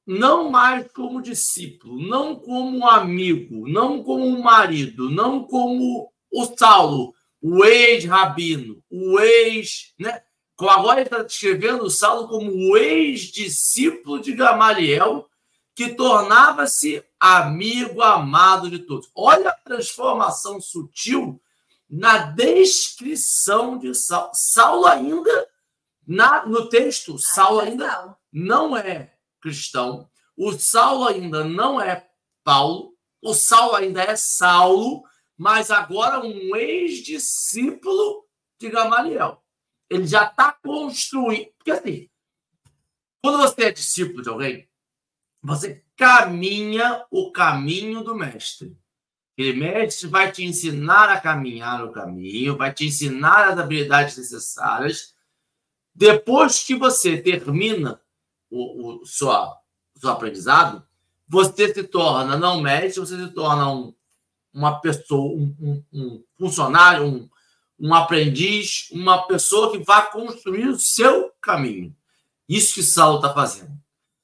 não 0.07 0.49
mais 0.49 0.91
como 0.91 1.21
discípulo, 1.21 2.01
não 2.01 2.35
como 2.35 2.89
amigo, 2.89 3.67
não 3.69 4.01
como 4.01 4.41
marido, 4.41 5.07
não 5.11 5.43
como 5.43 6.11
o 6.31 6.45
Saulo, 6.57 7.13
o 7.43 7.65
ex-rabino, 7.65 8.81
o 8.89 9.19
ex. 9.19 9.93
Né? 9.99 10.23
Agora 10.57 11.01
ele 11.01 11.09
está 11.09 11.21
descrevendo 11.21 11.83
o 11.83 11.89
Saulo 11.89 12.29
como 12.29 12.49
o 12.49 12.77
ex-discípulo 12.77 14.21
de 14.21 14.31
Gamaliel, 14.31 15.29
que 15.75 15.93
tornava-se 15.93 17.03
amigo 17.19 18.01
amado 18.01 18.69
de 18.69 18.79
todos. 18.79 19.11
Olha 19.13 19.49
a 19.49 19.55
transformação 19.55 20.61
sutil 20.61 21.41
na 21.89 22.19
descrição 22.27 23.77
de 23.77 23.93
Saulo. 23.93 24.31
Saulo 24.33 24.85
ainda, 24.85 25.47
na, 26.07 26.45
no 26.45 26.69
texto, 26.69 27.19
Saulo 27.19 27.59
ainda 27.59 28.15
não 28.31 28.77
é 28.77 29.15
cristão. 29.41 30.09
O 30.37 30.53
Saulo 30.53 31.07
ainda 31.07 31.43
não 31.43 31.81
é 31.81 32.07
Paulo. 32.41 32.93
O 33.21 33.33
Saulo 33.33 33.75
ainda 33.75 34.01
é 34.01 34.15
Saulo 34.15 35.03
mas 35.37 35.71
agora 35.71 36.25
um 36.25 36.55
ex-discípulo 36.55 38.25
de 38.59 38.69
Gamaliel. 38.69 39.43
Ele 39.89 40.07
já 40.07 40.25
está 40.25 40.51
construindo. 40.51 41.51
Porque 41.57 41.71
assim, 41.71 42.09
quando 43.21 43.37
você 43.37 43.65
é 43.65 43.71
discípulo 43.71 44.21
de 44.21 44.29
alguém, 44.29 44.69
você 45.41 45.83
caminha 45.95 47.05
o 47.11 47.31
caminho 47.31 48.03
do 48.03 48.15
mestre. 48.15 48.77
Aquele 49.33 49.59
mestre 49.59 50.07
vai 50.07 50.31
te 50.31 50.43
ensinar 50.43 51.09
a 51.09 51.19
caminhar 51.19 51.83
o 51.83 51.91
caminho, 51.91 52.55
vai 52.55 52.71
te 52.71 52.85
ensinar 52.85 53.49
as 53.49 53.59
habilidades 53.59 54.17
necessárias. 54.17 55.15
Depois 55.93 56.63
que 56.63 56.75
você 56.75 57.21
termina 57.21 57.99
o, 58.49 59.01
o 59.01 59.05
seu, 59.05 59.29
seu 59.95 60.09
aprendizado, 60.11 60.87
você 61.27 61.73
se 61.73 61.83
torna 61.83 62.37
não 62.37 62.61
mestre, 62.61 62.99
você 62.99 63.17
se 63.17 63.33
torna 63.33 63.71
um 63.71 63.95
uma 64.53 64.79
pessoa, 64.79 65.33
um, 65.33 65.55
um, 65.59 65.83
um 65.91 66.23
funcionário, 66.37 67.05
um, 67.05 67.29
um 67.79 67.93
aprendiz, 67.93 68.89
uma 68.91 69.25
pessoa 69.27 69.71
que 69.71 69.79
vai 69.79 70.09
construir 70.11 70.67
o 70.67 70.79
seu 70.79 71.31
caminho. 71.41 71.95
Isso 72.47 72.75
que 72.75 72.83
Saulo 72.83 73.17
está 73.17 73.33
fazendo. 73.33 73.71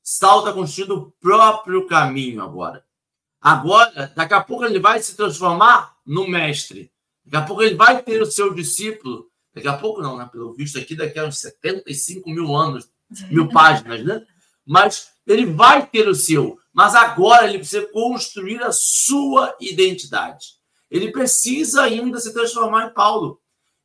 Saulo 0.03 0.39
está 0.39 0.53
construindo 0.53 0.95
o 0.95 1.11
próprio 1.19 1.88
caminho 1.88 2.41
agora. 2.41 2.84
Agora, 3.41 4.11
daqui 4.15 4.34
a 4.34 4.41
pouco 4.41 4.65
ele 4.65 4.80
vai 4.80 5.01
se 5.01 5.15
transformar 5.15 5.95
no 6.05 6.27
mestre. 6.27 6.91
Daqui 7.25 7.43
a 7.43 7.47
pouco 7.47 7.63
ele 7.63 7.75
vai 7.75 8.01
ter 8.01 8.21
o 8.21 8.25
seu 8.25 8.53
discípulo. 8.53 9.30
Daqui 9.53 9.67
a 9.67 9.77
pouco 9.77 10.01
não, 10.01 10.17
né? 10.17 10.27
Pelo 10.32 10.53
visto 10.53 10.77
aqui, 10.77 10.95
daqui 10.95 11.17
a 11.19 11.25
uns 11.25 11.39
75 11.39 12.30
mil 12.30 12.55
anos, 12.55 12.89
mil 13.30 13.47
páginas, 13.53 14.03
né? 14.03 14.25
Mas 14.65 15.11
ele 15.25 15.45
vai 15.45 15.86
ter 15.86 16.07
o 16.07 16.15
seu. 16.15 16.59
Mas 16.80 16.95
agora 16.95 17.45
ele 17.45 17.57
precisa 17.57 17.86
construir 17.88 18.63
a 18.63 18.71
sua 18.71 19.53
identidade. 19.59 20.53
Ele 20.89 21.11
precisa 21.11 21.82
ainda 21.82 22.21
se 22.21 22.32
transformar 22.32 22.88
em 22.88 22.93
Paulo. 22.93 23.41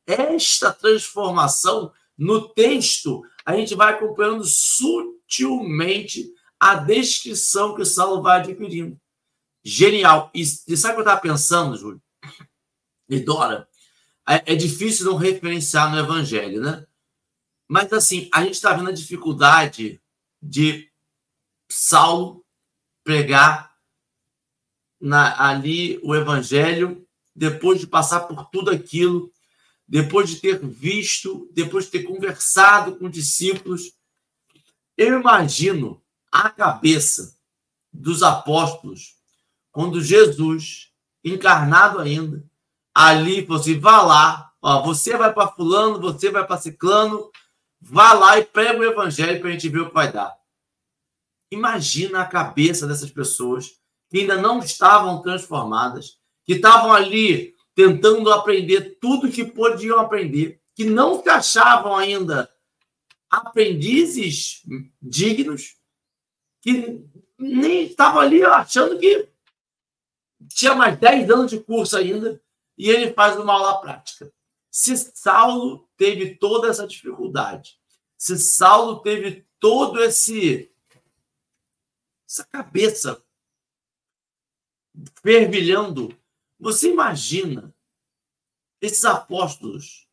Esta 0.07 0.71
transformação 0.71 1.91
no 2.17 2.47
texto, 2.53 3.21
a 3.45 3.53
gente 3.53 3.75
vai 3.75 3.91
acompanhando 3.91 4.45
sutilmente 4.45 6.25
a 6.57 6.75
descrição 6.75 7.75
que 7.75 7.83
Saulo 7.83 8.21
vai 8.21 8.39
adquirindo. 8.39 8.97
genial. 9.61 10.31
E, 10.33 10.39
e 10.39 10.77
sabe 10.77 10.93
o 10.93 10.95
que 10.95 11.01
eu 11.01 11.01
estava 11.01 11.19
pensando, 11.19 11.75
Júlio? 11.75 12.01
E 13.09 13.19
Dora? 13.19 13.67
É, 14.25 14.53
é 14.53 14.55
difícil 14.55 15.07
não 15.07 15.17
referenciar 15.17 15.91
no 15.91 15.99
Evangelho, 15.99 16.61
né? 16.61 16.87
Mas, 17.67 17.91
assim, 17.91 18.29
a 18.33 18.41
gente 18.41 18.53
está 18.53 18.71
vendo 18.71 18.87
a 18.87 18.93
dificuldade 18.93 20.01
de 20.41 20.89
Saulo 21.69 22.44
pregar 23.05 23.71
na, 24.99 25.49
ali 25.49 25.99
o 26.03 26.15
Evangelho 26.15 27.07
depois 27.33 27.79
de 27.79 27.85
passar 27.87 28.21
por 28.21 28.45
tudo 28.45 28.71
aquilo, 28.71 29.31
depois 29.87 30.29
de 30.29 30.37
ter 30.37 30.59
visto, 30.65 31.47
depois 31.53 31.85
de 31.85 31.91
ter 31.91 32.03
conversado 32.03 32.95
com 32.95 33.09
discípulos. 33.09 33.93
Eu 34.97 35.19
imagino 35.19 36.01
a 36.31 36.49
cabeça 36.49 37.37
dos 37.93 38.23
apóstolos 38.23 39.15
quando 39.71 40.01
Jesus, 40.01 40.89
encarnado 41.23 41.99
ainda, 41.99 42.43
ali 42.93 43.45
falou 43.45 43.61
assim: 43.61 43.79
vá 43.79 44.01
lá, 44.01 44.51
ó, 44.61 44.81
você 44.81 45.15
vai 45.15 45.31
para 45.31 45.49
Fulano, 45.49 45.99
você 45.99 46.31
vai 46.31 46.47
para 46.47 46.57
Ciclano, 46.57 47.29
vá 47.79 48.13
lá 48.13 48.39
e 48.39 48.45
prega 48.45 48.79
o 48.79 48.83
evangelho 48.83 49.39
para 49.39 49.49
a 49.49 49.51
gente 49.51 49.69
ver 49.69 49.81
o 49.81 49.89
que 49.89 49.93
vai 49.93 50.11
dar. 50.11 50.33
Imagina 51.51 52.21
a 52.21 52.25
cabeça 52.25 52.87
dessas 52.87 53.11
pessoas 53.11 53.79
que 54.09 54.19
ainda 54.19 54.41
não 54.41 54.59
estavam 54.59 55.21
transformadas, 55.21 56.19
que 56.43 56.53
estavam 56.53 56.93
ali 56.93 57.53
tentando 57.73 58.31
aprender 58.31 58.97
tudo 59.01 59.31
que 59.31 59.43
podiam 59.43 59.99
aprender, 59.99 60.61
que 60.73 60.85
não 60.85 61.21
se 61.21 61.29
achavam 61.29 61.95
ainda 61.95 62.49
aprendizes 63.29 64.61
dignos, 65.01 65.75
que 66.61 67.03
nem 67.37 67.83
estavam 67.83 68.21
ali 68.21 68.43
achando 68.43 68.97
que 68.97 69.27
tinha 70.47 70.73
mais 70.73 70.97
10 70.97 71.29
anos 71.29 71.51
de 71.51 71.59
curso 71.59 71.97
ainda, 71.97 72.41
e 72.77 72.89
ele 72.89 73.13
faz 73.13 73.37
uma 73.37 73.53
aula 73.53 73.81
prática. 73.81 74.31
Se 74.71 74.95
Saulo 74.97 75.87
teve 75.97 76.35
toda 76.35 76.69
essa 76.69 76.87
dificuldade, 76.87 77.77
se 78.17 78.37
Saulo 78.37 78.99
teve 78.99 79.45
todo 79.59 80.01
esse 80.01 80.71
essa 82.35 82.45
cabeça 82.45 83.23
fervilhando, 85.21 86.17
você 86.59 86.91
imagina 86.91 87.73
esses 88.81 89.03
apóstolos 89.05 90.07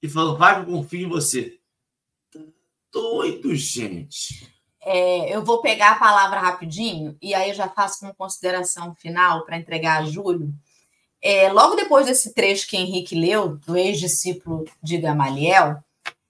e 0.00 0.08
falando, 0.08 0.38
vai 0.38 0.60
eu 0.60 0.66
confio 0.66 1.06
em 1.06 1.08
você. 1.08 1.60
Doido, 2.92 3.54
gente. 3.54 4.48
É, 4.80 5.34
eu 5.34 5.44
vou 5.44 5.62
pegar 5.62 5.92
a 5.92 5.98
palavra 5.98 6.40
rapidinho 6.40 7.16
e 7.22 7.34
aí 7.34 7.50
eu 7.50 7.54
já 7.54 7.68
faço 7.68 8.04
uma 8.04 8.14
consideração 8.14 8.94
final 8.94 9.44
para 9.44 9.56
entregar 9.56 10.02
a 10.02 10.04
Júlio. 10.04 10.52
É, 11.20 11.52
logo 11.52 11.76
depois 11.76 12.06
desse 12.06 12.34
trecho 12.34 12.68
que 12.68 12.76
Henrique 12.76 13.14
leu, 13.14 13.56
do 13.58 13.76
ex-discípulo 13.76 14.64
de 14.82 14.98
Gamaliel, 14.98 15.82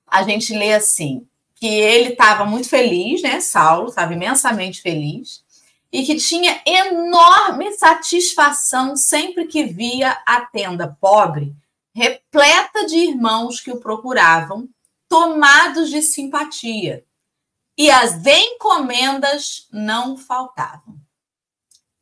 a 0.06 0.22
gente 0.22 0.52
lê 0.54 0.74
assim: 0.74 1.26
que 1.62 1.68
ele 1.68 2.08
estava 2.08 2.44
muito 2.44 2.68
feliz, 2.68 3.22
né? 3.22 3.38
Saulo 3.38 3.90
estava 3.90 4.12
imensamente 4.12 4.82
feliz, 4.82 5.44
e 5.92 6.04
que 6.04 6.16
tinha 6.16 6.60
enorme 6.66 7.70
satisfação 7.74 8.96
sempre 8.96 9.46
que 9.46 9.62
via 9.62 10.10
a 10.26 10.40
tenda 10.40 10.98
pobre, 11.00 11.54
repleta 11.94 12.84
de 12.84 12.96
irmãos 12.96 13.60
que 13.60 13.70
o 13.70 13.78
procuravam, 13.78 14.68
tomados 15.08 15.88
de 15.88 16.02
simpatia. 16.02 17.04
E 17.78 17.92
as 17.92 18.26
encomendas 18.26 19.68
não 19.70 20.16
faltavam. 20.16 20.96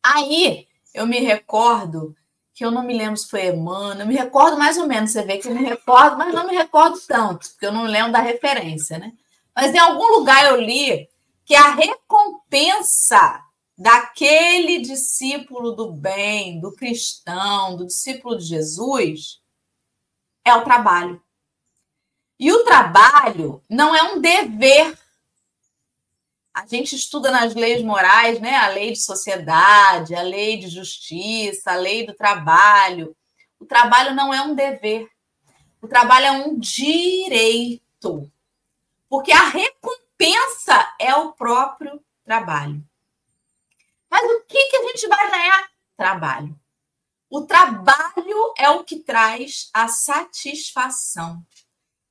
Aí 0.03 0.69
eu 0.95 1.07
me 1.07 1.21
recordo 1.21 2.17
que 2.55 2.65
eu 2.65 2.71
não 2.71 2.83
me 2.83 2.97
lembro 2.97 3.19
se 3.19 3.29
foi 3.29 3.49
Emmanuel, 3.49 4.01
eu 4.01 4.07
me 4.07 4.17
recordo 4.17 4.57
mais 4.57 4.79
ou 4.79 4.87
menos, 4.87 5.11
você 5.11 5.23
vê 5.23 5.37
que 5.37 5.49
eu 5.49 5.55
me 5.55 5.63
recordo, 5.63 6.17
mas 6.17 6.33
não 6.33 6.47
me 6.47 6.57
recordo 6.57 6.99
tanto, 7.07 7.51
porque 7.51 7.67
eu 7.67 7.73
não 7.73 7.85
lembro 7.85 8.13
da 8.13 8.23
referência, 8.23 8.99
né? 8.99 9.13
Mas 9.55 9.75
em 9.75 9.79
algum 9.79 10.19
lugar 10.19 10.47
eu 10.47 10.61
li 10.61 11.09
que 11.45 11.55
a 11.55 11.75
recompensa 11.75 13.43
daquele 13.77 14.81
discípulo 14.81 15.73
do 15.73 15.93
bem, 15.93 16.61
do 16.61 16.73
cristão, 16.75 17.77
do 17.77 17.87
discípulo 17.87 18.37
de 18.37 18.45
Jesus, 18.45 19.41
é 20.45 20.55
o 20.55 20.65
trabalho. 20.65 21.23
E 22.39 22.53
o 22.53 22.65
trabalho 22.65 23.63
não 23.69 23.95
é 23.95 24.03
um 24.03 24.21
dever 24.21 24.97
a 26.53 26.67
gente 26.67 26.95
estuda 26.97 27.31
nas 27.31 27.55
leis 27.55 27.83
morais, 27.83 28.41
né? 28.41 28.57
A 28.57 28.69
lei 28.69 28.93
de 28.93 29.01
sociedade, 29.01 30.15
a 30.15 30.23
lei 30.23 30.59
de 30.59 30.69
justiça, 30.69 31.73
a 31.73 31.77
lei 31.77 32.05
do 32.05 32.13
trabalho. 32.13 33.17
O 33.59 33.65
trabalho 33.65 34.15
não 34.15 34.35
é 34.35 34.43
um 34.43 34.55
dever. 34.55 35.09
O 35.81 35.89
trabalho 35.89 36.27
é 36.27 36.33
um 36.33 36.59
direito. 36.59 38.31
Porque 39.11 39.33
a 39.33 39.49
recompensa 39.49 40.95
é 41.01 41.15
o 41.17 41.33
próprio 41.33 42.01
trabalho. 42.25 42.83
Mas 44.09 44.23
o 44.23 44.45
que, 44.47 44.69
que 44.69 44.77
a 44.77 44.83
gente 44.87 45.09
vai 45.09 45.31
ganhar? 45.31 45.71
Trabalho. 45.97 46.59
O 47.29 47.43
trabalho 47.43 48.55
é 48.57 48.71
o 48.71 48.85
que 48.85 49.01
traz 49.01 49.69
a 49.75 49.89
satisfação. 49.89 51.45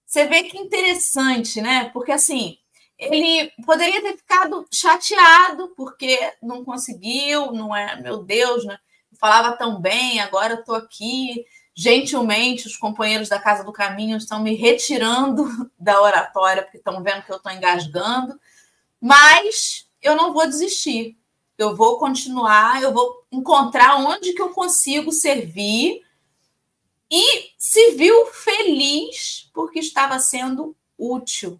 Você 0.05 0.27
vê 0.27 0.43
que 0.43 0.57
interessante, 0.57 1.61
né? 1.61 1.89
Porque 1.89 2.11
assim, 2.11 2.57
ele 2.97 3.49
poderia 3.65 4.01
ter 4.01 4.17
ficado 4.17 4.67
chateado 4.71 5.73
porque 5.75 6.19
não 6.41 6.65
conseguiu, 6.65 7.53
não 7.53 7.73
é, 7.73 7.95
meu 8.01 8.23
Deus, 8.23 8.65
né? 8.65 8.77
falava 9.19 9.55
tão 9.55 9.79
bem, 9.79 10.19
agora 10.19 10.55
estou 10.55 10.75
aqui. 10.75 11.45
Gentilmente, 11.75 12.67
os 12.67 12.75
companheiros 12.75 13.29
da 13.29 13.39
Casa 13.39 13.63
do 13.63 13.71
Caminho 13.71 14.17
estão 14.17 14.41
me 14.41 14.55
retirando 14.55 15.47
da 15.79 16.01
oratória, 16.01 16.63
porque 16.63 16.77
estão 16.77 17.01
vendo 17.01 17.23
que 17.23 17.31
eu 17.31 17.37
estou 17.37 17.51
engasgando. 17.51 18.39
Mas 18.99 19.87
eu 20.01 20.15
não 20.15 20.33
vou 20.33 20.45
desistir. 20.45 21.17
Eu 21.57 21.75
vou 21.75 21.97
continuar, 21.97 22.81
eu 22.81 22.93
vou 22.93 23.25
encontrar 23.31 23.97
onde 23.97 24.33
que 24.33 24.41
eu 24.41 24.49
consigo 24.49 25.11
servir. 25.11 26.01
E 27.11 27.51
se 27.57 27.91
viu 27.91 28.27
feliz 28.27 29.49
porque 29.53 29.79
estava 29.79 30.19
sendo 30.19 30.75
útil 30.97 31.59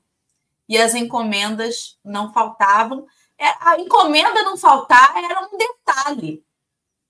e 0.70 0.78
as 0.78 0.94
encomendas 0.94 1.98
não 2.06 2.32
faltavam. 2.32 3.08
É, 3.38 3.48
a 3.60 3.80
encomenda 3.80 4.44
não 4.44 4.56
faltar 4.56 5.18
era 5.18 5.42
um 5.42 5.58
detalhe, 5.58 6.46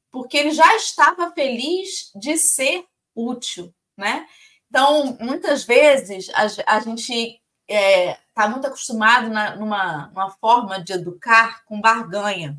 porque 0.09 0.37
ele 0.37 0.51
já 0.51 0.75
estava 0.75 1.31
feliz 1.31 2.11
de 2.15 2.37
ser 2.37 2.85
útil, 3.27 3.73
né? 3.97 4.25
Então, 4.69 5.17
muitas 5.19 5.63
vezes 5.63 6.29
a, 6.29 6.75
a 6.75 6.79
gente 6.79 7.11
está 7.67 7.79
é, 7.79 8.17
tá 8.33 8.47
muito 8.47 8.67
acostumado 8.67 9.29
na, 9.29 9.55
numa, 9.55 10.07
numa 10.07 10.29
forma 10.31 10.81
de 10.81 10.93
educar 10.93 11.63
com 11.65 11.81
barganha. 11.81 12.57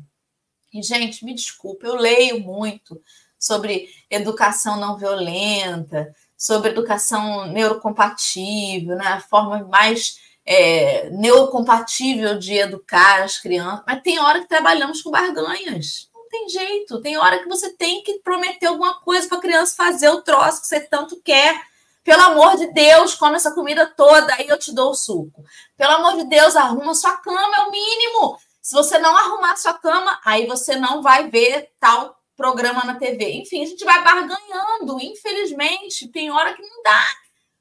E, 0.73 0.81
gente, 0.81 1.25
me 1.25 1.33
desculpe, 1.33 1.85
eu 1.85 1.95
leio 1.95 2.39
muito 2.39 3.01
sobre 3.37 3.89
educação 4.09 4.77
não 4.77 4.97
violenta, 4.97 6.13
sobre 6.37 6.69
educação 6.69 7.47
neurocompatível, 7.47 8.95
né? 8.95 9.07
a 9.07 9.19
forma 9.19 9.63
mais 9.65 10.19
é, 10.45 11.09
neocompatível 11.09 12.37
de 12.37 12.53
educar 12.53 13.23
as 13.23 13.37
crianças, 13.37 13.83
mas 13.85 14.01
tem 14.01 14.19
hora 14.19 14.41
que 14.41 14.47
trabalhamos 14.47 15.01
com 15.01 15.11
barganhas. 15.11 16.09
Tem 16.31 16.47
jeito. 16.47 17.01
Tem 17.01 17.17
hora 17.17 17.39
que 17.39 17.49
você 17.49 17.73
tem 17.73 18.01
que 18.01 18.19
prometer 18.19 18.67
alguma 18.67 18.99
coisa 19.01 19.27
para 19.27 19.37
a 19.37 19.41
criança 19.41 19.75
fazer 19.75 20.09
o 20.09 20.21
troço 20.21 20.61
que 20.61 20.67
você 20.67 20.79
tanto 20.79 21.21
quer. 21.21 21.61
Pelo 22.03 22.21
amor 22.23 22.57
de 22.57 22.67
Deus, 22.73 23.13
come 23.13 23.35
essa 23.35 23.53
comida 23.53 23.85
toda, 23.85 24.33
aí 24.33 24.47
eu 24.47 24.57
te 24.57 24.73
dou 24.73 24.91
o 24.91 24.95
suco. 24.95 25.43
Pelo 25.77 25.91
amor 25.91 26.15
de 26.15 26.23
Deus, 26.23 26.55
arruma 26.55 26.95
sua 26.95 27.17
cama, 27.17 27.57
é 27.57 27.61
o 27.61 27.71
mínimo. 27.71 28.39
Se 28.61 28.73
você 28.73 28.97
não 28.97 29.15
arrumar 29.15 29.55
sua 29.57 29.73
cama, 29.73 30.19
aí 30.25 30.47
você 30.47 30.75
não 30.75 31.01
vai 31.01 31.29
ver 31.29 31.71
tal 31.79 32.17
programa 32.35 32.83
na 32.85 32.95
TV. 32.95 33.33
Enfim, 33.33 33.61
a 33.61 33.67
gente 33.67 33.83
vai 33.83 34.03
barganhando, 34.03 34.99
infelizmente. 34.99 36.07
Tem 36.07 36.31
hora 36.31 36.53
que 36.53 36.61
não 36.61 36.81
dá 36.81 37.05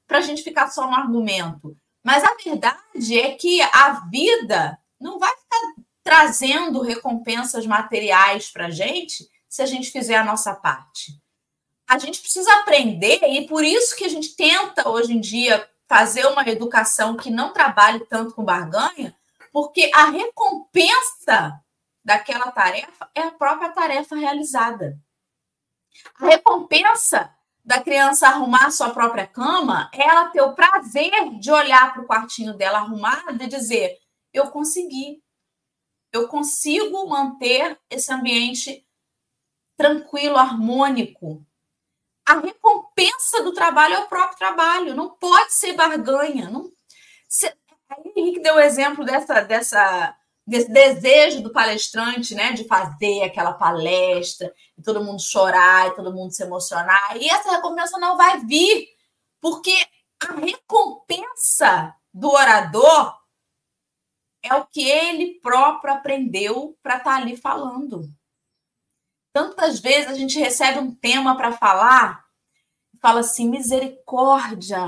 para 0.07 0.19
a 0.19 0.23
gente 0.23 0.43
ficar 0.43 0.71
só 0.71 0.87
no 0.87 0.95
argumento. 0.95 1.77
Mas 2.03 2.25
a 2.25 2.35
verdade 2.43 3.19
é 3.19 3.33
que 3.35 3.61
a 3.61 4.09
vida 4.11 4.79
não 4.99 5.19
vai 5.19 5.31
ficar 5.37 5.75
trazendo 6.03 6.81
recompensas 6.81 7.67
materiais 7.67 8.51
para 8.51 8.67
a 8.67 8.71
gente 8.71 9.29
se 9.49 9.63
a 9.63 9.67
gente 9.67 9.91
fizer 9.91 10.17
a 10.17 10.25
nossa 10.25 10.55
parte. 10.55 11.21
A 11.89 11.99
gente 11.99 12.21
precisa 12.21 12.53
aprender, 12.61 13.21
e 13.25 13.47
por 13.47 13.65
isso 13.65 13.97
que 13.97 14.05
a 14.05 14.09
gente 14.09 14.37
tenta 14.37 14.89
hoje 14.89 15.13
em 15.13 15.21
dia 15.21 15.69
fazer 15.89 16.25
uma 16.27 16.49
educação 16.49 17.17
que 17.17 17.31
não 17.31 17.53
trabalhe 17.53 18.01
tanto 18.07 18.33
com 18.33 18.45
barganha, 18.45 19.17
porque 19.53 19.91
a 19.93 20.05
recompensa 20.05 21.61
daquela 22.05 22.53
tarefa 22.53 23.11
é 23.15 23.23
a 23.23 23.33
própria 23.33 23.71
tarefa 23.71 24.15
realizada. 24.15 24.97
A 26.21 26.27
recompensa 26.27 27.35
da 27.65 27.81
criança 27.81 28.29
arrumar 28.29 28.71
sua 28.71 28.91
própria 28.91 29.27
cama 29.27 29.91
é 29.93 30.03
ela 30.03 30.29
ter 30.31 30.41
o 30.41 30.55
prazer 30.55 31.11
de 31.39 31.51
olhar 31.51 31.93
para 31.93 32.03
o 32.03 32.07
quartinho 32.07 32.55
dela 32.55 32.79
arrumado 32.79 33.43
e 33.43 33.49
dizer: 33.49 33.99
eu 34.33 34.49
consegui, 34.51 35.23
eu 36.13 36.29
consigo 36.29 37.07
manter 37.09 37.79
esse 37.89 38.13
ambiente 38.13 38.87
tranquilo, 39.77 40.37
harmônico. 40.37 41.45
A 42.27 42.35
recompensa 42.35 43.43
do 43.43 43.53
trabalho 43.53 43.95
é 43.95 43.99
o 44.01 44.09
próprio 44.09 44.39
trabalho, 44.39 44.95
não 44.95 45.11
pode 45.11 45.55
ser 45.55 45.73
barganha. 45.73 46.51
Não... 46.51 46.71
Aí 47.89 48.13
Henrique 48.15 48.41
deu 48.41 48.57
o 48.57 48.61
exemplo 48.61 49.05
dessa, 49.05 49.41
dessa, 49.41 50.17
desse 50.47 50.71
desejo 50.71 51.43
do 51.43 51.53
palestrante, 51.53 52.35
né, 52.35 52.53
de 52.53 52.65
fazer 52.65 53.23
aquela 53.23 53.53
palestra, 53.53 54.53
e 54.77 54.83
todo 54.83 55.03
mundo 55.03 55.21
chorar, 55.21 55.89
e 55.89 55.95
todo 55.95 56.13
mundo 56.13 56.33
se 56.33 56.43
emocionar. 56.43 57.17
E 57.17 57.29
essa 57.29 57.51
recompensa 57.51 57.99
não 57.99 58.17
vai 58.17 58.39
vir, 58.41 58.89
porque 59.41 59.75
a 60.21 60.35
recompensa 60.35 61.95
do 62.13 62.31
orador 62.31 63.20
é 64.43 64.55
o 64.55 64.67
que 64.67 64.89
ele 64.89 65.41
próprio 65.41 65.95
aprendeu 65.95 66.77
para 66.83 66.97
estar 66.97 67.17
tá 67.17 67.17
ali 67.17 67.37
falando. 67.37 68.03
Tantas 69.33 69.79
vezes 69.79 70.09
a 70.09 70.15
gente 70.15 70.39
recebe 70.39 70.79
um 70.79 70.95
tema 70.95 71.37
para 71.37 71.53
falar 71.53 72.25
e 72.95 72.99
fala 72.99 73.21
assim: 73.21 73.49
misericórdia. 73.49 74.79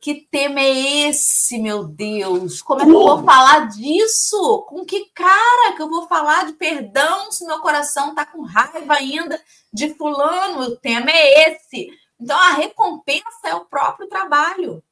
Que 0.00 0.26
tema 0.28 0.58
é 0.58 1.08
esse, 1.08 1.56
meu 1.56 1.84
Deus? 1.84 2.60
Como 2.60 2.80
é 2.80 2.84
que 2.84 2.90
eu 2.90 2.98
vou 2.98 3.22
falar 3.22 3.68
disso? 3.68 4.66
Com 4.68 4.84
que 4.84 5.10
cara 5.14 5.76
que 5.76 5.80
eu 5.80 5.88
vou 5.88 6.08
falar 6.08 6.46
de 6.46 6.54
perdão 6.54 7.30
se 7.30 7.46
meu 7.46 7.60
coração 7.60 8.10
está 8.10 8.26
com 8.26 8.42
raiva 8.42 8.94
ainda 8.94 9.40
de 9.72 9.94
fulano? 9.94 10.62
O 10.62 10.76
tema 10.76 11.08
é 11.10 11.52
esse. 11.52 11.88
Então 12.20 12.36
a 12.36 12.50
recompensa 12.54 13.46
é 13.46 13.54
o 13.54 13.64
próprio 13.64 14.08
trabalho. 14.08 14.82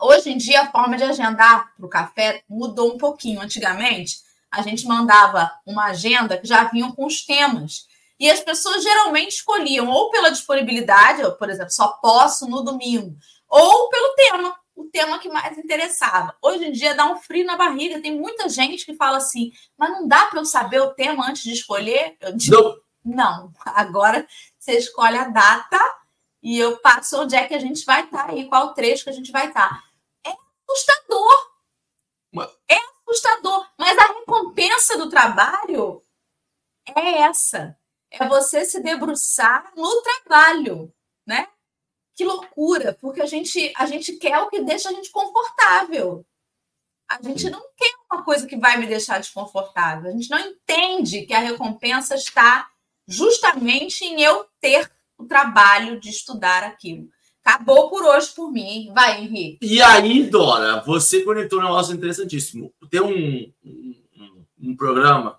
Hoje 0.00 0.30
em 0.30 0.38
dia, 0.38 0.62
a 0.62 0.70
forma 0.70 0.96
de 0.96 1.04
agendar 1.04 1.74
para 1.76 1.86
o 1.86 1.88
café 1.88 2.42
mudou 2.48 2.94
um 2.94 2.98
pouquinho. 2.98 3.40
Antigamente, 3.40 4.16
a 4.50 4.62
gente 4.62 4.86
mandava 4.86 5.50
uma 5.66 5.86
agenda 5.86 6.38
que 6.38 6.48
já 6.48 6.64
vinha 6.64 6.90
com 6.92 7.04
os 7.04 7.24
temas. 7.24 7.86
E 8.18 8.30
as 8.30 8.40
pessoas 8.40 8.82
geralmente 8.82 9.32
escolhiam 9.32 9.88
ou 9.88 10.10
pela 10.10 10.30
disponibilidade, 10.30 11.22
por 11.38 11.50
exemplo, 11.50 11.70
só 11.70 11.88
posso 12.02 12.48
no 12.48 12.62
domingo, 12.62 13.16
ou 13.48 13.88
pelo 13.88 14.14
tema, 14.14 14.56
o 14.74 14.84
tema 14.84 15.18
que 15.18 15.28
mais 15.28 15.56
interessava. 15.56 16.34
Hoje 16.42 16.66
em 16.66 16.72
dia 16.72 16.94
dá 16.94 17.06
um 17.06 17.16
frio 17.16 17.46
na 17.46 17.56
barriga. 17.56 18.00
Tem 18.00 18.18
muita 18.18 18.48
gente 18.48 18.84
que 18.84 18.94
fala 18.94 19.18
assim, 19.18 19.52
mas 19.76 19.90
não 19.90 20.08
dá 20.08 20.26
para 20.26 20.40
eu 20.40 20.44
saber 20.44 20.80
o 20.80 20.94
tema 20.94 21.28
antes 21.28 21.42
de 21.42 21.52
escolher? 21.52 22.16
Eu 22.20 22.36
digo, 22.36 22.80
não. 23.04 23.14
não, 23.14 23.52
agora 23.66 24.26
você 24.58 24.72
escolhe 24.72 25.16
a 25.16 25.24
data 25.24 25.78
e 26.42 26.58
eu 26.58 26.78
passo 26.78 27.22
onde 27.22 27.36
é 27.36 27.46
que 27.46 27.54
a 27.54 27.58
gente 27.58 27.84
vai 27.84 28.04
estar 28.04 28.26
tá 28.26 28.32
aí, 28.32 28.48
qual 28.48 28.74
trecho 28.74 29.04
que 29.04 29.10
a 29.10 29.14
gente 29.14 29.30
vai 29.30 29.48
estar. 29.48 29.68
Tá 29.68 29.89
assustador. 30.70 31.50
É 32.68 32.76
assustador. 33.06 33.68
Mas 33.78 33.98
a 33.98 34.06
recompensa 34.12 34.96
do 34.98 35.08
trabalho 35.08 36.04
é 36.96 37.18
essa. 37.22 37.76
É 38.10 38.26
você 38.26 38.64
se 38.64 38.80
debruçar 38.80 39.72
no 39.76 40.02
trabalho, 40.02 40.92
né? 41.26 41.48
Que 42.16 42.24
loucura, 42.24 42.96
porque 43.00 43.22
a 43.22 43.26
gente, 43.26 43.72
a 43.76 43.86
gente 43.86 44.16
quer 44.16 44.38
o 44.40 44.48
que 44.48 44.60
deixa 44.60 44.90
a 44.90 44.92
gente 44.92 45.10
confortável. 45.10 46.26
A 47.08 47.20
gente 47.22 47.48
não 47.50 47.60
quer 47.76 47.92
uma 48.10 48.22
coisa 48.24 48.46
que 48.46 48.56
vai 48.56 48.76
me 48.76 48.86
deixar 48.86 49.18
desconfortável. 49.18 50.10
A 50.10 50.12
gente 50.12 50.30
não 50.30 50.38
entende 50.38 51.24
que 51.26 51.34
a 51.34 51.40
recompensa 51.40 52.14
está 52.14 52.68
justamente 53.06 54.04
em 54.04 54.22
eu 54.22 54.48
ter 54.60 54.90
o 55.18 55.26
trabalho 55.26 56.00
de 56.00 56.10
estudar 56.10 56.62
aquilo. 56.62 57.08
Acabou 57.44 57.88
por 57.90 58.02
hoje 58.02 58.28
por 58.34 58.50
mim. 58.50 58.90
Vai, 58.94 59.22
Henrique. 59.22 59.58
E 59.62 59.80
aí, 59.80 60.28
Dora, 60.28 60.82
você 60.86 61.22
conectou 61.22 61.58
um 61.58 61.62
negócio 61.62 61.94
interessantíssimo. 61.94 62.72
Tem 62.90 63.00
um, 63.00 63.50
um, 63.64 64.44
um 64.62 64.76
programa 64.76 65.38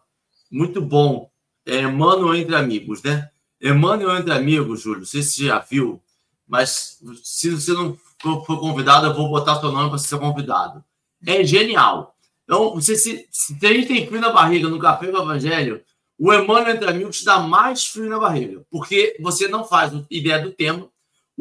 muito 0.52 0.82
bom, 0.82 1.30
é 1.66 1.82
Emmanuel 1.82 2.36
Entre 2.36 2.56
Amigos, 2.56 3.02
né? 3.02 3.30
Emmanuel 3.62 4.18
Entre 4.18 4.34
Amigos, 4.34 4.82
Júlio, 4.82 5.00
não 5.00 5.06
sei 5.06 5.22
se 5.22 5.32
você 5.32 5.46
já 5.46 5.60
viu, 5.60 6.02
mas 6.48 7.00
se 7.24 7.50
você 7.50 7.72
não 7.72 7.98
for 8.20 8.60
convidado, 8.60 9.08
eu 9.08 9.14
vou 9.14 9.30
botar 9.30 9.60
seu 9.60 9.72
nome 9.72 9.90
para 9.90 9.98
ser 9.98 10.20
convidado. 10.20 10.84
É 11.26 11.44
genial. 11.44 12.16
Então, 12.44 12.74
você, 12.74 12.96
se, 12.96 13.28
se 13.32 13.66
a 13.66 13.74
gente 13.74 13.88
tem 13.88 14.08
frio 14.08 14.20
na 14.20 14.32
barriga 14.32 14.68
no 14.68 14.80
Café 14.80 15.08
do 15.08 15.22
Evangelho, 15.22 15.82
o 16.20 16.34
Emmanuel 16.34 16.76
Entre 16.76 16.90
Amigos 16.90 17.20
te 17.20 17.26
dá 17.26 17.40
mais 17.40 17.88
frio 17.88 18.10
na 18.10 18.20
barriga, 18.20 18.66
porque 18.70 19.16
você 19.22 19.48
não 19.48 19.64
faz 19.64 19.94
ideia 20.10 20.40
do 20.40 20.52
tema, 20.52 20.90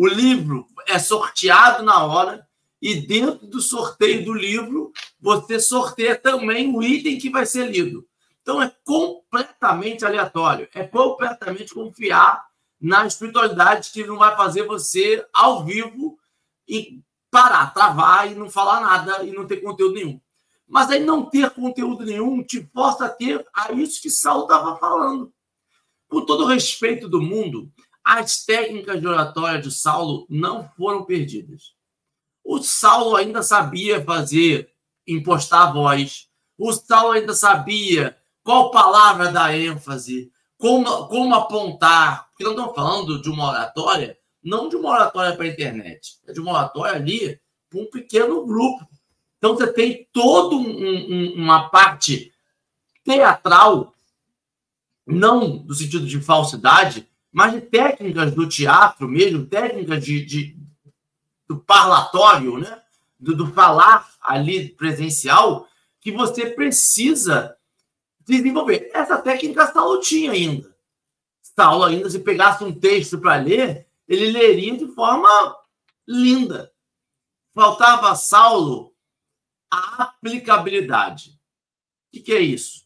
o 0.00 0.08
livro 0.08 0.66
é 0.88 0.98
sorteado 0.98 1.82
na 1.82 2.02
hora 2.02 2.48
e 2.80 2.94
dentro 2.94 3.46
do 3.46 3.60
sorteio 3.60 4.24
do 4.24 4.32
livro 4.32 4.90
você 5.20 5.60
sorteia 5.60 6.16
também 6.16 6.74
o 6.74 6.82
item 6.82 7.18
que 7.18 7.28
vai 7.28 7.44
ser 7.44 7.70
lido. 7.70 8.08
Então 8.40 8.62
é 8.62 8.74
completamente 8.82 10.02
aleatório, 10.02 10.66
é 10.74 10.84
completamente 10.84 11.74
confiar 11.74 12.42
na 12.80 13.04
espiritualidade 13.04 13.90
que 13.90 14.02
não 14.02 14.16
vai 14.16 14.34
fazer 14.34 14.62
você 14.62 15.22
ao 15.34 15.66
vivo 15.66 16.18
e 16.66 17.02
parar, 17.30 17.74
travar 17.74 18.32
e 18.32 18.34
não 18.34 18.48
falar 18.48 18.80
nada 18.80 19.22
e 19.22 19.32
não 19.32 19.46
ter 19.46 19.58
conteúdo 19.58 19.96
nenhum. 19.96 20.18
Mas 20.66 20.90
aí 20.90 21.04
não 21.04 21.26
ter 21.26 21.50
conteúdo 21.50 22.06
nenhum 22.06 22.42
te 22.42 22.66
força 22.72 23.04
a 23.04 23.10
ter 23.10 23.46
a 23.52 23.70
isso 23.72 24.00
que 24.00 24.08
Saulo 24.08 24.44
estava 24.44 24.78
falando. 24.78 25.30
Com 26.08 26.24
todo 26.24 26.44
o 26.44 26.46
respeito 26.46 27.06
do 27.06 27.20
mundo, 27.20 27.70
as 28.04 28.44
técnicas 28.44 29.00
de 29.00 29.06
oratória 29.06 29.60
de 29.60 29.70
Saulo 29.70 30.26
não 30.28 30.68
foram 30.76 31.04
perdidas. 31.04 31.74
O 32.44 32.62
Saulo 32.62 33.16
ainda 33.16 33.42
sabia 33.42 34.02
fazer, 34.02 34.70
impostar 35.06 35.68
a 35.68 35.72
voz. 35.72 36.28
O 36.58 36.72
Saulo 36.72 37.12
ainda 37.12 37.34
sabia 37.34 38.16
qual 38.42 38.70
palavra 38.70 39.30
dar 39.30 39.56
ênfase, 39.56 40.32
como, 40.58 41.06
como 41.08 41.34
apontar. 41.34 42.28
Porque 42.30 42.44
não 42.44 42.52
estamos 42.52 42.74
falando 42.74 43.22
de 43.22 43.30
uma 43.30 43.50
oratória, 43.50 44.18
não 44.42 44.68
de 44.68 44.76
uma 44.76 44.90
oratória 44.90 45.36
para 45.36 45.44
a 45.44 45.48
internet, 45.48 46.18
é 46.26 46.32
de 46.32 46.40
uma 46.40 46.52
oratória 46.52 46.96
ali 46.96 47.40
para 47.68 47.80
um 47.80 47.86
pequeno 47.86 48.44
grupo. 48.46 48.88
Então 49.38 49.54
você 49.54 49.72
tem 49.72 50.08
toda 50.12 50.56
um, 50.56 50.68
um, 50.68 51.34
uma 51.34 51.68
parte 51.68 52.32
teatral, 53.04 53.94
não 55.06 55.64
no 55.64 55.74
sentido 55.74 56.06
de 56.06 56.20
falsidade, 56.20 57.09
mas 57.32 57.62
técnicas 57.70 58.34
do 58.34 58.48
teatro 58.48 59.08
mesmo, 59.08 59.46
técnicas 59.46 60.04
de, 60.04 60.24
de 60.24 60.60
do 61.48 61.58
parlatório, 61.58 62.58
né? 62.58 62.82
Do, 63.18 63.36
do, 63.36 63.52
falar 63.52 64.08
ali 64.20 64.70
presencial, 64.70 65.68
que 66.00 66.10
você 66.10 66.50
precisa 66.50 67.56
desenvolver. 68.20 68.90
Essa 68.94 69.18
técnica 69.18 69.70
Saulo 69.72 70.00
tinha 70.00 70.32
ainda. 70.32 70.74
Saulo 71.42 71.84
ainda, 71.84 72.08
se 72.08 72.20
pegasse 72.20 72.64
um 72.64 72.72
texto 72.72 73.18
para 73.18 73.36
ler, 73.36 73.86
ele 74.08 74.30
leria 74.30 74.76
de 74.76 74.86
forma 74.94 75.56
linda. 76.06 76.72
Faltava 77.52 78.10
a 78.10 78.14
Saulo 78.14 78.94
a 79.70 80.04
aplicabilidade. 80.04 81.30
O 81.30 82.12
que, 82.12 82.20
que 82.20 82.32
é 82.32 82.40
isso? 82.40 82.84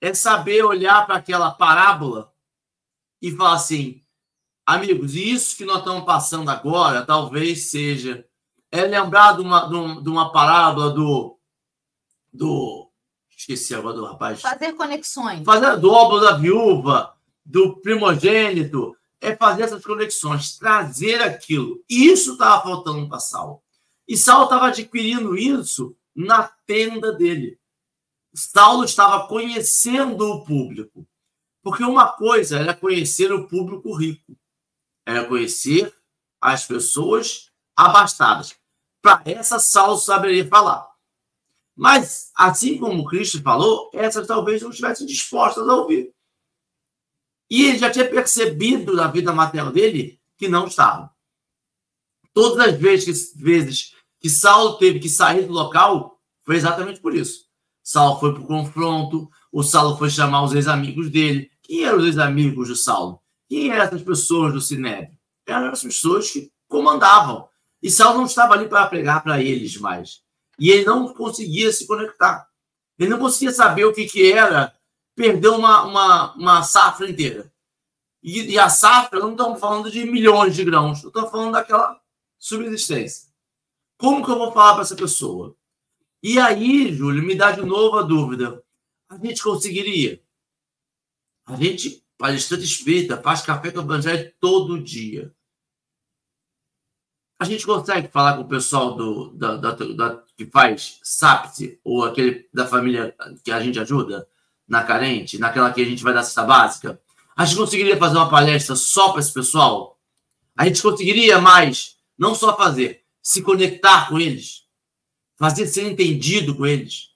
É 0.00 0.14
saber 0.14 0.64
olhar 0.64 1.06
para 1.06 1.16
aquela 1.16 1.50
parábola 1.50 2.33
e 3.24 3.34
falar 3.34 3.54
assim, 3.54 4.02
amigos, 4.66 5.14
isso 5.14 5.56
que 5.56 5.64
nós 5.64 5.78
estamos 5.78 6.04
passando 6.04 6.50
agora 6.50 7.06
talvez 7.06 7.70
seja. 7.70 8.26
É 8.70 8.82
lembrar 8.82 9.32
de 9.32 9.40
uma, 9.40 9.66
de 9.66 9.74
uma, 9.74 10.02
de 10.02 10.08
uma 10.10 10.30
parábola 10.30 10.90
do. 10.90 11.38
do 12.30 12.90
esqueci 13.34 13.74
agora 13.74 13.94
do 13.94 14.04
rapaz. 14.04 14.42
Fazer 14.42 14.74
conexões. 14.74 15.42
Fazer 15.42 15.78
do 15.78 15.90
óbolo 15.90 16.20
da 16.20 16.36
viúva, 16.36 17.14
do 17.42 17.76
primogênito. 17.80 18.94
É 19.22 19.34
fazer 19.34 19.62
essas 19.62 19.82
conexões, 19.82 20.58
trazer 20.58 21.22
aquilo. 21.22 21.82
Isso 21.88 22.32
estava 22.32 22.62
faltando 22.62 23.08
para 23.08 23.20
Saulo. 23.20 23.62
E 24.06 24.18
Saulo 24.18 24.44
estava 24.44 24.66
adquirindo 24.66 25.34
isso 25.34 25.96
na 26.14 26.42
tenda 26.66 27.10
dele. 27.10 27.58
Saulo 28.34 28.84
estava 28.84 29.26
conhecendo 29.26 30.30
o 30.30 30.44
público. 30.44 31.06
Porque 31.64 31.82
uma 31.82 32.12
coisa 32.12 32.58
era 32.58 32.76
conhecer 32.76 33.32
o 33.32 33.48
público 33.48 33.96
rico, 33.96 34.36
era 35.06 35.26
conhecer 35.26 35.96
as 36.38 36.66
pessoas 36.66 37.50
abastadas. 37.74 38.54
Para 39.00 39.22
essa 39.24 39.58
Saulo 39.58 39.96
saberia 39.96 40.46
falar. 40.46 40.86
Mas, 41.74 42.30
assim 42.36 42.76
como 42.76 43.06
Cristo 43.06 43.42
falou, 43.42 43.90
essas 43.94 44.26
talvez 44.26 44.60
não 44.60 44.68
estivessem 44.68 45.06
dispostas 45.06 45.66
a 45.66 45.74
ouvir. 45.74 46.14
E 47.50 47.64
ele 47.64 47.78
já 47.78 47.90
tinha 47.90 48.08
percebido 48.08 48.92
na 48.92 49.08
vida 49.08 49.32
material 49.32 49.72
dele 49.72 50.20
que 50.36 50.48
não 50.48 50.66
estavam. 50.66 51.08
Todas 52.34 52.58
as 52.68 52.78
vezes 52.78 53.32
que, 53.32 53.42
vezes 53.42 53.94
que 54.20 54.28
Saulo 54.28 54.76
teve 54.76 54.98
que 55.00 55.08
sair 55.08 55.46
do 55.46 55.52
local, 55.52 56.20
foi 56.44 56.56
exatamente 56.56 57.00
por 57.00 57.14
isso. 57.14 57.46
Saulo 57.82 58.20
foi 58.20 58.34
para 58.34 58.42
o 58.42 58.46
confronto, 58.46 59.30
o 59.50 59.62
Saulo 59.62 59.96
foi 59.96 60.10
chamar 60.10 60.42
os 60.42 60.54
ex-amigos 60.54 61.10
dele, 61.10 61.50
quem 61.64 61.82
eram 61.82 61.98
os 61.98 62.18
amigos 62.18 62.68
de 62.68 62.76
Saulo? 62.76 63.20
Quem 63.48 63.70
eram 63.70 63.84
essas 63.84 64.02
pessoas 64.02 64.52
do 64.52 64.60
Sinédrio? 64.60 65.18
Eram 65.46 65.70
as 65.70 65.82
pessoas 65.82 66.30
que 66.30 66.52
comandavam. 66.68 67.48
E 67.82 67.90
Saulo 67.90 68.18
não 68.18 68.26
estava 68.26 68.54
ali 68.54 68.68
para 68.68 68.86
pregar 68.86 69.22
para 69.22 69.42
eles 69.42 69.76
mais. 69.78 70.22
E 70.58 70.70
ele 70.70 70.84
não 70.84 71.12
conseguia 71.12 71.72
se 71.72 71.86
conectar. 71.86 72.46
Ele 72.98 73.10
não 73.10 73.18
conseguia 73.18 73.52
saber 73.52 73.84
o 73.84 73.92
que, 73.92 74.04
que 74.04 74.30
era 74.30 74.72
perdeu 75.14 75.54
uma, 75.54 75.84
uma, 75.84 76.34
uma 76.34 76.62
safra 76.62 77.08
inteira. 77.08 77.52
E, 78.22 78.52
e 78.52 78.58
a 78.58 78.68
safra, 78.68 79.20
não 79.20 79.32
estamos 79.32 79.60
falando 79.60 79.90
de 79.90 80.04
milhões 80.04 80.54
de 80.54 80.64
grãos, 80.64 81.02
estou 81.02 81.28
falando 81.28 81.52
daquela 81.52 82.00
subsistência. 82.38 83.28
Como 83.96 84.24
que 84.24 84.30
eu 84.30 84.38
vou 84.38 84.52
falar 84.52 84.74
para 84.74 84.82
essa 84.82 84.96
pessoa? 84.96 85.54
E 86.22 86.38
aí, 86.38 86.92
Júlio, 86.92 87.22
me 87.22 87.34
dá 87.34 87.52
de 87.52 87.62
novo 87.62 87.98
a 87.98 88.02
dúvida. 88.02 88.62
A 89.08 89.16
gente 89.18 89.42
conseguiria? 89.42 90.23
A 91.46 91.56
gente, 91.56 92.04
palestrante 92.16 92.64
espírita, 92.64 93.20
faz 93.20 93.42
café 93.42 93.70
com 93.70 93.80
o 93.80 93.82
evangelho 93.82 94.32
todo 94.40 94.82
dia. 94.82 95.34
A 97.38 97.44
gente 97.44 97.66
consegue 97.66 98.08
falar 98.08 98.36
com 98.36 98.42
o 98.42 98.48
pessoal 98.48 98.94
do, 98.94 99.30
da, 99.32 99.56
da, 99.56 99.72
da 99.72 100.24
que 100.36 100.46
faz 100.46 100.98
SAPT, 101.02 101.78
ou 101.84 102.04
aquele 102.04 102.48
da 102.52 102.66
família 102.66 103.14
que 103.44 103.50
a 103.50 103.60
gente 103.60 103.78
ajuda, 103.78 104.26
na 104.66 104.82
carente, 104.82 105.38
naquela 105.38 105.72
que 105.72 105.82
a 105.82 105.84
gente 105.84 106.02
vai 106.02 106.14
dar 106.14 106.22
cesta 106.22 106.42
básica? 106.42 107.00
A 107.36 107.44
gente 107.44 107.58
conseguiria 107.58 107.96
fazer 107.96 108.16
uma 108.16 108.30
palestra 108.30 108.74
só 108.76 109.10
para 109.10 109.20
esse 109.20 109.32
pessoal? 109.32 110.00
A 110.56 110.64
gente 110.66 110.80
conseguiria 110.80 111.40
mais, 111.40 111.96
não 112.16 112.34
só 112.34 112.56
fazer, 112.56 113.04
se 113.22 113.42
conectar 113.42 114.08
com 114.08 114.18
eles, 114.18 114.64
fazer 115.36 115.66
ser 115.66 115.90
entendido 115.90 116.54
com 116.54 116.64
eles, 116.64 117.10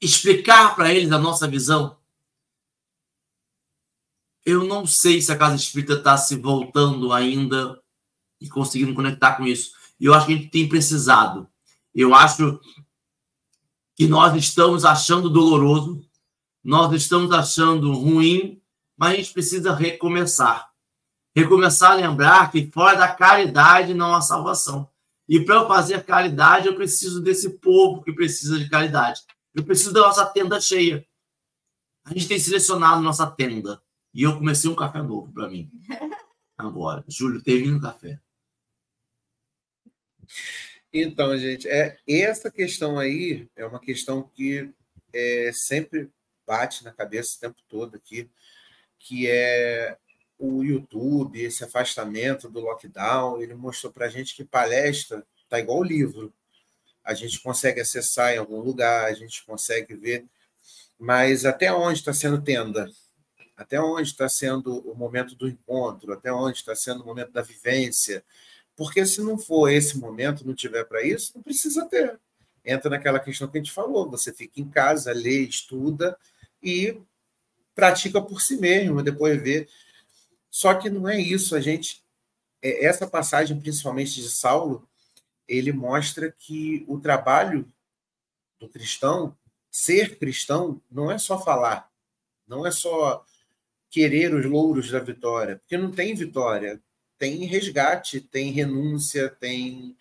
explicar 0.00 0.76
para 0.76 0.92
eles 0.92 1.10
a 1.10 1.18
nossa 1.18 1.48
visão. 1.48 1.97
Eu 4.48 4.64
não 4.64 4.86
sei 4.86 5.20
se 5.20 5.30
a 5.30 5.36
casa 5.36 5.56
espírita 5.56 5.92
está 5.92 6.16
se 6.16 6.34
voltando 6.34 7.12
ainda 7.12 7.78
e 8.40 8.48
conseguindo 8.48 8.94
conectar 8.94 9.36
com 9.36 9.46
isso. 9.46 9.72
E 10.00 10.06
eu 10.06 10.14
acho 10.14 10.24
que 10.24 10.32
a 10.32 10.36
gente 10.36 10.48
tem 10.48 10.66
precisado. 10.66 11.46
Eu 11.94 12.14
acho 12.14 12.58
que 13.94 14.08
nós 14.08 14.34
estamos 14.34 14.86
achando 14.86 15.28
doloroso, 15.28 16.02
nós 16.64 16.90
estamos 16.94 17.30
achando 17.30 17.92
ruim, 17.92 18.58
mas 18.96 19.12
a 19.12 19.16
gente 19.16 19.34
precisa 19.34 19.74
recomeçar. 19.74 20.70
Recomeçar 21.36 21.92
a 21.92 21.96
lembrar 21.96 22.50
que 22.50 22.70
fora 22.72 22.96
da 22.96 23.08
caridade 23.08 23.92
não 23.92 24.14
há 24.14 24.22
salvação. 24.22 24.88
E 25.28 25.44
para 25.44 25.56
eu 25.56 25.68
fazer 25.68 26.06
caridade, 26.06 26.68
eu 26.68 26.74
preciso 26.74 27.20
desse 27.20 27.50
povo 27.58 28.02
que 28.02 28.14
precisa 28.14 28.58
de 28.58 28.66
caridade. 28.70 29.20
Eu 29.54 29.62
preciso 29.62 29.92
da 29.92 30.00
nossa 30.00 30.24
tenda 30.24 30.58
cheia. 30.58 31.06
A 32.02 32.14
gente 32.14 32.26
tem 32.26 32.38
selecionado 32.38 33.02
nossa 33.02 33.26
tenda. 33.26 33.78
E 34.14 34.22
eu 34.22 34.36
comecei 34.36 34.70
um 34.70 34.76
café 34.76 35.02
novo 35.02 35.32
para 35.32 35.48
mim. 35.48 35.70
Agora, 36.56 37.04
Júlio, 37.06 37.42
termina 37.42 37.78
o 37.78 37.80
café. 37.80 38.18
Então, 40.92 41.36
gente, 41.38 41.68
é 41.68 41.98
essa 42.06 42.50
questão 42.50 42.98
aí 42.98 43.48
é 43.54 43.64
uma 43.64 43.78
questão 43.78 44.22
que 44.22 44.72
é, 45.12 45.50
sempre 45.52 46.10
bate 46.46 46.82
na 46.82 46.92
cabeça 46.92 47.36
o 47.36 47.40
tempo 47.40 47.62
todo 47.68 47.94
aqui, 47.94 48.28
que 48.98 49.28
é 49.28 49.96
o 50.38 50.62
YouTube, 50.62 51.42
esse 51.42 51.62
afastamento 51.62 52.48
do 52.48 52.60
lockdown. 52.60 53.40
Ele 53.42 53.54
mostrou 53.54 53.92
para 53.92 54.06
a 54.06 54.08
gente 54.08 54.34
que 54.34 54.44
palestra 54.44 55.26
está 55.44 55.58
igual 55.58 55.80
o 55.80 55.84
livro. 55.84 56.32
A 57.04 57.14
gente 57.14 57.40
consegue 57.40 57.80
acessar 57.80 58.32
em 58.32 58.38
algum 58.38 58.60
lugar, 58.60 59.04
a 59.04 59.12
gente 59.12 59.44
consegue 59.44 59.94
ver, 59.94 60.26
mas 60.98 61.44
até 61.44 61.72
onde 61.72 61.98
está 61.98 62.12
sendo 62.12 62.42
tenda? 62.42 62.90
Até 63.58 63.80
onde 63.80 64.08
está 64.08 64.28
sendo 64.28 64.78
o 64.88 64.94
momento 64.94 65.34
do 65.34 65.48
encontro? 65.48 66.12
Até 66.12 66.32
onde 66.32 66.58
está 66.58 66.76
sendo 66.76 67.02
o 67.02 67.04
momento 67.04 67.32
da 67.32 67.42
vivência? 67.42 68.24
Porque 68.76 69.04
se 69.04 69.20
não 69.20 69.36
for 69.36 69.68
esse 69.68 69.98
momento, 69.98 70.46
não 70.46 70.54
tiver 70.54 70.84
para 70.84 71.02
isso, 71.02 71.32
não 71.34 71.42
precisa 71.42 71.84
ter. 71.86 72.20
Entra 72.64 72.88
naquela 72.88 73.18
questão 73.18 73.48
que 73.48 73.58
a 73.58 73.60
gente 73.60 73.72
falou: 73.72 74.08
você 74.08 74.32
fica 74.32 74.60
em 74.60 74.68
casa, 74.68 75.12
lê, 75.12 75.40
estuda 75.40 76.16
e 76.62 77.00
pratica 77.74 78.22
por 78.22 78.40
si 78.40 78.56
mesmo, 78.56 79.02
depois 79.02 79.42
vê. 79.42 79.68
Só 80.48 80.72
que 80.74 80.88
não 80.88 81.08
é 81.08 81.20
isso, 81.20 81.56
a 81.56 81.60
gente. 81.60 82.00
É, 82.62 82.84
essa 82.84 83.08
passagem, 83.08 83.58
principalmente 83.58 84.14
de 84.14 84.30
Saulo, 84.30 84.88
ele 85.48 85.72
mostra 85.72 86.30
que 86.30 86.84
o 86.86 87.00
trabalho 87.00 87.66
do 88.60 88.68
cristão, 88.68 89.36
ser 89.68 90.16
cristão, 90.16 90.80
não 90.88 91.10
é 91.10 91.18
só 91.18 91.40
falar, 91.40 91.90
não 92.46 92.64
é 92.64 92.70
só 92.70 93.24
querer 93.90 94.34
os 94.34 94.44
louros 94.44 94.90
da 94.90 95.00
vitória, 95.00 95.56
porque 95.56 95.76
não 95.76 95.90
tem 95.90 96.14
vitória 96.14 96.80
tem 97.18 97.44
resgate, 97.44 98.20
tem 98.20 98.52
renúncia, 98.52 99.28
tem 99.28 99.96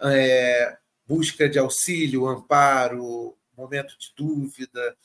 é, 0.00 0.76
busca 1.06 1.48
de 1.48 1.58
auxílio, 1.58 2.26
amparo, 2.26 3.36
momento 3.56 3.96
de 3.96 4.12
dúvida. 4.16 4.96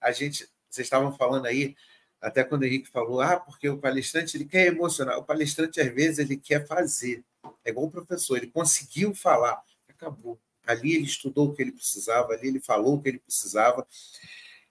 A 0.00 0.12
gente, 0.12 0.48
vocês 0.68 0.86
estavam 0.86 1.12
falando 1.16 1.46
aí, 1.46 1.76
até 2.20 2.44
quando 2.44 2.62
o 2.62 2.64
Henrique 2.64 2.88
falou, 2.88 3.20
ah, 3.20 3.38
porque 3.38 3.68
o 3.68 3.78
palestrante 3.78 4.36
ele 4.36 4.44
quer 4.44 4.68
emocionar. 4.68 5.18
O 5.18 5.24
palestrante, 5.24 5.80
às 5.80 5.92
vezes, 5.92 6.20
ele 6.20 6.36
quer 6.36 6.66
fazer. 6.66 7.24
É 7.64 7.70
igual 7.70 7.86
o 7.86 7.90
professor, 7.90 8.36
ele 8.36 8.46
conseguiu 8.46 9.12
falar, 9.14 9.60
acabou. 9.88 10.38
Ali 10.66 10.94
ele 10.94 11.06
estudou 11.06 11.48
o 11.48 11.54
que 11.54 11.62
ele 11.62 11.72
precisava, 11.72 12.34
ali 12.34 12.48
ele 12.48 12.60
falou 12.60 12.94
o 12.94 13.02
que 13.02 13.08
ele 13.08 13.18
precisava. 13.18 13.86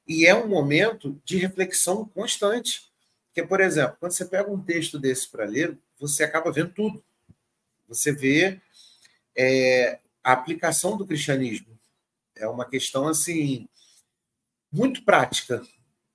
E 0.08 0.26
é 0.26 0.34
um 0.34 0.48
momento 0.48 1.20
de 1.26 1.38
reflexão 1.38 2.06
constante. 2.06 2.89
Porque, 3.40 3.48
por 3.48 3.62
exemplo, 3.62 3.96
quando 4.00 4.12
você 4.12 4.26
pega 4.26 4.52
um 4.52 4.62
texto 4.62 5.00
desse 5.00 5.30
para 5.30 5.46
ler, 5.46 5.78
você 5.98 6.24
acaba 6.24 6.52
vendo 6.52 6.72
tudo. 6.74 7.02
Você 7.88 8.12
vê 8.12 8.60
é, 9.36 10.00
a 10.24 10.34
aplicação 10.34 10.98
do 10.98 11.06
cristianismo. 11.06 11.68
É 12.36 12.48
uma 12.48 12.66
questão 12.66 13.08
assim 13.08 13.68
muito 14.72 15.04
prática. 15.04 15.64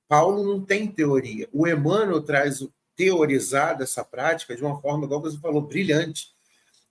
Paulo 0.06 0.44
não 0.44 0.64
tem 0.64 0.86
teoria. 0.86 1.48
O 1.52 1.66
Emmanuel 1.66 2.22
traz 2.22 2.60
o 2.60 2.72
teorizar 2.94 3.76
dessa 3.76 4.04
prática 4.04 4.54
de 4.54 4.62
uma 4.62 4.80
forma, 4.80 5.06
igual 5.06 5.22
você 5.22 5.38
falou, 5.38 5.62
brilhante. 5.62 6.32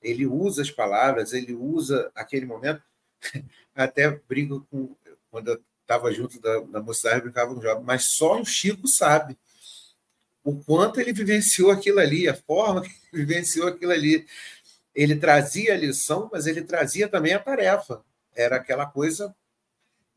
Ele 0.02 0.26
usa 0.26 0.64
as 0.64 0.72
palavras, 0.72 1.32
ele 1.32 1.54
usa 1.54 2.12
aquele 2.16 2.46
momento. 2.46 2.82
Até 3.76 4.10
brinco 4.10 4.66
com. 4.70 4.96
Quando 5.30 5.50
eu 5.50 5.62
estava 5.82 6.12
junto 6.12 6.40
da, 6.40 6.60
da 6.60 6.82
mocidade, 6.82 7.22
brincava 7.22 7.54
com 7.54 7.60
o 7.60 7.64
jovem, 7.64 7.84
mas 7.84 8.06
só 8.06 8.40
o 8.40 8.46
Chico 8.46 8.88
sabe 8.88 9.38
o 10.44 10.62
quanto 10.64 11.00
ele 11.00 11.14
vivenciou 11.14 11.72
aquilo 11.72 12.00
ali, 12.00 12.28
a 12.28 12.36
forma 12.36 12.82
que 12.82 12.89
ele 12.89 13.26
vivenciou 13.26 13.68
aquilo 13.68 13.91
ali. 13.91 14.26
Ele 14.94 15.16
trazia 15.16 15.74
a 15.74 15.78
lição, 15.78 16.30
mas 16.32 16.46
ele 16.46 16.62
trazia 16.62 17.08
também 17.08 17.34
a 17.34 17.39
tarefa. 17.39 18.04
Era 18.36 18.58
aquela 18.58 18.86
coisa. 18.86 19.36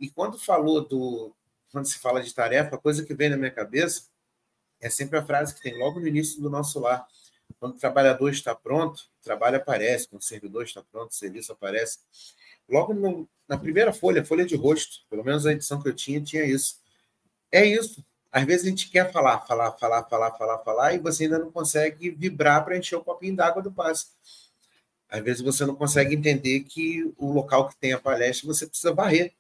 E 0.01 0.11
quando 0.11 0.39
falou 0.39 0.87
do. 0.87 1.35
Quando 1.73 1.87
se 1.87 1.99
fala 1.99 2.23
de 2.23 2.35
tarefa, 2.35 2.77
a 2.77 2.79
coisa 2.79 3.05
que 3.05 3.15
vem 3.15 3.29
na 3.29 3.37
minha 3.37 3.51
cabeça 3.51 4.09
é 4.81 4.89
sempre 4.89 5.19
a 5.19 5.25
frase 5.25 5.55
que 5.55 5.61
tem 5.61 5.79
logo 5.79 6.01
no 6.01 6.07
início 6.07 6.41
do 6.41 6.51
nosso 6.51 6.81
lar. 6.81 7.07
Quando 7.59 7.77
o 7.77 7.79
trabalhador 7.79 8.31
está 8.31 8.55
pronto, 8.55 9.01
o 9.21 9.23
trabalho 9.23 9.57
aparece. 9.57 10.09
Quando 10.09 10.23
o 10.23 10.25
servidor 10.25 10.65
está 10.65 10.83
pronto, 10.83 11.11
o 11.11 11.15
serviço 11.15 11.53
aparece. 11.53 11.99
Logo 12.69 12.93
no, 12.93 13.29
na 13.49 13.57
primeira 13.57 13.93
folha, 13.93 14.25
folha 14.25 14.45
de 14.45 14.57
rosto, 14.57 15.07
pelo 15.09 15.25
menos 15.25 15.47
a 15.47 15.53
edição 15.53 15.81
que 15.81 15.89
eu 15.89 15.95
tinha, 15.95 16.21
tinha 16.21 16.45
isso. 16.45 16.81
É 17.51 17.65
isso. 17.65 18.05
Às 18.37 18.45
vezes 18.45 18.67
a 18.67 18.69
gente 18.69 18.91
quer 18.91 19.11
falar, 19.11 19.41
falar, 19.47 19.73
falar, 19.73 20.05
falar, 20.05 20.31
falar, 20.33 20.59
falar, 20.59 20.93
e 20.93 20.99
você 20.99 21.25
ainda 21.25 21.39
não 21.39 21.51
consegue 21.51 22.11
vibrar 22.11 22.63
para 22.63 22.77
encher 22.77 22.97
o 22.97 23.03
copinho 23.03 23.35
d'água 23.35 23.63
do 23.63 23.73
passe. 23.73 24.09
Às 25.09 25.23
vezes 25.25 25.41
você 25.41 25.65
não 25.65 25.75
consegue 25.75 26.15
entender 26.15 26.61
que 26.65 27.11
o 27.17 27.33
local 27.33 27.67
que 27.67 27.77
tem 27.77 27.95
a 27.95 27.99
palestra 27.99 28.47
você 28.47 28.67
precisa 28.67 28.93
varrer. 28.93 29.33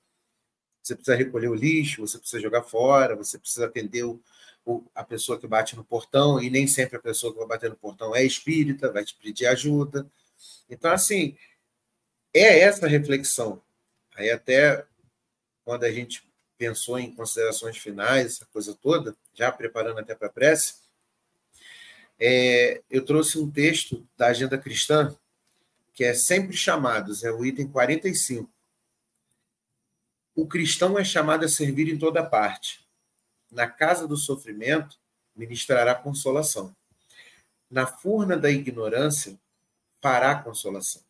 Você 0.83 0.95
precisa 0.95 1.15
recolher 1.15 1.49
o 1.49 1.55
lixo, 1.55 2.01
você 2.01 2.19
precisa 2.19 2.41
jogar 2.41 2.63
fora, 2.63 3.15
você 3.15 3.39
precisa 3.39 3.67
atender 3.67 4.03
o, 4.03 4.19
o, 4.65 4.83
a 4.95 5.05
pessoa 5.05 5.39
que 5.39 5.47
bate 5.47 5.77
no 5.77 5.85
portão, 5.85 6.43
e 6.43 6.49
nem 6.49 6.67
sempre 6.67 6.97
a 6.97 7.01
pessoa 7.01 7.35
que 7.35 7.39
vai 7.39 7.49
bater 7.49 7.69
no 7.69 7.77
portão 7.77 8.17
é 8.17 8.25
espírita, 8.25 8.91
vai 8.91 9.05
te 9.05 9.15
pedir 9.17 9.45
ajuda. 9.45 10.11
Então, 10.71 10.91
assim, 10.91 11.37
é 12.33 12.61
essa 12.61 12.89
reflexão. 12.89 13.61
Aí 14.17 14.31
até 14.31 14.87
quando 15.67 15.85
a 15.85 15.93
gente 15.93 16.26
pensou 16.59 16.99
em 16.99 17.15
considerações 17.15 17.77
finais, 17.77 18.27
essa 18.27 18.47
coisa 18.47 18.75
toda, 18.75 19.17
já 19.35 19.51
preparando 19.53 19.99
até 19.99 20.15
para 20.15 20.29
a 20.29 20.33
prece, 20.33 20.75
é, 22.19 22.83
eu 22.91 23.05
trouxe 23.05 23.39
um 23.39 23.51
texto 23.51 24.07
da 24.17 24.29
Agenda 24.29 24.57
Cristã, 24.57 25.15
que 25.93 26.05
é 26.05 26.15
Sempre 26.15 26.57
Chamados, 26.57 27.25
é 27.25 27.31
o 27.31 27.45
item 27.45 27.69
45. 27.69 28.51
O 30.35 30.47
cristão 30.47 30.99
é 30.99 31.05
chamado 31.05 31.45
a 31.45 31.49
servir 31.49 31.89
em 31.89 31.99
toda 31.99 32.25
parte. 32.25 32.87
Na 33.51 33.67
casa 33.67 34.07
do 34.07 34.17
sofrimento, 34.17 34.99
ministrará 35.35 35.95
consolação. 35.95 36.75
Na 37.71 37.87
furna 37.87 38.37
da 38.37 38.51
ignorância, 38.51 39.39
fará 40.01 40.35
consolação. 40.35 41.03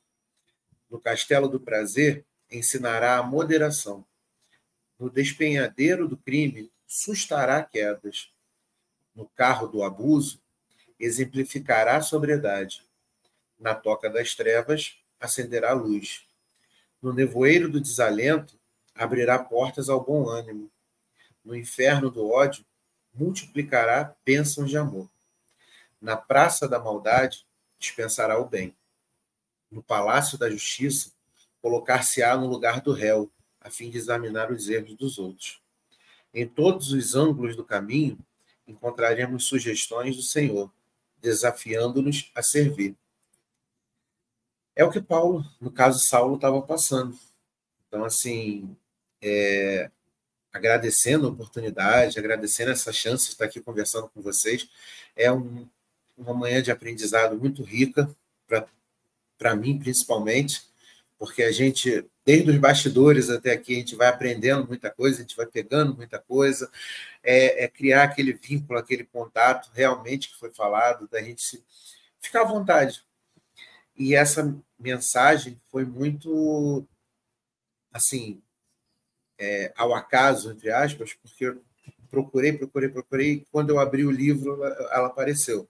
No 0.88 1.00
castelo 1.00 1.48
do 1.48 1.58
prazer, 1.58 2.24
ensinará 2.50 3.18
a 3.18 3.22
moderação 3.22 4.04
no 4.98 5.10
despenhadeiro 5.10 6.08
do 6.08 6.16
crime, 6.16 6.70
sustará 6.86 7.62
quedas. 7.62 8.32
No 9.14 9.26
carro 9.26 9.66
do 9.66 9.82
abuso, 9.82 10.40
exemplificará 10.98 11.96
a 11.96 12.02
sobriedade. 12.02 12.82
Na 13.58 13.74
toca 13.74 14.08
das 14.08 14.34
trevas, 14.34 14.98
acenderá 15.20 15.70
a 15.70 15.74
luz. 15.74 16.26
No 17.00 17.12
nevoeiro 17.12 17.68
do 17.68 17.80
desalento, 17.80 18.58
abrirá 18.94 19.38
portas 19.38 19.88
ao 19.88 20.02
bom 20.02 20.28
ânimo. 20.28 20.70
no 21.44 21.54
inferno 21.54 22.10
do 22.10 22.28
ódio, 22.28 22.64
multiplicará 23.14 24.16
bênçãos 24.24 24.68
de 24.68 24.76
amor. 24.76 25.08
Na 26.00 26.16
praça 26.16 26.68
da 26.68 26.80
maldade, 26.80 27.46
dispensará 27.78 28.36
o 28.40 28.44
bem. 28.44 28.76
No 29.70 29.80
palácio 29.80 30.36
da 30.36 30.50
justiça, 30.50 31.12
colocar-se-á 31.62 32.36
no 32.36 32.48
lugar 32.48 32.80
do 32.80 32.92
réu, 32.92 33.30
a 33.66 33.70
fim 33.70 33.90
de 33.90 33.98
examinar 33.98 34.52
os 34.52 34.68
erros 34.68 34.94
dos 34.94 35.18
outros. 35.18 35.60
Em 36.32 36.46
todos 36.46 36.92
os 36.92 37.16
ângulos 37.16 37.56
do 37.56 37.64
caminho, 37.64 38.16
encontraremos 38.66 39.46
sugestões 39.46 40.14
do 40.14 40.22
Senhor, 40.22 40.72
desafiando-nos 41.20 42.30
a 42.32 42.42
servir. 42.42 42.94
É 44.76 44.84
o 44.84 44.90
que 44.90 45.00
Paulo, 45.00 45.44
no 45.60 45.70
caso 45.70 45.98
Saulo, 45.98 46.36
estava 46.36 46.62
passando. 46.62 47.18
Então, 47.88 48.04
assim, 48.04 48.76
é, 49.20 49.90
agradecendo 50.52 51.26
a 51.26 51.30
oportunidade, 51.30 52.20
agradecendo 52.20 52.70
essa 52.70 52.92
chance 52.92 53.24
de 53.24 53.30
estar 53.32 53.46
aqui 53.46 53.60
conversando 53.60 54.08
com 54.08 54.22
vocês. 54.22 54.68
É 55.16 55.32
um, 55.32 55.68
uma 56.16 56.34
manhã 56.34 56.62
de 56.62 56.70
aprendizado 56.70 57.36
muito 57.36 57.64
rica, 57.64 58.08
para 59.36 59.56
mim, 59.56 59.76
principalmente, 59.76 60.62
porque 61.18 61.42
a 61.42 61.50
gente, 61.50 62.08
desde 62.26 62.50
os 62.50 62.58
bastidores 62.58 63.30
até 63.30 63.52
aqui, 63.52 63.74
a 63.74 63.78
gente 63.78 63.94
vai 63.94 64.08
aprendendo 64.08 64.66
muita 64.66 64.90
coisa, 64.90 65.18
a 65.18 65.20
gente 65.22 65.36
vai 65.36 65.46
pegando 65.46 65.94
muita 65.94 66.18
coisa, 66.18 66.68
é, 67.22 67.64
é 67.64 67.68
criar 67.68 68.02
aquele 68.02 68.32
vínculo, 68.32 68.78
aquele 68.78 69.04
contato 69.04 69.70
realmente 69.72 70.30
que 70.30 70.36
foi 70.36 70.50
falado, 70.50 71.06
da 71.08 71.22
gente 71.22 71.40
se, 71.40 71.64
ficar 72.20 72.42
à 72.42 72.44
vontade. 72.44 73.04
E 73.96 74.14
essa 74.14 74.54
mensagem 74.78 75.60
foi 75.70 75.84
muito, 75.84 76.84
assim, 77.92 78.42
é, 79.38 79.72
ao 79.76 79.94
acaso, 79.94 80.50
entre 80.50 80.70
aspas, 80.70 81.14
porque 81.14 81.46
eu 81.46 81.62
procurei, 82.10 82.52
procurei, 82.52 82.88
procurei, 82.88 83.32
e 83.34 83.46
quando 83.52 83.70
eu 83.70 83.78
abri 83.78 84.04
o 84.04 84.10
livro, 84.10 84.64
ela, 84.64 84.88
ela 84.92 85.06
apareceu 85.06 85.68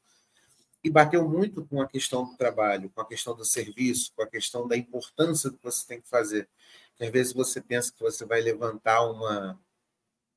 e 0.82 0.90
bateu 0.90 1.28
muito 1.28 1.64
com 1.66 1.80
a 1.80 1.88
questão 1.88 2.24
do 2.24 2.36
trabalho, 2.36 2.90
com 2.90 3.00
a 3.00 3.06
questão 3.06 3.34
do 3.34 3.44
serviço, 3.44 4.12
com 4.14 4.22
a 4.22 4.26
questão 4.26 4.68
da 4.68 4.76
importância 4.76 5.50
do 5.50 5.56
que 5.56 5.64
você 5.64 5.86
tem 5.86 6.00
que 6.00 6.08
fazer. 6.08 6.48
Que 6.96 7.04
às 7.04 7.10
vezes 7.10 7.32
você 7.32 7.60
pensa 7.60 7.92
que 7.92 8.00
você 8.00 8.24
vai 8.24 8.40
levantar 8.40 9.02
uma, 9.02 9.58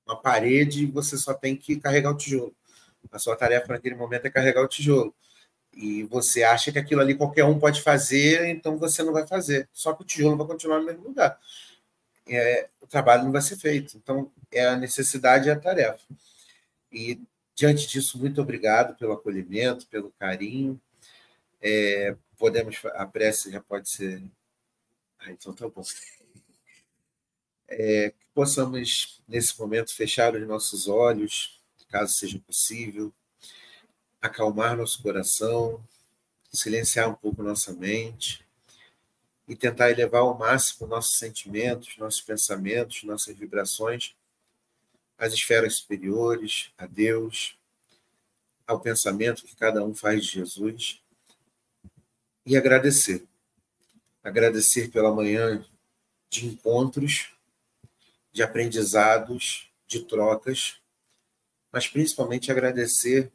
uma 0.06 0.20
parede 0.20 0.84
e 0.84 0.92
você 0.92 1.18
só 1.18 1.34
tem 1.34 1.56
que 1.56 1.80
carregar 1.80 2.12
o 2.12 2.18
tijolo. 2.18 2.56
A 3.12 3.20
sua 3.20 3.36
tarefa 3.36 3.74
naquele 3.74 3.96
momento 3.96 4.26
é 4.26 4.30
carregar 4.30 4.64
o 4.64 4.68
tijolo. 4.68 5.14
E 5.74 6.04
você 6.04 6.44
acha 6.44 6.72
que 6.72 6.80
aquilo 6.80 7.02
ali 7.02 7.16
qualquer 7.16 7.46
um 7.46 7.60
pode 7.60 7.82
fazer, 7.82 8.48
então 8.50 8.78
você 8.78 9.04
não 9.04 9.14
vai 9.14 9.26
fazer. 9.28 9.70
Só 9.72 9.94
que 9.94 10.02
o 10.02 10.06
tijolo 10.06 10.36
vai 10.38 10.48
continuar 10.48 10.80
no 10.80 10.86
mesmo 10.86 11.04
lugar. 11.04 11.40
É, 12.28 12.70
o 12.82 12.88
trabalho 12.88 13.24
não 13.24 13.32
vai 13.32 13.42
ser 13.42 13.58
feito. 13.58 13.98
Então, 13.98 14.32
é 14.52 14.66
a 14.66 14.76
necessidade 14.76 15.48
e 15.48 15.52
a 15.52 15.60
tarefa. 15.60 16.06
E 16.92 17.22
Diante 17.60 17.86
disso, 17.88 18.18
muito 18.18 18.42
obrigado 18.42 18.96
pelo 18.96 19.12
acolhimento, 19.12 19.86
pelo 19.88 20.12
carinho. 20.12 20.80
É, 21.62 22.16
podemos, 22.38 22.78
a 22.94 23.06
prece 23.06 23.52
já 23.52 23.60
pode 23.60 23.90
ser. 23.90 24.24
Ah, 25.20 25.30
então 25.30 25.54
tá 25.54 25.68
bom. 25.68 25.84
É, 27.72 28.10
que 28.10 28.26
possamos, 28.34 29.22
nesse 29.28 29.60
momento, 29.60 29.94
fechar 29.94 30.34
os 30.34 30.48
nossos 30.48 30.88
olhos, 30.88 31.62
caso 31.88 32.14
seja 32.14 32.40
possível, 32.40 33.14
acalmar 34.20 34.76
nosso 34.76 35.04
coração, 35.04 35.80
silenciar 36.52 37.08
um 37.08 37.14
pouco 37.14 37.44
nossa 37.44 37.72
mente 37.72 38.44
e 39.48 39.56
tentar 39.56 39.92
elevar 39.92 40.22
ao 40.22 40.36
máximo 40.36 40.88
nossos 40.88 41.20
sentimentos, 41.20 41.96
nossos 42.00 42.22
pensamentos, 42.22 43.04
nossas 43.04 43.38
vibrações 43.38 44.16
às 45.20 45.34
esferas 45.34 45.76
superiores, 45.76 46.72
a 46.78 46.86
Deus, 46.86 47.58
ao 48.66 48.80
pensamento 48.80 49.44
que 49.44 49.56
cada 49.56 49.84
um 49.84 49.94
faz 49.94 50.26
de 50.26 50.32
Jesus 50.32 51.02
e 52.46 52.56
agradecer. 52.56 53.28
Agradecer 54.24 54.90
pela 54.90 55.14
manhã 55.14 55.64
de 56.30 56.46
encontros, 56.46 57.32
de 58.32 58.42
aprendizados, 58.42 59.70
de 59.86 60.04
trocas, 60.06 60.80
mas 61.72 61.88
principalmente 61.88 62.52
agradecer 62.52 63.32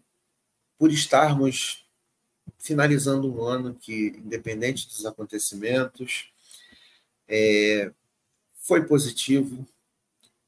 por 0.79 0.91
estarmos 0.91 1.85
finalizando 2.59 3.33
um 3.33 3.43
ano 3.45 3.75
que, 3.75 4.09
independente 4.17 4.87
dos 4.87 5.05
acontecimentos, 5.05 6.33
é, 7.29 7.93
foi 8.61 8.87
positivo, 8.87 9.67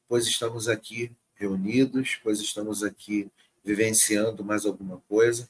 pois 0.07 0.25
estamos 0.25 0.67
aqui 0.67 1.11
reunidos, 1.37 2.19
pois 2.23 2.39
estamos 2.39 2.83
aqui 2.83 3.31
vivenciando 3.63 4.43
mais 4.43 4.65
alguma 4.65 5.01
coisa 5.09 5.49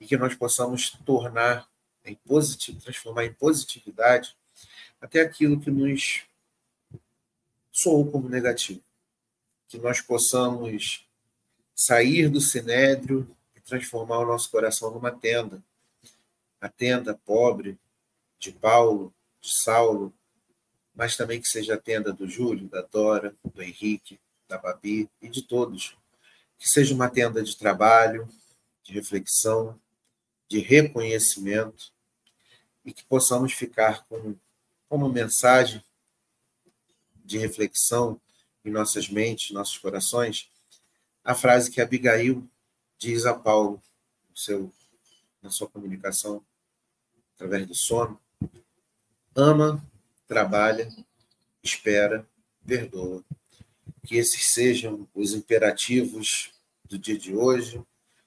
e 0.00 0.06
que 0.06 0.16
nós 0.16 0.34
possamos 0.34 0.90
tornar 1.04 1.68
em 2.04 2.14
positivo, 2.14 2.80
transformar 2.80 3.24
em 3.24 3.32
positividade 3.32 4.36
até 5.00 5.20
aquilo 5.20 5.60
que 5.60 5.70
nos 5.70 6.24
soou 7.70 8.10
como 8.10 8.28
negativo. 8.28 8.82
Que 9.68 9.78
nós 9.78 10.00
possamos 10.00 11.06
sair 11.74 12.28
do 12.28 12.40
sinédrio 12.40 13.28
e 13.56 13.60
transformar 13.60 14.18
o 14.18 14.26
nosso 14.26 14.50
coração 14.50 14.90
numa 14.90 15.10
tenda. 15.10 15.62
A 16.60 16.68
tenda 16.68 17.18
pobre 17.24 17.78
de 18.38 18.52
Paulo, 18.52 19.12
de 19.40 19.52
Saulo, 19.52 20.12
mas 20.94 21.16
também 21.16 21.40
que 21.40 21.48
seja 21.48 21.74
a 21.74 21.78
tenda 21.78 22.12
do 22.12 22.28
Júlio, 22.28 22.68
da 22.68 22.82
Dora, 22.82 23.34
do 23.54 23.62
Henrique, 23.62 24.20
da 24.52 24.58
Babi 24.58 25.08
e 25.20 25.28
de 25.28 25.42
todos. 25.42 25.96
Que 26.58 26.68
seja 26.68 26.94
uma 26.94 27.08
tenda 27.08 27.42
de 27.42 27.56
trabalho, 27.56 28.28
de 28.82 28.92
reflexão, 28.92 29.80
de 30.46 30.58
reconhecimento 30.58 31.90
e 32.84 32.92
que 32.92 33.04
possamos 33.04 33.52
ficar 33.54 34.04
com 34.06 34.36
como 34.88 35.08
mensagem 35.08 35.82
de 37.24 37.38
reflexão 37.38 38.20
em 38.62 38.70
nossas 38.70 39.08
mentes, 39.08 39.52
nossos 39.52 39.78
corações, 39.78 40.50
a 41.24 41.34
frase 41.34 41.70
que 41.70 41.80
Abigail 41.80 42.46
diz 42.98 43.24
a 43.24 43.32
Paulo 43.32 43.82
seu, 44.34 44.70
na 45.40 45.48
sua 45.48 45.68
comunicação 45.68 46.44
através 47.34 47.66
do 47.66 47.74
sono: 47.74 48.20
ama, 49.34 49.82
trabalha, 50.26 50.88
espera, 51.62 52.28
perdoa 52.66 53.24
que 54.04 54.16
esses 54.16 54.50
sejam 54.50 55.08
os 55.14 55.32
imperativos 55.32 56.52
do 56.84 56.98
dia 56.98 57.16
de 57.16 57.34
hoje, 57.34 57.82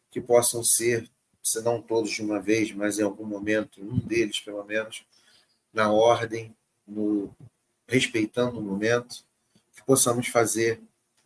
que 0.09 0.21
possam 0.21 0.63
ser, 0.63 1.09
se 1.43 1.61
não 1.61 1.82
todos 1.82 2.11
de 2.11 2.21
uma 2.21 2.39
vez, 2.39 2.71
mas 2.71 2.97
em 2.97 3.03
algum 3.03 3.26
momento, 3.26 3.82
um 3.82 3.99
deles 3.99 4.39
pelo 4.39 4.63
menos, 4.63 5.05
na 5.73 5.91
ordem, 5.91 6.55
no, 6.88 7.36
respeitando 7.88 8.59
o 8.59 8.63
momento, 8.63 9.23
que 9.76 9.84
possamos 9.84 10.28
fazer 10.28 10.82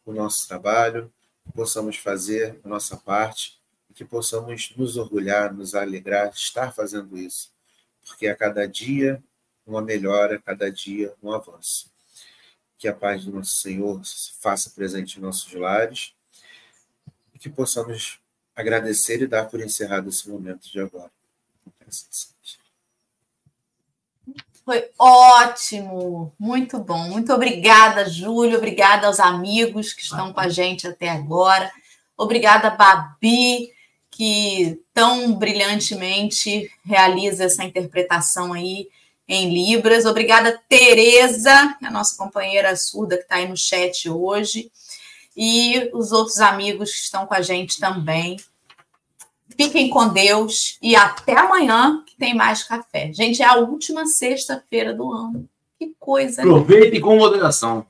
o 0.06 0.12
nosso 0.12 0.48
trabalho, 0.48 1.12
que 1.46 1.52
possamos 1.52 1.98
fazer 1.98 2.60
a 2.64 2.68
nossa 2.68 2.98
parte, 2.98 3.60
que 3.94 4.04
possamos 4.04 4.74
nos 4.76 4.98
orgulhar, 4.98 5.54
nos 5.54 5.76
alegrar, 5.76 6.32
estar 6.34 6.74
fazendo 6.74 7.18
isso, 7.18 7.52
porque 8.04 8.28
a 8.28 8.36
cada 8.36 8.68
dia 8.68 9.22
uma 9.66 9.82
melhora, 9.82 10.38
a 10.38 10.42
cada 10.42 10.72
dia 10.72 11.14
um 11.22 11.32
avanço 11.32 11.92
que 12.80 12.88
a 12.88 12.94
paz 12.94 13.26
do 13.26 13.34
nosso 13.34 13.58
Senhor 13.58 14.04
se 14.06 14.32
faça 14.40 14.70
presente 14.70 15.20
em 15.20 15.22
nossos 15.22 15.52
lares 15.54 16.14
e 17.36 17.38
que 17.38 17.50
possamos 17.50 18.20
agradecer 18.56 19.22
e 19.22 19.28
dar 19.28 19.50
por 19.50 19.60
encerrado 19.60 20.08
esse 20.08 20.30
momento 20.30 20.72
de 20.72 20.80
agora. 20.80 21.12
Foi 24.64 24.90
ótimo, 24.98 26.34
muito 26.40 26.80
bom. 26.80 27.10
Muito 27.10 27.34
obrigada, 27.34 28.08
Júlio. 28.08 28.58
Obrigada 28.58 29.08
aos 29.08 29.20
amigos 29.20 29.92
que 29.92 30.04
estão 30.04 30.32
com 30.32 30.40
a 30.40 30.48
gente 30.48 30.88
até 30.88 31.10
agora. 31.10 31.70
Obrigada, 32.16 32.70
Babi, 32.70 33.74
que 34.10 34.82
tão 34.94 35.34
brilhantemente 35.34 36.72
realiza 36.86 37.46
essa 37.46 37.64
interpretação 37.64 38.54
aí 38.54 38.88
em 39.30 39.54
Libras. 39.54 40.08
Obrigada, 40.08 40.60
Tereza, 40.68 41.78
a 41.82 41.92
nossa 41.92 42.18
companheira 42.18 42.76
surda 42.76 43.16
que 43.16 43.24
está 43.24 43.36
aí 43.36 43.48
no 43.48 43.56
chat 43.56 44.10
hoje. 44.10 44.72
E 45.38 45.90
os 45.94 46.12
outros 46.12 46.40
amigos 46.40 46.92
que 46.92 47.04
estão 47.04 47.28
com 47.28 47.36
a 47.36 47.42
gente 47.42 47.80
também. 47.80 48.38
Fiquem 49.56 49.90
com 49.90 50.08
Deus 50.10 50.78
e 50.82 50.96
até 50.96 51.38
amanhã, 51.38 52.04
que 52.06 52.18
tem 52.18 52.34
mais 52.34 52.64
café. 52.64 53.12
Gente, 53.14 53.42
é 53.42 53.46
a 53.46 53.58
última 53.58 54.06
sexta-feira 54.06 54.94
do 54.94 55.12
ano. 55.12 55.48
Que 55.78 55.94
coisa. 56.00 56.42
Aproveite 56.42 57.00
com 57.00 57.18
moderação. 57.18 57.86